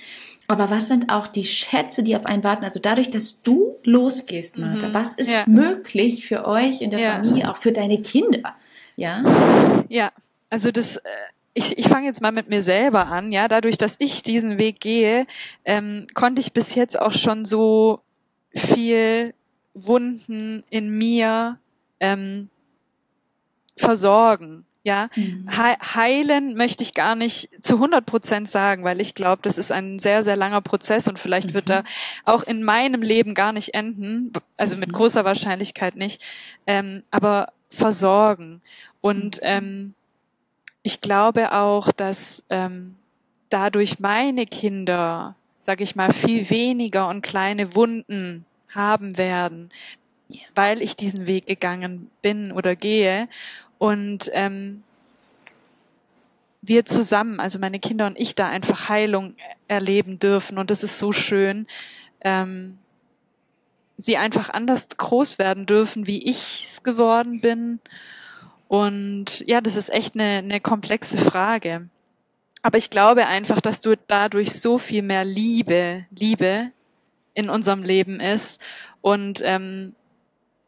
Aber 0.51 0.69
was 0.69 0.89
sind 0.89 1.13
auch 1.13 1.29
die 1.29 1.45
Schätze, 1.45 2.03
die 2.03 2.17
auf 2.17 2.27
einen 2.27 2.43
warten? 2.43 2.65
Also 2.65 2.81
dadurch, 2.81 3.11
dass 3.13 3.43
du 3.43 3.77
losgehst, 3.85 4.59
Martha, 4.59 4.89
mhm. 4.89 4.95
was 4.95 5.15
ist 5.15 5.31
ja. 5.31 5.45
möglich 5.47 6.27
für 6.27 6.45
euch 6.45 6.81
in 6.83 6.91
der 6.91 6.99
ja. 6.99 7.13
Familie, 7.13 7.49
auch 7.49 7.57
für 7.57 7.71
deine 7.71 8.03
Kinder? 8.03 8.57
Ja. 8.97 9.23
Ja, 9.89 10.11
also 10.51 10.73
das, 10.73 10.97
äh, 10.97 11.01
ich, 11.55 11.79
ich 11.79 11.87
fange 11.87 12.07
jetzt 12.07 12.21
mal 12.21 12.33
mit 12.33 12.49
mir 12.49 12.63
selber 12.63 13.07
an, 13.07 13.31
ja, 13.31 13.47
dadurch, 13.47 13.79
dass 13.79 13.97
ich 14.01 14.25
diesen 14.25 14.59
Weg 14.59 14.81
gehe, 14.81 15.27
ähm, 15.65 16.07
konnte 16.15 16.41
ich 16.41 16.53
bis 16.53 16.75
jetzt 16.75 17.01
auch 17.01 17.13
schon 17.13 17.45
so 17.45 18.01
viel 18.53 19.35
Wunden 19.75 20.65
in 20.69 20.91
mir 20.91 21.59
ähm, 22.01 22.50
versorgen. 23.81 24.64
Ja, 24.83 25.09
mhm. 25.14 25.45
heilen 25.95 26.55
möchte 26.55 26.83
ich 26.83 26.95
gar 26.95 27.14
nicht 27.14 27.51
zu 27.62 27.74
100 27.74 28.07
Prozent 28.07 28.49
sagen, 28.49 28.83
weil 28.83 28.99
ich 29.03 29.14
glaube, 29.14 29.43
das 29.43 29.59
ist 29.59 29.70
ein 29.70 29.99
sehr, 29.99 30.22
sehr 30.22 30.37
langer 30.37 30.62
Prozess 30.62 31.07
und 31.07 31.18
vielleicht 31.18 31.51
mhm. 31.51 31.55
wird 31.55 31.70
er 31.70 31.85
auch 32.24 32.45
in 32.45 32.62
meinem 32.62 33.03
Leben 33.03 33.35
gar 33.35 33.53
nicht 33.53 33.74
enden, 33.74 34.33
also 34.57 34.78
mit 34.78 34.89
mhm. 34.89 34.93
großer 34.93 35.26
Wahrscheinlichkeit 35.26 35.97
nicht, 35.97 36.24
ähm, 36.66 37.03
aber 37.11 37.53
versorgen. 37.68 38.62
Und 39.03 39.37
mhm. 39.37 39.43
ähm, 39.43 39.95
ich 40.83 41.03
glaube 41.03 41.53
auch, 41.53 41.93
dass 41.93 42.43
ähm, 42.49 42.97
dadurch 43.51 44.01
meine 44.01 44.47
Kinder, 44.47 45.37
sag 45.61 45.83
ich 45.83 45.95
mal, 45.95 46.11
viel 46.11 46.49
weniger 46.49 47.09
und 47.09 47.20
kleine 47.20 47.74
Wunden 47.74 48.47
haben 48.70 49.18
werden, 49.18 49.70
weil 50.55 50.81
ich 50.81 50.97
diesen 50.97 51.26
Weg 51.26 51.47
gegangen 51.47 52.11
bin 52.22 52.53
oder 52.53 52.76
gehe. 52.76 53.28
Und 53.81 54.28
ähm, 54.35 54.83
wir 56.61 56.85
zusammen, 56.85 57.41
also 57.41 57.59
meine 57.59 57.81
Kinder 57.81 58.07
und 58.07 58.20
ich, 58.20 58.35
da 58.35 58.47
einfach 58.47 58.91
Heilung 58.91 59.35
erleben 59.68 60.18
dürfen. 60.18 60.59
Und 60.59 60.70
das 60.70 60.85
ist 60.85 60.99
so 60.99 61.12
schön. 61.12 61.66
Ähm, 62.20 62.76
sie 63.97 64.18
einfach 64.18 64.51
anders 64.51 64.87
groß 64.95 65.39
werden 65.39 65.64
dürfen, 65.64 66.07
wie 66.07 66.28
ich 66.28 66.66
es 66.66 66.83
geworden 66.83 67.41
bin. 67.41 67.81
Und 68.68 69.43
ja, 69.49 69.62
das 69.62 69.76
ist 69.76 69.89
echt 69.89 70.14
eine, 70.14 70.43
eine 70.45 70.61
komplexe 70.61 71.16
Frage. 71.16 71.89
Aber 72.61 72.76
ich 72.76 72.91
glaube 72.91 73.28
einfach, 73.28 73.62
dass 73.62 73.81
du 73.81 73.97
dadurch 74.09 74.53
so 74.53 74.76
viel 74.76 75.01
mehr 75.01 75.24
Liebe, 75.24 76.05
Liebe 76.11 76.70
in 77.33 77.49
unserem 77.49 77.83
Leben 77.83 78.20
ist. 78.20 78.62
Und 79.01 79.41
ähm, 79.43 79.95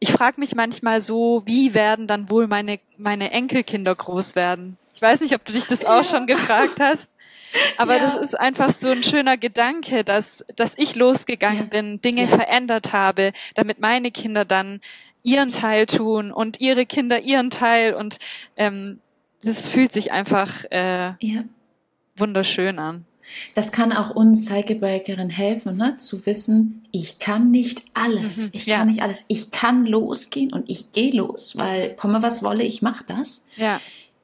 ich 0.03 0.11
frage 0.11 0.37
mich 0.41 0.53
manchmal 0.53 1.01
so, 1.01 1.43
wie 1.45 1.73
werden 1.73 2.07
dann 2.07 2.29
wohl 2.29 2.47
meine, 2.47 2.77
meine 2.97 3.31
Enkelkinder 3.31 3.95
groß 3.95 4.35
werden? 4.35 4.77
Ich 4.93 5.01
weiß 5.01 5.21
nicht, 5.21 5.33
ob 5.33 5.45
du 5.45 5.53
dich 5.53 5.65
das 5.65 5.85
auch 5.85 5.97
ja. 5.99 6.03
schon 6.03 6.27
gefragt 6.27 6.81
hast. 6.81 7.13
Aber 7.77 7.95
ja. 7.95 8.01
das 8.01 8.15
ist 8.15 8.37
einfach 8.37 8.71
so 8.71 8.89
ein 8.89 9.01
schöner 9.01 9.37
Gedanke, 9.37 10.03
dass, 10.03 10.43
dass 10.57 10.77
ich 10.77 10.95
losgegangen 10.95 11.69
ja. 11.71 11.81
bin, 11.81 12.01
Dinge 12.01 12.27
verändert 12.27 12.91
habe, 12.91 13.31
damit 13.53 13.79
meine 13.79 14.11
Kinder 14.11 14.43
dann 14.43 14.81
ihren 15.23 15.53
Teil 15.53 15.85
tun 15.85 16.33
und 16.33 16.59
ihre 16.59 16.85
Kinder 16.85 17.21
ihren 17.21 17.49
Teil. 17.49 17.93
Und 17.93 18.17
ähm, 18.57 18.99
das 19.41 19.69
fühlt 19.69 19.93
sich 19.93 20.11
einfach 20.11 20.65
äh, 20.65 21.13
wunderschön 22.17 22.77
an. 22.77 23.05
Das 23.55 23.71
kann 23.71 23.91
auch 23.91 24.09
uns 24.09 24.45
Psychebreakerin 24.45 25.29
helfen, 25.29 25.77
ne? 25.77 25.97
zu 25.97 26.25
wissen, 26.25 26.85
ich 26.91 27.19
kann 27.19 27.51
nicht 27.51 27.83
alles. 27.93 28.37
Mhm, 28.37 28.49
ich 28.53 28.65
ja. 28.65 28.77
kann 28.77 28.87
nicht 28.87 29.01
alles. 29.01 29.25
Ich 29.27 29.51
kann 29.51 29.85
losgehen 29.85 30.53
und 30.53 30.69
ich 30.69 30.91
gehe 30.91 31.11
los, 31.11 31.57
weil 31.57 31.95
komme 31.95 32.21
was 32.21 32.43
wolle, 32.43 32.63
ich 32.63 32.81
mache 32.81 33.03
das. 33.07 33.45
Ja. 33.55 33.79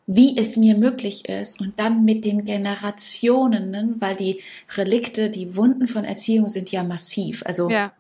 Wie 0.06 0.38
es 0.38 0.58
mir 0.58 0.76
möglich 0.76 1.30
ist 1.30 1.62
und 1.62 1.80
dann 1.80 2.04
mit 2.04 2.26
den 2.26 2.46
Generationen, 2.46 3.70
ne? 3.70 3.96
weil 4.00 4.16
die 4.16 4.42
Relikte, 4.76 5.30
die 5.30 5.56
Wunden 5.56 5.88
von 5.88 6.04
Erziehung 6.04 6.48
sind 6.48 6.72
ja 6.72 6.84
massiv. 6.84 7.44
Also 7.46 7.70
ja. 7.70 7.94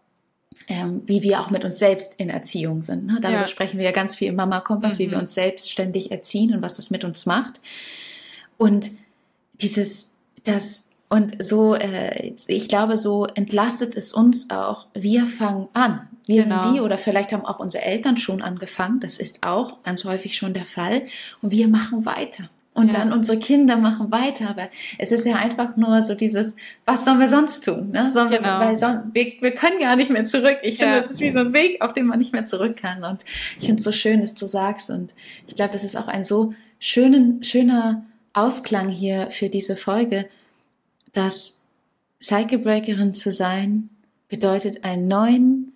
Ähm, 0.67 1.03
wie 1.05 1.21
wir 1.23 1.39
auch 1.39 1.51
mit 1.51 1.63
uns 1.63 1.79
selbst 1.79 2.19
in 2.19 2.29
Erziehung 2.29 2.81
sind. 2.81 3.05
Ne? 3.05 3.19
Darüber 3.21 3.41
ja. 3.41 3.47
sprechen 3.47 3.77
wir 3.77 3.85
ja 3.85 3.91
ganz 3.91 4.15
viel 4.15 4.27
im 4.27 4.35
Mama 4.35 4.59
Kompass, 4.59 4.95
mhm. 4.95 4.99
wie 4.99 5.11
wir 5.11 5.19
uns 5.19 5.33
selbst 5.33 5.71
ständig 5.71 6.11
erziehen 6.11 6.53
und 6.53 6.61
was 6.61 6.75
das 6.75 6.89
mit 6.89 7.05
uns 7.05 7.25
macht. 7.25 7.61
Und 8.57 8.91
dieses, 9.61 10.11
das 10.43 10.85
und 11.09 11.43
so, 11.43 11.73
äh, 11.73 12.33
ich 12.47 12.67
glaube, 12.67 12.95
so 12.95 13.25
entlastet 13.25 13.97
es 13.97 14.13
uns 14.13 14.51
auch. 14.51 14.87
Wir 14.93 15.25
fangen 15.25 15.67
an. 15.73 16.07
Wir 16.27 16.43
genau. 16.43 16.61
sind 16.61 16.75
die 16.75 16.81
oder 16.81 16.99
vielleicht 16.99 17.33
haben 17.33 17.45
auch 17.45 17.59
unsere 17.59 17.83
Eltern 17.83 18.17
schon 18.17 18.43
angefangen. 18.43 18.99
Das 18.99 19.17
ist 19.17 19.43
auch 19.45 19.81
ganz 19.81 20.05
häufig 20.05 20.37
schon 20.37 20.53
der 20.53 20.65
Fall. 20.65 21.01
Und 21.41 21.51
wir 21.51 21.67
machen 21.67 22.05
weiter. 22.05 22.51
Und 22.75 22.89
ja. 22.89 22.93
dann 22.93 23.11
unsere 23.11 23.39
Kinder 23.39 23.75
machen 23.75 24.11
weiter. 24.11 24.51
Aber 24.51 24.69
es 24.99 25.11
ist 25.11 25.25
ja 25.25 25.37
einfach 25.37 25.75
nur 25.77 26.03
so 26.03 26.13
dieses, 26.13 26.55
was 26.85 27.05
sollen 27.05 27.19
wir 27.19 27.27
sonst 27.27 27.65
tun? 27.65 27.89
Ne? 27.89 28.11
Sollen 28.11 28.29
genau. 28.29 28.59
wir, 28.59 28.67
weil 28.67 28.77
son 28.77 29.09
wir, 29.11 29.33
wir 29.39 29.51
können 29.51 29.79
gar 29.79 29.95
nicht 29.95 30.11
mehr 30.11 30.25
zurück. 30.25 30.59
Ich 30.61 30.77
finde, 30.77 30.97
es 30.97 31.09
ist 31.09 31.21
wie 31.21 31.31
so 31.31 31.39
ein 31.39 31.53
Weg, 31.53 31.81
auf 31.81 31.93
den 31.93 32.05
man 32.05 32.19
nicht 32.19 32.33
mehr 32.33 32.45
zurück 32.45 32.77
kann. 32.77 33.03
Und 33.03 33.25
ich 33.59 33.65
finde 33.65 33.79
es 33.79 33.83
so 33.83 33.91
schön, 33.91 34.21
dass 34.21 34.35
du 34.35 34.45
sagst. 34.45 34.91
Und 34.91 35.15
ich 35.47 35.55
glaube, 35.55 35.73
das 35.73 35.83
ist 35.83 35.97
auch 35.97 36.07
ein 36.07 36.23
so 36.23 36.53
schönen, 36.77 37.41
schöner 37.41 38.05
Ausklang 38.33 38.89
hier 38.89 39.31
für 39.31 39.49
diese 39.49 39.75
Folge 39.75 40.27
dass 41.13 41.65
Cyclebreakerin 42.21 43.15
zu 43.15 43.31
sein 43.31 43.89
bedeutet, 44.27 44.83
einen 44.83 45.07
neuen 45.07 45.73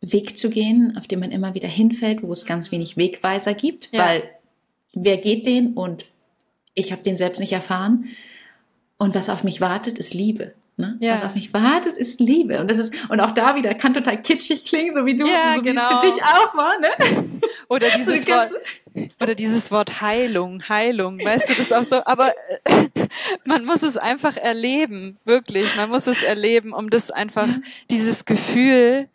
Weg 0.00 0.38
zu 0.38 0.50
gehen, 0.50 0.96
auf 0.96 1.06
dem 1.06 1.20
man 1.20 1.30
immer 1.30 1.54
wieder 1.54 1.68
hinfällt, 1.68 2.22
wo 2.22 2.32
es 2.32 2.46
ganz 2.46 2.72
wenig 2.72 2.96
Wegweiser 2.96 3.54
gibt, 3.54 3.92
ja. 3.92 4.06
weil 4.06 4.22
wer 4.94 5.18
geht 5.18 5.46
den 5.46 5.74
und 5.74 6.06
ich 6.74 6.92
habe 6.92 7.02
den 7.02 7.16
selbst 7.16 7.40
nicht 7.40 7.52
erfahren. 7.52 8.06
Und 8.96 9.14
was 9.14 9.28
auf 9.28 9.44
mich 9.44 9.60
wartet, 9.60 9.98
ist 9.98 10.14
Liebe. 10.14 10.54
Ne? 10.80 10.96
Ja. 11.00 11.14
Was 11.14 11.24
auf 11.24 11.34
mich 11.34 11.52
wartet, 11.52 11.96
ist 11.96 12.20
Liebe. 12.20 12.60
Und 12.60 12.70
das 12.70 12.78
ist, 12.78 12.94
und 13.08 13.20
auch 13.20 13.32
da 13.32 13.54
wieder 13.54 13.74
kann 13.74 13.94
total 13.94 14.20
kitschig 14.20 14.64
klingen, 14.64 14.92
so 14.92 15.06
wie 15.06 15.14
du, 15.14 15.26
ja, 15.26 15.54
so 15.54 15.62
genau. 15.62 15.82
wie 15.82 15.84
es 15.84 15.86
für 15.86 16.06
genau. 16.06 16.14
dich 16.14 16.22
auch 16.24 16.54
war, 16.54 16.78
ne? 16.80 16.88
Oder 17.68 17.86
dieses 17.96 18.24
so 18.24 18.32
Wort, 18.32 18.50
oder 19.20 19.34
dieses 19.36 19.70
Wort 19.70 20.00
Heilung, 20.00 20.68
Heilung, 20.68 21.24
weißt 21.24 21.48
du, 21.48 21.54
das 21.54 21.60
ist 21.60 21.72
auch 21.72 21.84
so, 21.84 22.04
aber 22.04 22.32
äh, 22.64 22.88
man 23.44 23.64
muss 23.64 23.84
es 23.84 23.96
einfach 23.96 24.36
erleben, 24.36 25.18
wirklich, 25.24 25.76
man 25.76 25.88
muss 25.90 26.08
es 26.08 26.24
erleben, 26.24 26.72
um 26.72 26.90
das 26.90 27.12
einfach, 27.12 27.48
dieses 27.90 28.24
Gefühl, 28.24 29.08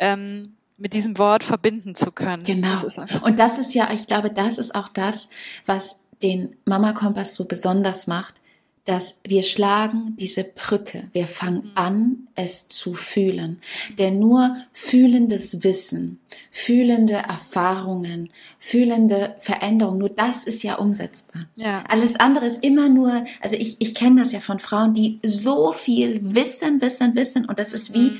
ähm, 0.00 0.56
mit 0.76 0.94
diesem 0.94 1.18
Wort 1.18 1.44
verbinden 1.44 1.94
zu 1.94 2.10
können. 2.10 2.42
Genau. 2.42 2.68
Das 2.82 2.94
so. 2.94 3.02
Und 3.26 3.38
das 3.38 3.58
ist 3.58 3.74
ja, 3.74 3.90
ich 3.92 4.06
glaube, 4.06 4.30
das 4.30 4.58
ist 4.58 4.74
auch 4.74 4.88
das, 4.88 5.28
was 5.66 6.00
den 6.22 6.56
Mama 6.64 6.92
Kompass 6.92 7.34
so 7.34 7.44
besonders 7.44 8.06
macht, 8.06 8.40
dass 8.84 9.20
wir 9.24 9.42
schlagen 9.42 10.16
diese 10.18 10.42
Brücke. 10.42 11.04
Wir 11.12 11.26
fangen 11.26 11.62
mhm. 11.64 11.70
an, 11.74 12.16
es 12.34 12.68
zu 12.68 12.94
fühlen. 12.94 13.60
Denn 13.98 14.18
nur 14.18 14.56
fühlendes 14.72 15.62
Wissen, 15.62 16.18
fühlende 16.50 17.14
Erfahrungen, 17.14 18.30
fühlende 18.58 19.36
Veränderungen, 19.38 19.98
nur 19.98 20.08
das 20.08 20.44
ist 20.44 20.62
ja 20.62 20.76
umsetzbar. 20.76 21.46
Ja. 21.56 21.84
Alles 21.88 22.16
andere 22.16 22.46
ist 22.46 22.64
immer 22.64 22.88
nur, 22.88 23.24
also 23.40 23.56
ich, 23.56 23.80
ich 23.80 23.94
kenne 23.94 24.22
das 24.22 24.32
ja 24.32 24.40
von 24.40 24.58
Frauen, 24.58 24.94
die 24.94 25.20
so 25.22 25.72
viel 25.72 26.20
wissen, 26.22 26.80
wissen, 26.80 27.14
wissen 27.14 27.44
und 27.44 27.58
das 27.58 27.72
ist 27.72 27.94
wie, 27.94 28.10
mhm 28.10 28.18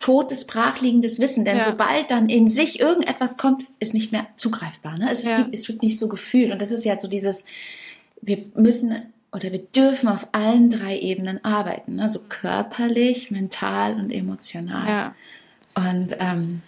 totes, 0.00 0.46
brachliegendes 0.46 1.18
Wissen. 1.18 1.44
Denn 1.44 1.58
ja. 1.58 1.64
sobald 1.64 2.10
dann 2.10 2.28
in 2.28 2.48
sich 2.48 2.80
irgendetwas 2.80 3.36
kommt, 3.36 3.64
ist 3.80 3.94
nicht 3.94 4.12
mehr 4.12 4.26
zugreifbar. 4.36 4.96
Ne? 4.96 5.10
Es, 5.10 5.24
ja. 5.24 5.38
gibt, 5.38 5.54
es 5.54 5.68
wird 5.68 5.82
nicht 5.82 5.98
so 5.98 6.08
gefühlt. 6.08 6.52
Und 6.52 6.62
das 6.62 6.70
ist 6.70 6.84
ja 6.84 6.96
so 6.98 7.08
dieses, 7.08 7.44
wir 8.20 8.38
müssen 8.54 9.12
oder 9.32 9.52
wir 9.52 9.58
dürfen 9.58 10.08
auf 10.08 10.28
allen 10.32 10.70
drei 10.70 10.98
Ebenen 10.98 11.44
arbeiten, 11.44 12.00
also 12.00 12.20
körperlich, 12.28 13.30
mental 13.30 13.94
und 13.94 14.10
emotional. 14.10 14.88
Ja. 14.88 15.14
Und 15.74 16.16
ähm, 16.18 16.62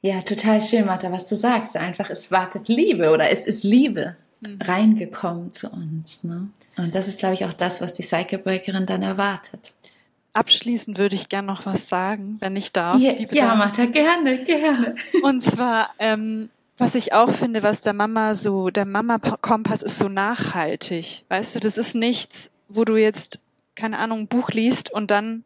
ja, 0.00 0.20
total 0.22 0.60
schön, 0.60 0.86
Martha, 0.86 1.12
was 1.12 1.28
du 1.28 1.36
sagst. 1.36 1.76
Einfach, 1.76 2.10
es 2.10 2.30
wartet 2.30 2.68
Liebe 2.68 3.10
oder 3.10 3.30
es 3.30 3.46
ist 3.46 3.62
Liebe 3.62 4.16
mhm. 4.40 4.58
reingekommen 4.60 5.52
zu 5.52 5.70
uns. 5.70 6.24
Ne? 6.24 6.48
Und 6.76 6.94
das 6.94 7.06
ist, 7.06 7.20
glaube 7.20 7.34
ich, 7.34 7.44
auch 7.44 7.52
das, 7.52 7.80
was 7.80 7.94
die 7.94 8.02
Psycho-Breakerin 8.02 8.86
dann 8.86 9.02
erwartet. 9.02 9.74
Abschließend 10.32 10.96
würde 10.96 11.14
ich 11.14 11.28
gern 11.28 11.44
noch 11.44 11.66
was 11.66 11.88
sagen, 11.88 12.38
wenn 12.40 12.56
ich 12.56 12.72
darf. 12.72 12.98
Ja, 13.00 13.12
ja 13.12 13.54
Martha, 13.54 13.84
gerne, 13.84 14.42
gerne. 14.44 14.94
Und 15.22 15.42
zwar, 15.42 15.90
ähm, 15.98 16.48
was 16.82 16.96
ich 16.96 17.12
auch 17.12 17.30
finde, 17.30 17.62
was 17.62 17.80
der 17.80 17.92
Mama 17.92 18.34
so, 18.34 18.68
der 18.70 18.84
Mama-Kompass 18.84 19.82
ist 19.82 19.98
so 19.98 20.08
nachhaltig. 20.08 21.24
Weißt 21.28 21.54
du, 21.54 21.60
das 21.60 21.78
ist 21.78 21.94
nichts, 21.94 22.50
wo 22.68 22.84
du 22.84 22.96
jetzt, 22.96 23.38
keine 23.76 23.98
Ahnung, 23.98 24.22
ein 24.22 24.26
Buch 24.26 24.50
liest 24.50 24.92
und 24.92 25.12
dann 25.12 25.44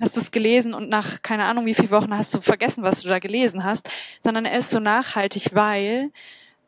hast 0.00 0.16
du 0.16 0.20
es 0.20 0.30
gelesen 0.30 0.72
und 0.72 0.88
nach 0.88 1.20
keine 1.20 1.44
Ahnung 1.44 1.66
wie 1.66 1.74
viele 1.74 1.90
Wochen 1.90 2.16
hast 2.16 2.32
du 2.32 2.40
vergessen, 2.40 2.84
was 2.84 3.02
du 3.02 3.08
da 3.08 3.18
gelesen 3.18 3.64
hast, 3.64 3.90
sondern 4.22 4.46
er 4.46 4.58
ist 4.58 4.70
so 4.70 4.80
nachhaltig, 4.80 5.50
weil, 5.52 6.10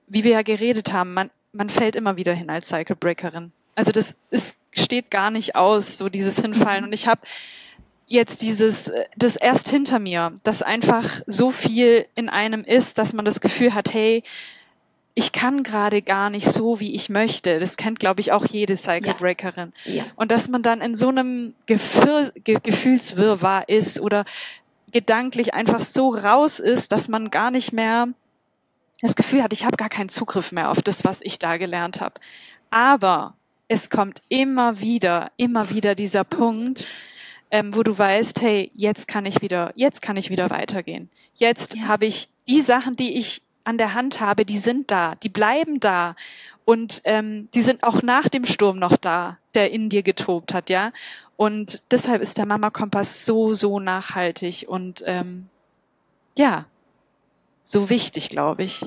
wie 0.07 0.23
wir 0.23 0.33
ja 0.33 0.43
geredet 0.43 0.93
haben, 0.93 1.15
man, 1.15 1.31
man 1.53 1.71
fällt 1.71 1.97
immer 1.97 2.19
wieder 2.19 2.35
hin 2.35 2.51
als 2.51 2.69
Cycle 2.69 2.97
Breakerin. 2.97 3.53
Also 3.75 3.91
das 3.91 4.17
ist, 4.31 4.55
steht 4.73 5.11
gar 5.11 5.31
nicht 5.31 5.57
aus, 5.57 5.97
so 5.97 6.11
dieses 6.11 6.39
Hinfallen. 6.43 6.85
Und 6.85 6.93
ich 6.93 7.07
habe 7.07 7.23
jetzt 8.11 8.43
dieses, 8.43 8.89
äh, 8.89 9.07
das 9.17 9.37
erst 9.37 9.71
hinter 9.71 9.99
mir, 9.99 10.35
dass 10.43 10.61
einfach 10.61 11.23
so 11.27 11.51
viel 11.51 12.07
in 12.15 12.29
einem 12.29 12.65
ist, 12.65 12.99
dass 12.99 13.15
man 13.15 13.25
das 13.25 13.41
Gefühl 13.41 13.73
hat, 13.73 13.95
hey, 13.95 14.23
ich 15.15 15.33
kann 15.33 15.63
gerade 15.63 16.03
gar 16.03 16.31
nicht 16.31 16.47
so, 16.47 16.81
wie 16.81 16.95
ich 16.95 17.09
möchte. 17.09 17.59
Das 17.59 17.77
kennt, 17.77 17.99
glaube 17.99 18.21
ich, 18.21 18.33
auch 18.33 18.47
jede 18.47 18.77
Cycle 18.77 19.15
Breakerin. 19.15 19.73
Ja. 19.85 19.95
ja. 19.95 20.05
Und 20.17 20.31
dass 20.31 20.49
man 20.49 20.63
dann 20.63 20.81
in 20.81 20.95
so 20.95 21.09
einem 21.09 21.55
Gefühl, 21.67 22.33
Ge 22.45 22.59
Gefühlswirrwarr 22.63 23.69
ist 23.69 24.01
oder 24.01 24.25
gedanklich 24.93 25.55
einfach 25.55 25.81
so 25.81 26.11
raus 26.11 26.59
ist, 26.59 26.93
dass 26.93 27.09
man 27.09 27.31
gar 27.31 27.51
nicht 27.51 27.73
mehr 27.73 28.09
das 29.03 29.15
Gefühl 29.17 29.43
hat, 29.43 29.53
ich 29.53 29.65
habe 29.65 29.77
gar 29.77 29.89
keinen 29.89 30.09
Zugriff 30.09 30.53
mehr 30.53 30.71
auf 30.71 30.83
das, 30.83 31.05
was 31.05 31.21
ich 31.23 31.39
da 31.39 31.57
gelernt 31.57 32.01
habe. 32.01 32.15
Aber 32.71 33.35
es 33.69 33.89
kommt 33.89 34.23
immer 34.29 34.81
wieder, 34.81 35.31
immer 35.37 35.71
wieder 35.71 35.95
dieser 35.95 36.25
Punkt, 36.25 36.87
ähm, 37.51 37.75
wo 37.75 37.83
du 37.83 37.97
weißt, 37.97 38.41
hey, 38.41 38.71
jetzt 38.75 39.09
kann 39.09 39.27
ich 39.27 39.43
wieder, 39.43 39.73
jetzt 39.75 40.03
kann 40.03 40.17
ich 40.17 40.31
wieder 40.31 40.51
weitergehen. 40.51 41.11
Jetzt 41.35 41.75
ja. 41.75 41.83
habe 41.89 42.07
ich 42.07 42.29
die 42.49 42.61
Sachen, 42.61 42.97
die 42.97 43.19
ich 43.19 43.43
an 43.65 43.79
der 43.79 43.95
Hand 43.95 44.21
habe, 44.21 44.45
die 44.45 44.59
sind 44.59 44.91
da, 44.91 45.15
die 45.17 45.29
bleiben 45.29 45.81
da 45.81 46.17
und 46.65 47.03
ähm, 47.05 47.49
die 47.55 47.61
sind 47.63 47.83
auch 47.83 48.03
nach 48.03 48.29
dem 48.29 48.47
Sturm 48.47 48.79
noch 48.79 48.97
da, 48.97 49.39
der 49.55 49.71
in 49.71 49.91
dir 49.91 50.03
getobt 50.03 50.55
hat, 50.55 50.71
ja. 50.71 50.93
Und 51.37 51.83
deshalb 51.91 52.23
ist 52.23 52.39
der 52.39 52.47
Mama 52.47 52.71
Kompass 52.71 53.27
so 53.27 53.55
so 53.55 53.81
nachhaltig 53.81 54.67
und 54.69 55.03
ähm, 55.07 55.49
ja 56.39 56.67
so 57.65 57.89
wichtig, 57.91 58.29
glaube 58.29 58.65
ich. 58.65 58.83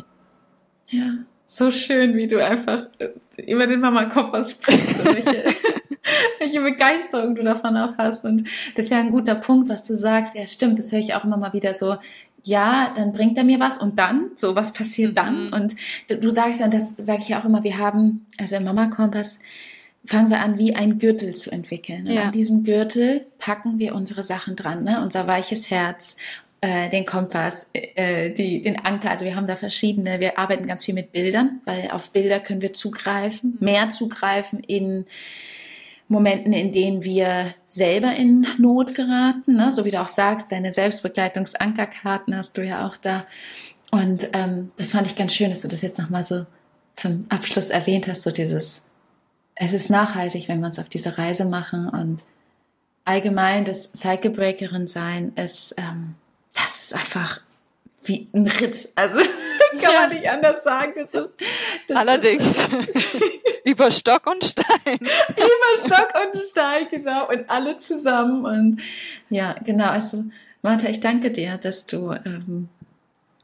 Ja, 0.88 1.14
so 1.56 1.72
schön, 1.72 2.16
wie 2.16 2.28
du 2.28 2.44
einfach 2.44 2.88
äh, 3.00 3.10
über 3.42 3.68
den 3.68 3.80
Mama 3.80 4.06
Kompass 4.06 4.52
sprichst. 4.52 5.06
welche, 5.06 5.46
welche 6.40 6.62
Begeisterung 6.62 7.36
du 7.36 7.44
davon 7.44 7.78
auch 7.78 7.98
hast. 7.98 8.26
Und 8.26 8.48
das 8.76 8.86
ist 8.86 8.92
ja 8.92 9.00
ein 9.00 9.12
guter 9.12 9.36
Punkt, 9.36 9.70
was 9.70 9.84
du 9.84 9.96
sagst. 9.96 10.36
Ja, 10.36 10.48
stimmt, 10.48 10.80
das 10.80 10.92
höre 10.92 11.00
ich 11.00 11.14
auch 11.14 11.24
immer 11.24 11.38
mal 11.38 11.54
wieder 11.54 11.74
so 11.74 11.98
ja, 12.46 12.94
dann 12.98 13.14
bringt 13.14 13.38
er 13.38 13.46
mir 13.46 13.60
was 13.60 13.78
und 13.78 13.98
dann, 13.98 14.32
so 14.36 14.56
was 14.56 14.74
passiert 14.74 15.12
mhm. 15.12 15.16
dann? 15.16 15.54
Und 15.54 15.76
du, 16.10 16.18
du 16.18 16.30
sagst 16.30 16.60
ja, 16.60 16.66
und 16.66 16.74
das 16.74 16.96
sage 16.98 17.22
ich 17.22 17.30
ja 17.30 17.40
auch 17.40 17.46
immer, 17.46 17.64
wir 17.64 17.78
haben, 17.78 18.26
also 18.38 18.58
im 18.58 18.66
Mama 18.66 18.88
Kompass 18.88 19.40
fangen 20.06 20.30
wir 20.30 20.42
an, 20.42 20.58
wie 20.58 20.76
ein 20.76 21.00
Gürtel 21.00 21.34
zu 21.34 21.52
entwickeln. 21.52 22.08
Und 22.08 22.14
ja. 22.14 22.24
an 22.24 22.32
diesem 22.34 22.66
Gürtel 22.66 23.26
packen 23.40 23.80
wir 23.80 23.96
unsere 23.96 24.24
Sachen 24.24 24.58
dran, 24.58 24.84
ne? 24.84 25.02
unser 25.02 25.28
weiches 25.28 25.70
Herz, 25.70 26.18
äh, 26.64 26.90
den 26.90 27.06
Kompass, 27.06 27.70
äh, 27.74 28.30
die, 28.30 28.62
den 28.62 28.86
Anker. 28.86 29.12
Also 29.12 29.26
wir 29.26 29.36
haben 29.36 29.48
da 29.48 29.58
verschiedene, 29.58 30.22
wir 30.22 30.40
arbeiten 30.40 30.66
ganz 30.66 30.86
viel 30.86 30.94
mit 30.94 31.12
Bildern, 31.12 31.60
weil 31.66 31.92
auf 31.92 32.12
Bilder 32.12 32.40
können 32.40 32.62
wir 32.62 32.72
zugreifen, 32.72 33.58
mhm. 33.60 33.66
mehr 33.66 33.90
zugreifen 33.90 34.62
in 34.62 35.06
Momenten, 36.08 36.54
in 36.54 36.72
denen 36.72 37.04
wir 37.04 37.54
selber 37.66 38.16
in 38.16 38.48
Not 38.60 38.96
geraten, 38.96 39.58
ne? 39.58 39.74
so 39.74 39.84
wie 39.84 39.92
du 39.92 40.00
auch 40.00 40.08
sagst, 40.08 40.54
deine 40.54 40.72
Selbstbegleitungsankerkarten 40.72 42.34
hast 42.38 42.58
du 42.58 42.64
ja 42.64 42.88
auch 42.88 42.96
da. 42.96 43.26
Und 43.92 44.30
ähm, 44.32 44.72
das 44.78 44.92
fand 44.92 45.08
ich 45.08 45.18
ganz 45.18 45.34
schön, 45.34 45.50
dass 45.50 45.64
du 45.64 45.68
das 45.68 45.82
jetzt 45.82 46.00
nochmal 46.00 46.24
so 46.24 46.46
zum 46.96 47.26
Abschluss 47.28 47.72
erwähnt 47.72 48.08
hast, 48.08 48.24
so 48.24 48.32
dieses, 48.32 48.86
es 49.56 49.74
ist 49.74 49.90
nachhaltig, 49.90 50.48
wenn 50.48 50.62
wir 50.62 50.68
uns 50.68 50.80
auf 50.80 50.88
diese 50.88 51.18
Reise 51.18 51.44
machen 51.44 51.90
und 51.90 52.24
allgemein 53.04 53.66
das 53.66 53.92
Cycle 53.92 54.32
Breakerin 54.32 54.88
sein 54.88 55.34
ist, 55.36 55.76
ähm, 55.78 56.16
das 56.54 56.86
ist 56.86 56.94
einfach 56.94 57.42
wie 58.04 58.28
ein 58.34 58.48
Ritt. 58.48 58.90
Also 58.96 59.20
kann 59.72 59.94
ja. 59.94 60.02
man 60.02 60.10
nicht 60.10 60.30
anders 60.30 60.64
sagen. 60.64 60.94
Das 60.96 61.28
ist, 61.28 61.38
das 61.88 61.98
Allerdings. 61.98 62.68
Ist, 62.68 62.70
Über 63.66 63.92
Stock 63.92 64.28
und 64.28 64.44
Stein. 64.44 64.98
Über 64.98 65.86
Stock 65.86 66.14
und 66.26 66.36
Stein, 66.36 66.88
genau. 66.92 67.30
Und 67.30 67.50
alle 67.50 67.78
zusammen. 67.78 68.46
Und 68.46 68.82
ja, 69.30 69.54
genau. 69.64 69.88
Also, 69.88 70.26
Martha, 70.62 70.90
ich 70.90 71.00
danke 71.00 71.32
dir, 71.32 71.58
dass 71.58 71.86
du 71.86 72.12
ähm, 72.12 72.70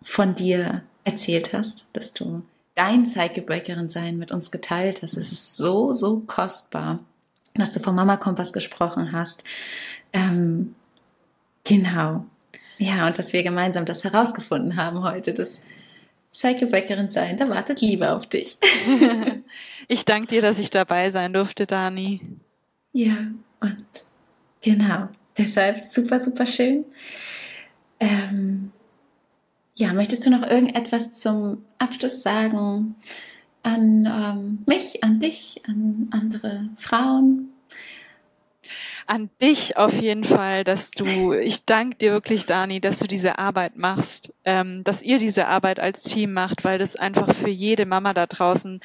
von 0.02 0.36
dir 0.36 0.84
erzählt 1.04 1.54
hast, 1.54 1.90
dass 1.94 2.14
du 2.14 2.44
dein 2.76 3.04
Psychebreakerin 3.04 3.90
sein 3.90 4.18
mit 4.18 4.32
uns 4.32 4.52
geteilt 4.52 5.02
hast. 5.02 5.18
Es 5.18 5.32
ist 5.32 5.58
so, 5.58 5.94
so 5.94 6.22
kostbar, 6.22 7.00
dass 7.56 7.72
du 7.72 7.80
vom 7.80 7.96
Mama 7.96 8.18
Kompass 8.18 8.54
gesprochen 8.54 9.12
hast. 9.12 9.44
Ähm, 10.14 10.76
genau. 11.64 12.26
Ja, 12.80 13.08
und 13.08 13.20
dass 13.20 13.34
wir 13.34 13.44
gemeinsam 13.44 13.86
das 13.86 14.06
herausgefunden 14.06 14.78
haben 14.78 15.04
heute, 15.04 15.34
dass 15.34 15.62
Cyclebäckerin 16.34 17.10
sein, 17.10 17.38
da 17.38 17.50
wartet 17.50 17.82
Liebe 17.82 18.12
auf 18.12 18.26
dich. 18.26 18.58
ich 19.90 20.06
danke 20.06 20.28
dir, 20.28 20.42
dass 20.42 20.60
ich 20.60 20.70
dabei 20.70 21.10
sein 21.10 21.34
durfte, 21.34 21.68
Dani. 21.68 22.22
Ja, 22.94 23.18
und 23.60 23.86
genau, 24.62 25.10
deshalb 25.38 25.86
super, 25.86 26.22
super 26.22 26.46
schön. 26.46 26.86
Ähm, 28.00 28.72
ja, 29.76 29.92
möchtest 29.92 30.26
du 30.26 30.30
noch 30.30 30.44
irgendetwas 30.44 31.14
zum 31.16 31.66
Abschluss 31.80 32.22
sagen 32.22 32.96
an 33.62 34.06
ähm, 34.06 34.64
mich, 34.66 35.04
an 35.04 35.20
dich, 35.20 35.64
an 35.68 36.08
andere 36.12 36.70
Frauen? 36.78 37.50
An 39.10 39.32
dich 39.42 39.76
auf 39.76 40.00
jeden 40.00 40.24
Fall, 40.24 40.64
dass 40.64 40.92
du, 40.92 41.34
ich 41.34 41.66
danke 41.66 41.98
dir 41.98 42.12
wirklich, 42.12 42.46
Dani, 42.46 42.80
dass 42.80 43.00
du 43.00 43.08
diese 43.08 43.40
Arbeit 43.40 43.76
machst, 43.76 44.32
ähm, 44.46 44.84
dass 44.84 45.02
ihr 45.02 45.18
diese 45.18 45.48
Arbeit 45.48 45.80
als 45.80 46.04
Team 46.04 46.34
macht, 46.34 46.64
weil 46.64 46.78
das 46.78 46.96
einfach 46.96 47.34
für 47.34 47.50
jede 47.50 47.88
Mama 47.88 48.14
da 48.14 48.28
draußen 48.28 48.82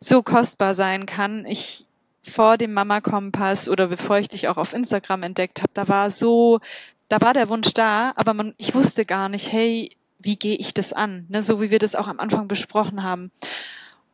so 0.00 0.22
kostbar 0.22 0.74
sein 0.74 1.06
kann. 1.06 1.46
Ich 1.46 1.86
vor 2.22 2.58
dem 2.58 2.74
Mama 2.74 3.00
Kompass 3.00 3.70
oder 3.70 3.86
bevor 3.86 4.18
ich 4.18 4.28
dich 4.28 4.48
auch 4.48 4.58
auf 4.58 4.74
Instagram 4.74 5.22
entdeckt 5.22 5.60
habe, 5.60 5.70
da 5.72 5.88
war 5.88 6.10
so, 6.10 6.60
da 7.08 7.22
war 7.22 7.32
der 7.32 7.48
Wunsch 7.48 7.72
da, 7.72 8.12
aber 8.16 8.34
man, 8.34 8.54
ich 8.58 8.74
wusste 8.74 9.06
gar 9.06 9.30
nicht, 9.30 9.50
hey, 9.50 9.96
wie 10.18 10.36
gehe 10.36 10.56
ich 10.56 10.74
das 10.74 10.92
an? 10.92 11.24
Ne, 11.30 11.42
so 11.42 11.62
wie 11.62 11.70
wir 11.70 11.78
das 11.78 11.94
auch 11.94 12.08
am 12.08 12.20
Anfang 12.20 12.48
besprochen 12.48 13.02
haben. 13.02 13.30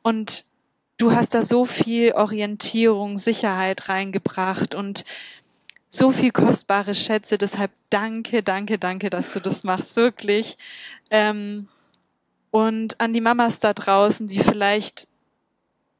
Und 0.03 0.45
du 0.97 1.13
hast 1.13 1.35
da 1.35 1.43
so 1.43 1.65
viel 1.65 2.13
Orientierung, 2.13 3.19
Sicherheit 3.19 3.89
reingebracht 3.89 4.75
und 4.75 5.05
so 5.89 6.11
viel 6.11 6.33
kostbare 6.33 6.95
Schätze. 6.95 7.39
Deshalb 7.39 7.71
danke, 7.91 8.43
danke, 8.43 8.79
danke, 8.79 9.11
dass 9.11 9.33
du 9.33 9.41
das 9.41 9.65
machst, 9.65 9.97
wirklich. 9.97 10.57
Ähm, 11.11 11.69
und 12.51 13.01
an 13.01 13.13
die 13.13 13.21
Mamas 13.21 13.61
da 13.61 13.73
draußen, 13.73 14.29
die 14.29 14.41
vielleicht 14.41 15.09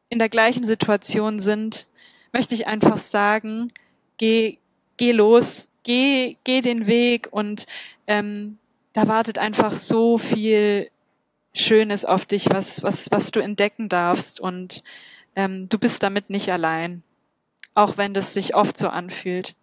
in 0.09 0.19
der 0.19 0.29
gleichen 0.29 0.65
Situation 0.65 1.41
sind, 1.41 1.89
möchte 2.33 2.55
ich 2.55 2.67
einfach 2.67 2.99
sagen, 2.99 3.73
geh, 4.17 4.59
geh 4.97 5.13
los, 5.13 5.69
geh, 5.83 6.37
geh 6.45 6.61
den 6.61 6.87
Weg 6.87 7.29
und 7.31 7.67
ähm, 8.07 8.59
da 8.93 9.09
wartet 9.09 9.39
einfach 9.39 9.77
so 9.77 10.19
viel 10.19 10.89
Schönes 11.55 12.05
auf 12.05 12.27
dich, 12.27 12.49
was, 12.51 12.83
was, 12.83 13.11
was 13.11 13.31
du 13.31 13.41
entdecken 13.41 13.89
darfst. 13.89 14.41
Und 14.41 14.83
ähm, 15.37 15.69
du 15.69 15.79
bist 15.79 16.03
damit 16.03 16.31
nicht 16.31 16.51
allein, 16.53 17.03
auch 17.75 17.97
wenn 17.97 18.13
das 18.13 18.35
sich 18.35 18.55
oft 18.55 18.77
so 18.77 18.89
anfühlt. 18.89 19.55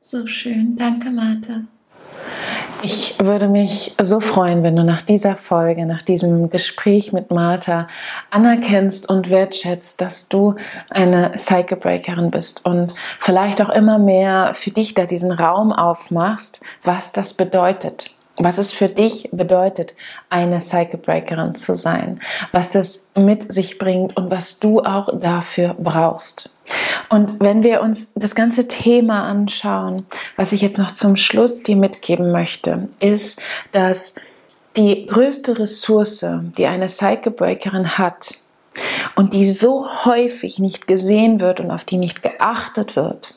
So 0.00 0.26
schön. 0.26 0.76
Danke, 0.76 1.10
Martha. 1.10 1.62
Ich 2.82 3.16
würde 3.18 3.48
mich 3.48 3.94
so 4.00 4.20
freuen, 4.20 4.62
wenn 4.62 4.76
du 4.76 4.84
nach 4.84 5.02
dieser 5.02 5.34
Folge, 5.36 5.86
nach 5.86 6.02
diesem 6.02 6.50
Gespräch 6.50 7.12
mit 7.12 7.30
Martha 7.30 7.88
anerkennst 8.30 9.08
und 9.08 9.30
wertschätzt, 9.30 10.00
dass 10.00 10.28
du 10.28 10.54
eine 10.90 11.36
Cycle 11.36 11.78
Breakerin 11.78 12.30
bist 12.30 12.66
und 12.66 12.94
vielleicht 13.18 13.60
auch 13.62 13.70
immer 13.70 13.98
mehr 13.98 14.52
für 14.54 14.70
dich 14.70 14.94
da 14.94 15.06
diesen 15.06 15.32
Raum 15.32 15.72
aufmachst, 15.72 16.62
was 16.82 17.12
das 17.12 17.34
bedeutet 17.34 18.15
was 18.38 18.58
es 18.58 18.72
für 18.72 18.88
dich 18.88 19.28
bedeutet, 19.32 19.94
eine 20.28 20.60
Cycle 20.60 20.98
Breakerin 20.98 21.54
zu 21.54 21.74
sein, 21.74 22.20
was 22.52 22.70
das 22.70 23.08
mit 23.14 23.52
sich 23.52 23.78
bringt 23.78 24.16
und 24.16 24.30
was 24.30 24.60
du 24.60 24.80
auch 24.80 25.08
dafür 25.18 25.74
brauchst. 25.78 26.56
Und 27.08 27.40
wenn 27.40 27.62
wir 27.62 27.80
uns 27.80 28.12
das 28.14 28.34
ganze 28.34 28.68
Thema 28.68 29.24
anschauen, 29.24 30.06
was 30.36 30.52
ich 30.52 30.60
jetzt 30.60 30.78
noch 30.78 30.90
zum 30.90 31.16
Schluss 31.16 31.62
dir 31.62 31.76
mitgeben 31.76 32.32
möchte, 32.32 32.88
ist, 33.00 33.40
dass 33.72 34.16
die 34.76 35.06
größte 35.06 35.58
Ressource, 35.58 36.26
die 36.58 36.66
eine 36.66 36.88
Cycle 36.88 37.32
Breakerin 37.32 37.96
hat 37.96 38.34
und 39.14 39.32
die 39.32 39.46
so 39.46 39.86
häufig 40.04 40.58
nicht 40.58 40.86
gesehen 40.86 41.40
wird 41.40 41.60
und 41.60 41.70
auf 41.70 41.84
die 41.84 41.96
nicht 41.96 42.22
geachtet 42.22 42.96
wird, 42.96 43.35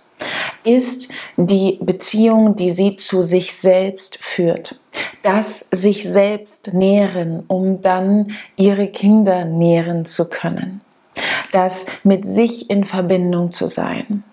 ist 0.63 1.11
die 1.37 1.79
Beziehung, 1.81 2.55
die 2.55 2.71
sie 2.71 2.97
zu 2.97 3.23
sich 3.23 3.55
selbst 3.55 4.17
führt. 4.17 4.79
Das 5.23 5.69
sich 5.71 6.09
selbst 6.09 6.73
nähren, 6.73 7.43
um 7.47 7.81
dann 7.81 8.31
ihre 8.55 8.87
Kinder 8.87 9.45
nähren 9.45 10.05
zu 10.05 10.29
können. 10.29 10.81
Das 11.51 11.85
mit 12.03 12.25
sich 12.25 12.69
in 12.69 12.83
Verbindung 12.83 13.51
zu 13.51 13.67
sein. 13.67 14.23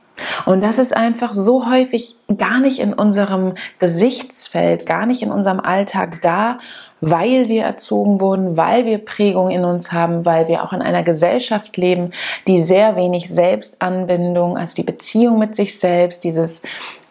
Und 0.44 0.62
das 0.62 0.78
ist 0.78 0.96
einfach 0.96 1.34
so 1.34 1.70
häufig 1.70 2.16
gar 2.38 2.60
nicht 2.60 2.78
in 2.78 2.92
unserem 2.92 3.54
Gesichtsfeld, 3.78 4.86
gar 4.86 5.06
nicht 5.06 5.22
in 5.22 5.30
unserem 5.30 5.60
Alltag 5.60 6.22
da 6.22 6.58
weil 7.00 7.48
wir 7.48 7.64
erzogen 7.64 8.20
wurden, 8.20 8.56
weil 8.56 8.86
wir 8.86 8.98
Prägung 8.98 9.50
in 9.50 9.64
uns 9.64 9.92
haben, 9.92 10.24
weil 10.24 10.48
wir 10.48 10.64
auch 10.64 10.72
in 10.72 10.82
einer 10.82 11.02
Gesellschaft 11.02 11.76
leben, 11.76 12.12
die 12.46 12.62
sehr 12.62 12.96
wenig 12.96 13.28
Selbstanbindung, 13.28 14.56
also 14.56 14.74
die 14.74 14.82
Beziehung 14.82 15.38
mit 15.38 15.56
sich 15.56 15.78
selbst, 15.78 16.24
dieses 16.24 16.62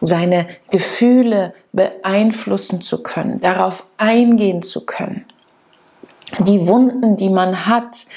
seine 0.02 0.48
Gefühle 0.72 1.54
beeinflussen 1.72 2.82
zu 2.82 3.04
können, 3.04 3.40
darauf 3.42 3.86
eingehen 3.98 4.62
zu 4.62 4.86
können. 4.86 5.26
Die 6.40 6.68
Wunden, 6.68 7.18
die 7.18 7.30
man 7.30 7.68
hat, 7.68 8.08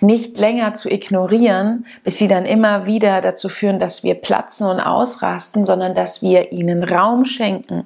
nicht 0.00 0.38
länger 0.38 0.72
zu 0.74 0.90
ignorieren, 0.90 1.86
bis 2.02 2.16
sie 2.16 2.26
dann 2.26 2.46
immer 2.46 2.86
wieder 2.86 3.20
dazu 3.20 3.48
führen, 3.50 3.78
dass 3.78 4.02
wir 4.02 4.14
platzen 4.14 4.66
und 4.66 4.80
ausrasten, 4.80 5.66
sondern 5.66 5.94
dass 5.94 6.22
wir 6.22 6.50
ihnen 6.50 6.82
Raum 6.82 7.26
schenken, 7.26 7.84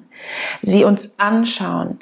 sie 0.61 0.85
uns 0.85 1.19
anschauen, 1.19 1.99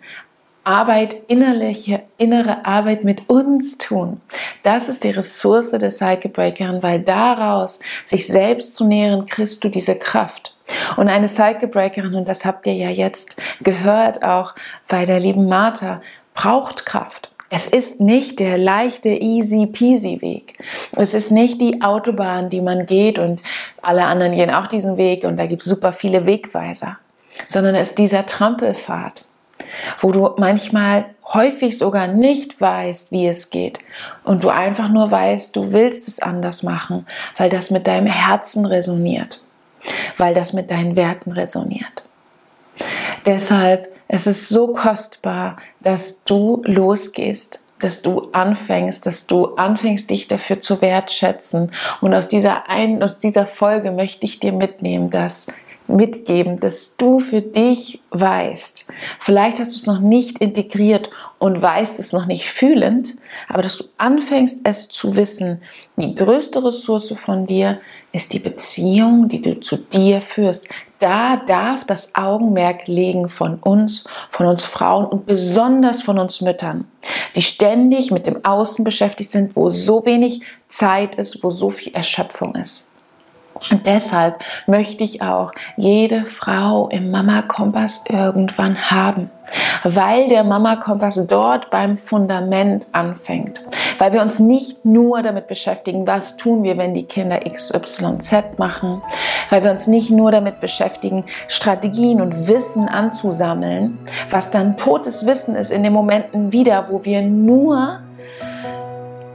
Arbeit, 0.63 1.15
innerliche, 1.27 2.03
innere 2.17 2.65
Arbeit 2.65 3.03
mit 3.03 3.29
uns 3.29 3.79
tun. 3.79 4.21
Das 4.61 4.89
ist 4.89 5.03
die 5.03 5.09
Ressource 5.09 5.71
der 5.71 5.89
Cycle 5.89 6.29
Breakerin, 6.29 6.83
weil 6.83 6.99
daraus 6.99 7.79
sich 8.05 8.27
selbst 8.27 8.75
zu 8.75 8.85
nähren, 8.85 9.25
kriegst 9.25 9.63
du 9.63 9.69
diese 9.69 9.95
Kraft. 9.95 10.55
Und 10.97 11.09
eine 11.09 11.27
Cycle 11.27 11.67
Breakerin, 11.67 12.13
und 12.13 12.27
das 12.27 12.45
habt 12.45 12.67
ihr 12.67 12.73
ja 12.73 12.89
jetzt 12.89 13.37
gehört 13.61 14.23
auch 14.23 14.53
bei 14.87 15.05
der 15.05 15.19
lieben 15.19 15.47
Martha, 15.47 16.01
braucht 16.35 16.85
Kraft. 16.85 17.31
Es 17.49 17.67
ist 17.67 17.99
nicht 17.99 18.39
der 18.39 18.57
leichte, 18.57 19.09
easy 19.09 19.65
peasy 19.65 20.21
Weg. 20.21 20.57
Es 20.95 21.13
ist 21.13 21.31
nicht 21.31 21.59
die 21.59 21.81
Autobahn, 21.81 22.49
die 22.49 22.61
man 22.61 22.85
geht 22.85 23.19
und 23.19 23.41
alle 23.81 24.05
anderen 24.05 24.35
gehen 24.35 24.51
auch 24.51 24.67
diesen 24.67 24.95
Weg 24.95 25.25
und 25.25 25.37
da 25.37 25.47
gibt 25.47 25.63
es 25.63 25.67
super 25.67 25.91
viele 25.91 26.25
Wegweiser, 26.25 26.97
sondern 27.47 27.75
es 27.75 27.89
ist 27.89 27.97
dieser 27.97 28.25
Trampelpfad, 28.25 29.25
wo 29.99 30.11
du 30.11 30.29
manchmal 30.37 31.05
häufig 31.33 31.77
sogar 31.77 32.07
nicht 32.07 32.59
weißt, 32.59 33.11
wie 33.11 33.27
es 33.27 33.49
geht 33.49 33.79
und 34.23 34.43
du 34.43 34.49
einfach 34.49 34.89
nur 34.89 35.09
weißt, 35.09 35.55
du 35.55 35.71
willst 35.71 36.07
es 36.07 36.21
anders 36.21 36.63
machen, 36.63 37.05
weil 37.37 37.49
das 37.49 37.71
mit 37.71 37.87
deinem 37.87 38.07
Herzen 38.07 38.65
resoniert, 38.65 39.43
weil 40.17 40.33
das 40.33 40.53
mit 40.53 40.71
deinen 40.71 40.95
Werten 40.95 41.31
resoniert. 41.31 42.03
Deshalb 43.25 43.91
es 44.13 44.27
ist 44.27 44.49
so 44.49 44.73
kostbar, 44.73 45.55
dass 45.79 46.25
du 46.25 46.61
losgehst, 46.65 47.65
dass 47.79 48.01
du 48.01 48.27
anfängst, 48.33 49.05
dass 49.05 49.25
du 49.25 49.55
anfängst, 49.55 50.09
dich 50.09 50.27
dafür 50.27 50.59
zu 50.59 50.81
wertschätzen. 50.81 51.71
Und 52.01 52.13
aus 52.13 52.27
dieser, 52.27 52.69
ein, 52.69 53.01
aus 53.03 53.19
dieser 53.19 53.47
Folge 53.47 53.91
möchte 53.91 54.25
ich 54.25 54.41
dir 54.41 54.51
mitnehmen, 54.51 55.11
dass 55.11 55.47
mitgeben, 55.87 56.59
dass 56.59 56.97
du 56.97 57.21
für 57.21 57.41
dich 57.41 58.01
weißt. 58.09 58.80
Vielleicht 59.19 59.59
hast 59.59 59.73
du 59.73 59.77
es 59.77 59.87
noch 59.87 59.99
nicht 59.99 60.39
integriert 60.39 61.09
und 61.39 61.61
weißt 61.61 61.99
es 61.99 62.13
noch 62.13 62.25
nicht 62.25 62.45
fühlend, 62.45 63.15
aber 63.47 63.61
dass 63.61 63.77
du 63.77 63.83
anfängst, 63.97 64.61
es 64.63 64.89
zu 64.89 65.15
wissen. 65.15 65.61
Die 65.97 66.15
größte 66.15 66.63
Ressource 66.63 67.13
von 67.15 67.45
dir 67.45 67.79
ist 68.11 68.33
die 68.33 68.39
Beziehung, 68.39 69.29
die 69.29 69.41
du 69.41 69.59
zu 69.59 69.77
dir 69.77 70.21
führst 70.21 70.67
da 71.01 71.35
darf 71.35 71.83
das 71.83 72.13
Augenmerk 72.13 72.87
liegen 72.87 73.27
von 73.27 73.55
uns, 73.55 74.07
von 74.29 74.45
uns 74.45 74.63
Frauen 74.63 75.05
und 75.05 75.25
besonders 75.25 76.03
von 76.03 76.19
uns 76.19 76.41
Müttern, 76.41 76.85
die 77.35 77.41
ständig 77.41 78.11
mit 78.11 78.27
dem 78.27 78.45
Außen 78.45 78.85
beschäftigt 78.85 79.31
sind, 79.31 79.55
wo 79.55 79.71
so 79.71 80.05
wenig 80.05 80.43
Zeit 80.67 81.15
ist, 81.15 81.43
wo 81.43 81.49
so 81.49 81.71
viel 81.71 81.93
Erschöpfung 81.93 82.53
ist. 82.53 82.90
Und 83.69 83.85
deshalb 83.85 84.43
möchte 84.65 85.03
ich 85.03 85.21
auch 85.21 85.51
jede 85.77 86.25
Frau 86.25 86.89
im 86.89 87.11
Mama 87.11 87.43
Kompass 87.43 88.05
irgendwann 88.09 88.89
haben, 88.89 89.29
weil 89.83 90.27
der 90.27 90.43
Mama 90.43 90.77
Kompass 90.77 91.27
dort 91.27 91.69
beim 91.69 91.97
Fundament 91.97 92.87
anfängt, 92.91 93.63
weil 93.99 94.13
wir 94.13 94.21
uns 94.21 94.39
nicht 94.39 94.83
nur 94.83 95.21
damit 95.21 95.47
beschäftigen, 95.47 96.07
was 96.07 96.37
tun 96.37 96.63
wir, 96.63 96.77
wenn 96.77 96.93
die 96.93 97.05
Kinder 97.05 97.39
XYZ 97.39 98.57
machen, 98.57 99.03
weil 99.49 99.63
wir 99.63 99.71
uns 99.71 99.87
nicht 99.87 100.09
nur 100.09 100.31
damit 100.31 100.59
beschäftigen, 100.59 101.25
Strategien 101.47 102.19
und 102.19 102.47
Wissen 102.47 102.87
anzusammeln, 102.87 103.99
was 104.29 104.49
dann 104.49 104.75
totes 104.75 105.27
Wissen 105.27 105.55
ist 105.55 105.71
in 105.71 105.83
den 105.83 105.93
Momenten 105.93 106.51
wieder, 106.51 106.87
wo 106.89 107.05
wir 107.05 107.21
nur 107.21 107.99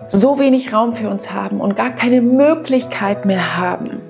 so 0.08 0.38
wenig 0.38 0.72
Raum 0.72 0.92
für 0.94 1.10
uns 1.10 1.32
haben 1.32 1.60
und 1.60 1.76
gar 1.76 1.90
keine 1.90 2.20
Möglichkeit 2.20 3.24
mehr 3.24 3.58
haben 3.58 4.00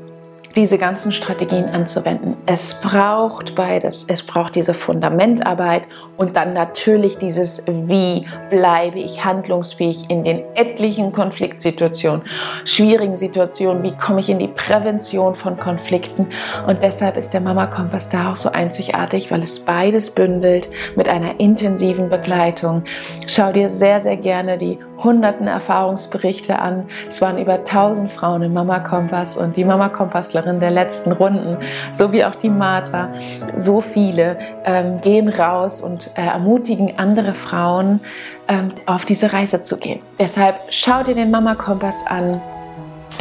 diese 0.57 0.79
ganzen 0.79 1.13
Strategien 1.13 1.67
anzuwenden. 1.67 2.37
Es 2.47 2.81
braucht 2.81 3.55
beides. 3.55 4.07
Es 4.09 4.23
braucht 4.23 4.55
diese 4.55 4.73
Fundamentarbeit 4.73 5.87
und 6.17 6.35
dann 6.35 6.55
natürlich 6.55 7.19
dieses, 7.19 7.65
wie 7.67 8.27
bleibe 8.49 8.99
ich 8.99 9.23
handlungsfähig 9.25 10.09
in 10.09 10.25
den 10.25 10.43
etlichen 10.55 11.13
Konfliktsituationen, 11.13 12.23
schwierigen 12.65 13.17
Situationen, 13.17 13.83
wie 13.83 13.95
komme 13.97 14.21
ich 14.21 14.31
in 14.31 14.39
die 14.39 14.49
Prävention 14.49 15.35
von 15.35 15.59
Konflikten. 15.59 16.29
Und 16.67 16.83
deshalb 16.83 17.19
ist 17.19 17.35
der 17.35 17.43
Mama 17.43 17.67
Kompass 17.67 18.09
da 18.09 18.33
auch 18.33 18.37
so 18.37 18.51
einzigartig, 18.51 19.31
weil 19.31 19.43
es 19.43 19.65
beides 19.65 20.15
bündelt 20.15 20.69
mit 20.97 21.07
einer 21.09 21.39
intensiven 21.39 22.09
Begleitung. 22.09 22.85
Schau 23.27 23.53
dir 23.53 23.69
sehr, 23.69 24.01
sehr 24.01 24.17
gerne 24.17 24.57
die 24.57 24.79
hunderten 25.03 25.47
Erfahrungsberichte 25.47 26.59
an. 26.59 26.87
Es 27.07 27.21
waren 27.23 27.39
über 27.39 27.55
1000 27.55 28.11
Frauen 28.11 28.43
im 28.43 28.53
Mama 28.53 28.79
Kompass 28.81 29.37
und 29.37 29.57
die 29.57 29.65
Mama 29.65 29.89
Kompasslerin 29.89 30.61
der 30.61 30.71
letzten 30.71 31.13
Runden, 31.13 31.59
so 31.93 32.13
wie 32.13 32.25
auch 32.25 32.35
die 32.35 32.51
Martha, 32.51 33.11
so 33.57 33.81
viele 33.81 34.39
ähm, 34.65 35.01
gehen 35.01 35.29
raus 35.29 35.81
und 35.81 36.11
äh, 36.17 36.27
ermutigen 36.27 36.99
andere 36.99 37.35
Frauen, 37.35 38.01
ähm, 38.49 38.71
auf 38.87 39.05
diese 39.05 39.33
Reise 39.33 39.63
zu 39.63 39.79
gehen. 39.79 40.01
Deshalb 40.19 40.57
schau 40.71 41.03
dir 41.03 41.15
den 41.15 41.31
Mama 41.31 41.55
Kompass 41.55 42.07
an. 42.07 42.41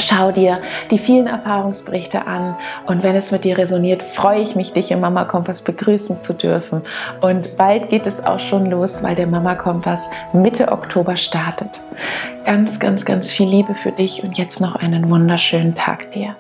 Schau 0.08 0.32
dir 0.32 0.62
die 0.92 1.00
vielen 1.00 1.26
Erfahrungsberichte 1.26 2.28
an 2.28 2.56
und 2.86 3.02
wenn 3.02 3.16
es 3.16 3.32
mit 3.32 3.44
dir 3.44 3.58
resoniert, 3.58 4.04
freue 4.04 4.40
ich 4.40 4.56
mich, 4.56 4.72
dich 4.72 4.92
im 4.92 5.00
Mama 5.00 5.26
Kompass 5.26 5.64
begrüßen 5.64 6.20
zu 6.20 6.34
dürfen. 6.36 6.84
Und 7.22 7.58
bald 7.58 7.90
geht 7.90 8.06
es 8.06 8.24
auch 8.24 8.40
schon 8.40 8.68
los, 8.68 9.02
weil 9.02 9.16
der 9.16 9.26
Mama 9.26 9.56
Kompass 9.56 10.08
Mitte 10.32 10.72
Oktober 10.72 11.16
startet. 11.16 11.82
Ganz, 12.46 12.80
ganz, 12.80 13.04
ganz 13.04 13.32
viel 13.32 13.50
Liebe 13.50 13.74
für 13.74 13.92
dich 13.92 14.24
und 14.24 14.38
jetzt 14.38 14.62
noch 14.62 14.76
einen 14.76 15.10
wunderschönen 15.10 15.74
Tag 15.74 16.12
dir. 16.12 16.36